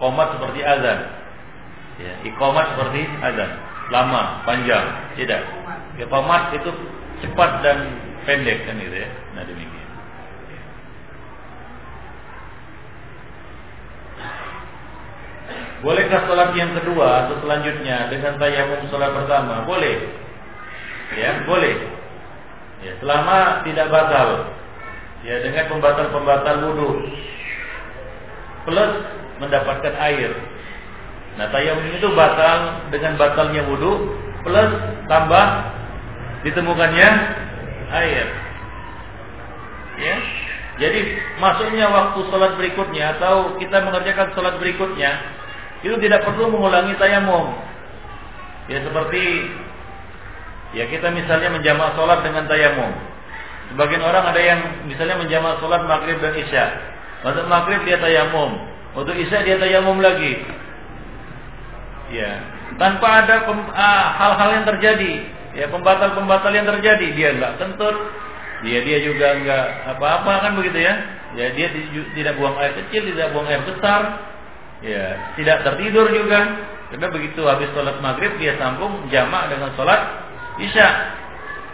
[0.00, 0.98] Komat seperti azan.
[2.00, 3.50] Ya, ikomat seperti azan.
[3.92, 5.44] Lama, panjang, tidak.
[6.00, 6.72] Ya, komat itu
[7.20, 9.10] cepat dan pendek kan gitu ya.
[9.36, 9.88] Nah demikian.
[15.80, 19.64] Bolehkah sholat yang kedua atau selanjutnya dengan tayamum sholat pertama?
[19.64, 20.12] Boleh.
[21.16, 21.76] Ya, boleh.
[22.84, 24.28] Ya, selama tidak batal.
[25.24, 27.04] Ya, dengan pembatal-pembatal wudhu
[28.68, 28.92] plus
[29.40, 30.30] mendapatkan air.
[31.38, 34.12] Nah tayamum itu batal dengan batalnya wudhu
[34.44, 34.70] plus
[35.08, 35.46] tambah
[36.44, 37.08] ditemukannya
[37.90, 38.26] air.
[40.00, 40.16] Ya.
[40.80, 41.00] Jadi
[41.36, 45.12] masuknya waktu sholat berikutnya atau kita mengerjakan sholat berikutnya
[45.84, 47.52] itu tidak perlu mengulangi tayamum.
[48.68, 49.24] Ya seperti
[50.72, 52.92] ya kita misalnya menjamak sholat dengan tayamum.
[53.70, 56.66] Sebagian orang ada yang misalnya menjamak sholat maghrib dan isya.
[57.20, 58.56] Untuk maghrib dia tayamum,
[58.96, 60.40] untuk isya dia tayamum lagi.
[62.10, 62.42] Ya,
[62.80, 63.44] tanpa ada
[64.16, 65.12] hal-hal yang terjadi,
[65.52, 67.96] ya pembatal-pembatal yang terjadi, dia enggak kentut,
[68.64, 69.64] dia dia juga enggak
[69.94, 70.94] apa-apa kan begitu ya.
[71.30, 71.70] Ya dia
[72.16, 74.26] tidak buang air kecil, tidak buang air besar,
[74.82, 76.40] ya tidak tertidur juga.
[76.90, 80.26] Karena begitu habis sholat maghrib dia sambung jamak dengan sholat
[80.58, 80.88] isya.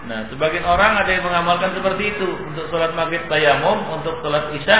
[0.06, 4.78] Nah, sebagian orang ada yang mengamalkan seperti itu untuk sholat maghrib tayamum, untuk sholat isya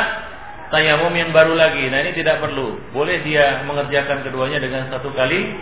[0.71, 1.87] tayamum yang baru lagi.
[1.91, 2.79] Nah ini tidak perlu.
[2.91, 5.55] Boleh dia mengerjakan keduanya dengan satu kali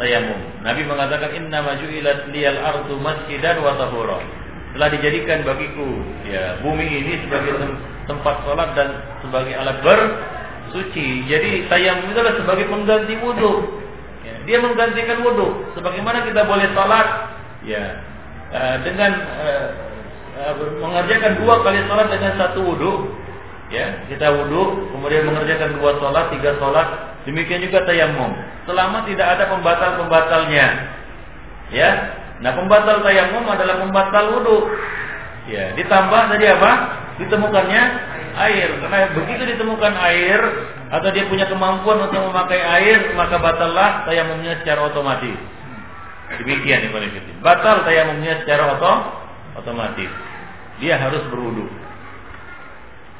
[0.00, 0.40] tayamum.
[0.64, 4.20] Nabi mengatakan inna maju'ilat liyal ardu masjidan wa tahura.
[4.70, 5.88] Telah dijadikan bagiku
[6.30, 7.58] ya bumi ini sebagai
[8.06, 8.88] tempat sholat dan
[9.24, 11.26] sebagai alat bersuci.
[11.26, 13.54] Jadi tayamum itu adalah sebagai pengganti wudhu.
[14.20, 15.74] Ya, dia menggantikan wudhu.
[15.74, 17.08] Sebagaimana kita boleh sholat
[17.66, 17.98] ya
[18.52, 19.66] uh, dengan uh,
[20.38, 22.92] uh, mengerjakan dua kali sholat dengan satu wudhu
[23.70, 26.86] ya kita wudhu kemudian mengerjakan dua sholat tiga sholat
[27.22, 28.34] demikian juga tayamum
[28.66, 30.66] selama tidak ada pembatal pembatalnya
[31.70, 31.90] ya
[32.42, 34.58] nah pembatal tayamum adalah pembatal wudhu.
[35.48, 36.72] Ya ditambah tadi apa?
[37.18, 37.82] Ditemukannya
[38.38, 38.68] air.
[38.80, 40.40] Karena begitu ditemukan air
[40.90, 45.36] atau dia punya kemampuan untuk memakai air maka batallah tayamumnya secara otomatis.
[46.30, 48.78] Demikian Ibn batal tayamumnya secara
[49.58, 50.10] otomatis.
[50.78, 51.79] Dia harus berwudhu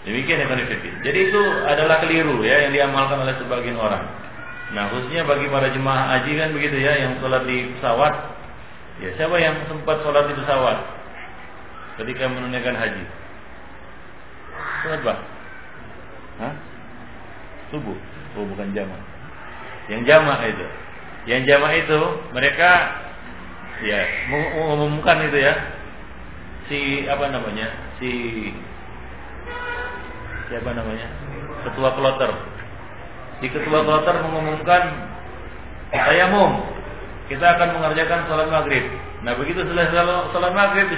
[0.01, 0.57] Demikian yang
[1.05, 4.01] Jadi itu adalah keliru ya yang diamalkan oleh sebagian orang.
[4.73, 8.15] Nah khususnya bagi para jemaah haji kan begitu ya yang sholat di pesawat.
[9.05, 10.79] Ya siapa yang sempat sholat di pesawat
[12.01, 13.05] ketika menunaikan haji?
[14.87, 15.19] Sholat bah?
[16.41, 16.55] Hah?
[17.69, 17.99] Subuh?
[18.41, 19.05] Oh bukan jamaah.
[19.93, 20.67] Yang jamaah itu.
[21.29, 22.01] Yang jamaah itu
[22.33, 22.71] mereka
[23.85, 24.01] ya
[24.33, 25.55] mengumumkan itu ya
[26.71, 27.69] si apa namanya
[27.99, 28.11] si
[30.51, 31.09] siapa namanya?
[31.65, 32.31] Ketua kloter.
[33.41, 34.83] Di ketua kloter mengumumkan
[35.95, 36.67] tayamum.
[37.31, 38.85] Kita akan mengerjakan sholat maghrib.
[39.23, 39.95] Nah begitu selesai
[40.35, 40.91] sholat maghrib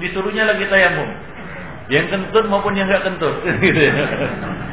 [0.00, 1.12] disuruhnya lagi tayamum.
[1.92, 3.44] Yang kentut maupun yang nggak kentut.
[3.64, 3.92] Gitu ya.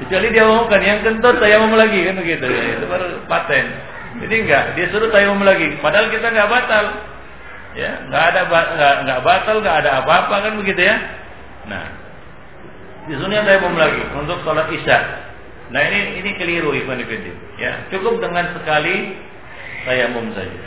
[0.08, 2.48] Kecuali dia umumkan yang kentut tayamum lagi kan begitu.
[2.48, 3.66] Ya, itu baru paten.
[4.12, 5.76] Jadi enggak, dia suruh tayamum lagi.
[5.84, 6.86] Padahal kita enggak batal.
[7.76, 8.42] Ya, enggak ada
[9.04, 10.96] enggak batal, enggak ada apa-apa kan begitu ya.
[11.68, 12.01] Nah,
[13.10, 15.00] di disuruhnya tayamum lagi untuk sholat isya.
[15.74, 17.24] Nah ini ini keliru Ibn Ibn
[17.58, 19.18] Ya, cukup dengan sekali
[19.88, 20.60] tayamum saja.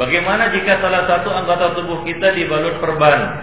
[0.00, 3.36] Bagaimana jika salah satu anggota tubuh kita dibalut perban?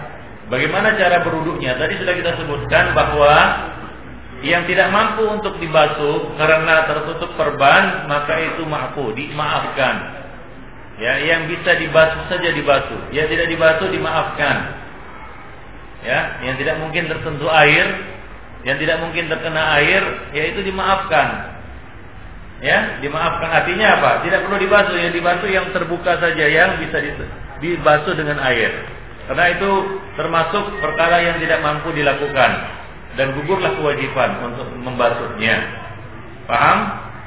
[0.50, 1.78] Bagaimana cara beruduknya?
[1.78, 3.34] Tadi sudah kita sebutkan bahwa
[4.38, 9.94] yang tidak mampu untuk dibasuh karena tertutup perban, maka itu maafu, dimaafkan.
[10.98, 13.10] Ya, yang bisa dibasuh saja dibasuh.
[13.10, 14.56] Yang tidak dibasuh dimaafkan.
[16.06, 17.86] Ya, yang tidak mungkin tersentuh air,
[18.62, 21.58] yang tidak mungkin terkena air, yaitu dimaafkan.
[22.62, 24.10] Ya, dimaafkan artinya apa?
[24.22, 26.98] Tidak perlu dibasuh, yang dibasuh yang terbuka saja yang bisa
[27.58, 28.70] dibasuh dengan air.
[29.26, 29.70] Karena itu
[30.14, 32.50] termasuk perkara yang tidak mampu dilakukan
[33.18, 35.56] dan gugurlah kewajiban untuk membasuhnya.
[36.46, 36.78] Paham?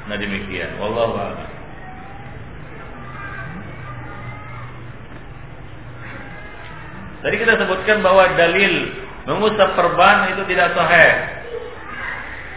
[0.08, 0.80] Nah demikian.
[0.80, 1.50] Wallahu a'lam.
[7.22, 8.98] Tadi kita sebutkan bahwa dalil
[9.30, 11.12] mengusap perban itu tidak sahih.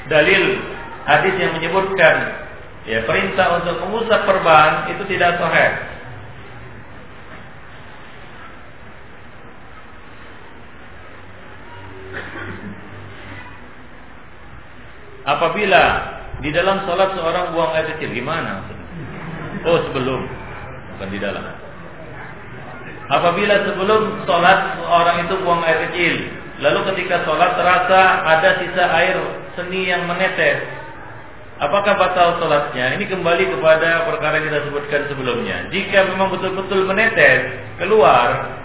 [0.10, 0.44] Dalil
[1.06, 2.46] hadis yang menyebutkan
[2.86, 5.72] Ya, perintah untuk mengusap perban itu tidak sahih.
[15.36, 15.84] Apabila
[16.40, 18.64] di dalam sholat seorang buang air kecil, gimana?
[19.68, 20.24] Oh sebelum,
[20.96, 21.44] bukan di dalam.
[23.12, 26.16] Apabila sebelum sholat seorang itu buang air kecil,
[26.64, 29.18] lalu ketika sholat terasa ada sisa air
[29.60, 30.64] seni yang menetes,
[31.56, 33.00] Apakah batal sholatnya?
[33.00, 35.72] Ini kembali kepada perkara yang kita sebutkan sebelumnya.
[35.72, 37.48] Jika memang betul-betul menetes
[37.80, 38.60] keluar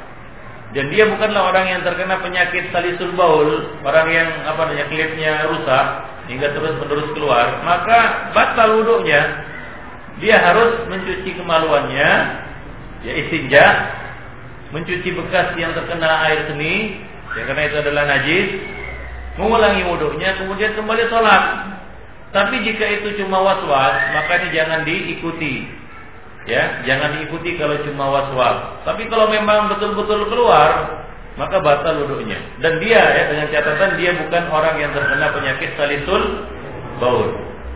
[0.74, 5.86] dan dia bukanlah orang yang terkena penyakit salisul baul, orang yang apa namanya klipnya rusak
[6.30, 9.50] hingga terus menerus keluar, maka batal wudhunya.
[10.22, 12.10] Dia harus mencuci kemaluannya,
[13.02, 13.66] ya istinja,
[14.70, 17.02] mencuci bekas yang terkena air seni,
[17.34, 18.48] ya karena itu adalah najis,
[19.42, 21.44] mengulangi wudhunya, kemudian kembali sholat.
[22.30, 25.66] Tapi jika itu cuma was-was, maka ini jangan diikuti.
[26.46, 28.86] Ya, jangan diikuti kalau cuma was-was.
[28.86, 31.02] Tapi kalau memang betul-betul keluar,
[31.38, 32.38] maka batal wudhunya.
[32.62, 36.22] Dan dia ya dengan catatan dia bukan orang yang terkena penyakit salisul
[36.98, 37.28] baul.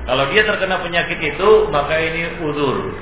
[0.04, 2.92] Kalau dia terkena penyakit itu, maka ini uzur.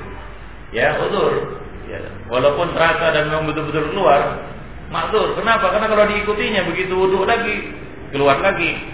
[0.71, 1.59] Ya, uzur.
[1.91, 1.99] Ya,
[2.31, 4.39] walaupun terasa dan memang betul-betul keluar,
[4.87, 5.35] makzur.
[5.35, 5.67] Kenapa?
[5.67, 7.75] Karena kalau diikutinya begitu wudhu lagi,
[8.15, 8.93] keluar lagi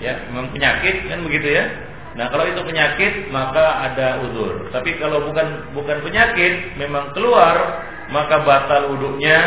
[0.00, 1.64] ya memang penyakit kan begitu ya
[2.16, 8.42] nah kalau itu penyakit maka ada uzur tapi kalau bukan bukan penyakit memang keluar maka
[8.42, 9.38] batal uduknya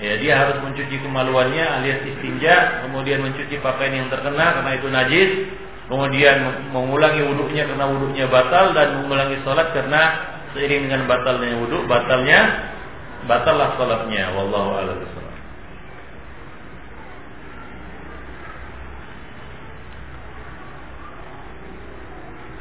[0.00, 5.30] ya dia harus mencuci kemaluannya alias istinja kemudian mencuci pakaian yang terkena karena itu najis
[5.92, 6.36] kemudian
[6.72, 10.02] mengulangi wuduknya karena wuduknya batal dan mengulangi sholat karena
[10.56, 12.40] seiring dengan batalnya wuduk batalnya
[13.28, 14.98] batallah sholatnya wallahu a'lam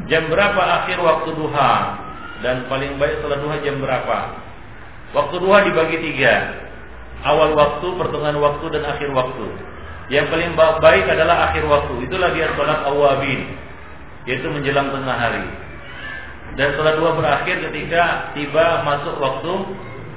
[0.10, 1.74] Jam berapa akhir waktu duha
[2.41, 4.18] dan paling baik setelah duha jam berapa?
[5.14, 6.66] Waktu duha dibagi tiga.
[7.20, 9.46] Awal waktu, pertengahan waktu dan akhir waktu.
[10.10, 11.94] Yang paling baik adalah akhir waktu.
[12.10, 13.54] Itulah dia sholat awabin,
[14.26, 15.46] yaitu menjelang tengah hari.
[16.58, 19.54] Dan sholat duha berakhir ketika tiba masuk waktu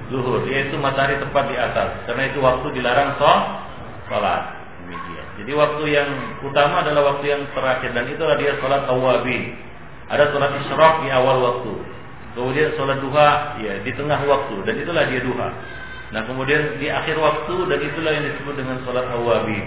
[0.08, 2.08] zuhur, yaitu matahari tepat di atas.
[2.08, 4.62] Karena itu waktu dilarang sholat.
[5.42, 6.08] Jadi waktu yang
[6.44, 9.56] utama adalah waktu yang terakhir dan itulah dia sholat awabin.
[10.12, 11.72] Ada sholat isyraq di awal waktu.
[12.36, 15.48] Kemudian sholat duha ya di tengah waktu dan itulah dia duha.
[16.12, 19.64] Nah kemudian di akhir waktu dan itulah yang disebut dengan sholat awabin.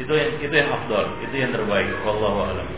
[0.00, 1.88] Itu yang itu yang afdal, itu yang terbaik.
[2.04, 2.68] Wallahu a'lam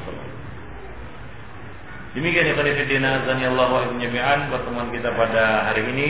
[2.19, 6.09] Demikian ya kadifidina Allah wa jami'an pertemuan kita pada hari ini.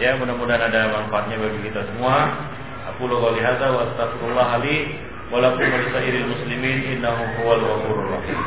[0.00, 2.48] Ya mudah-mudahan ada manfaatnya bagi kita semua.
[2.94, 4.96] Aku qouli hadza wa astaghfirullah li
[5.28, 8.40] wa lakum wa muslimin innahu huwal ghafurur rahim.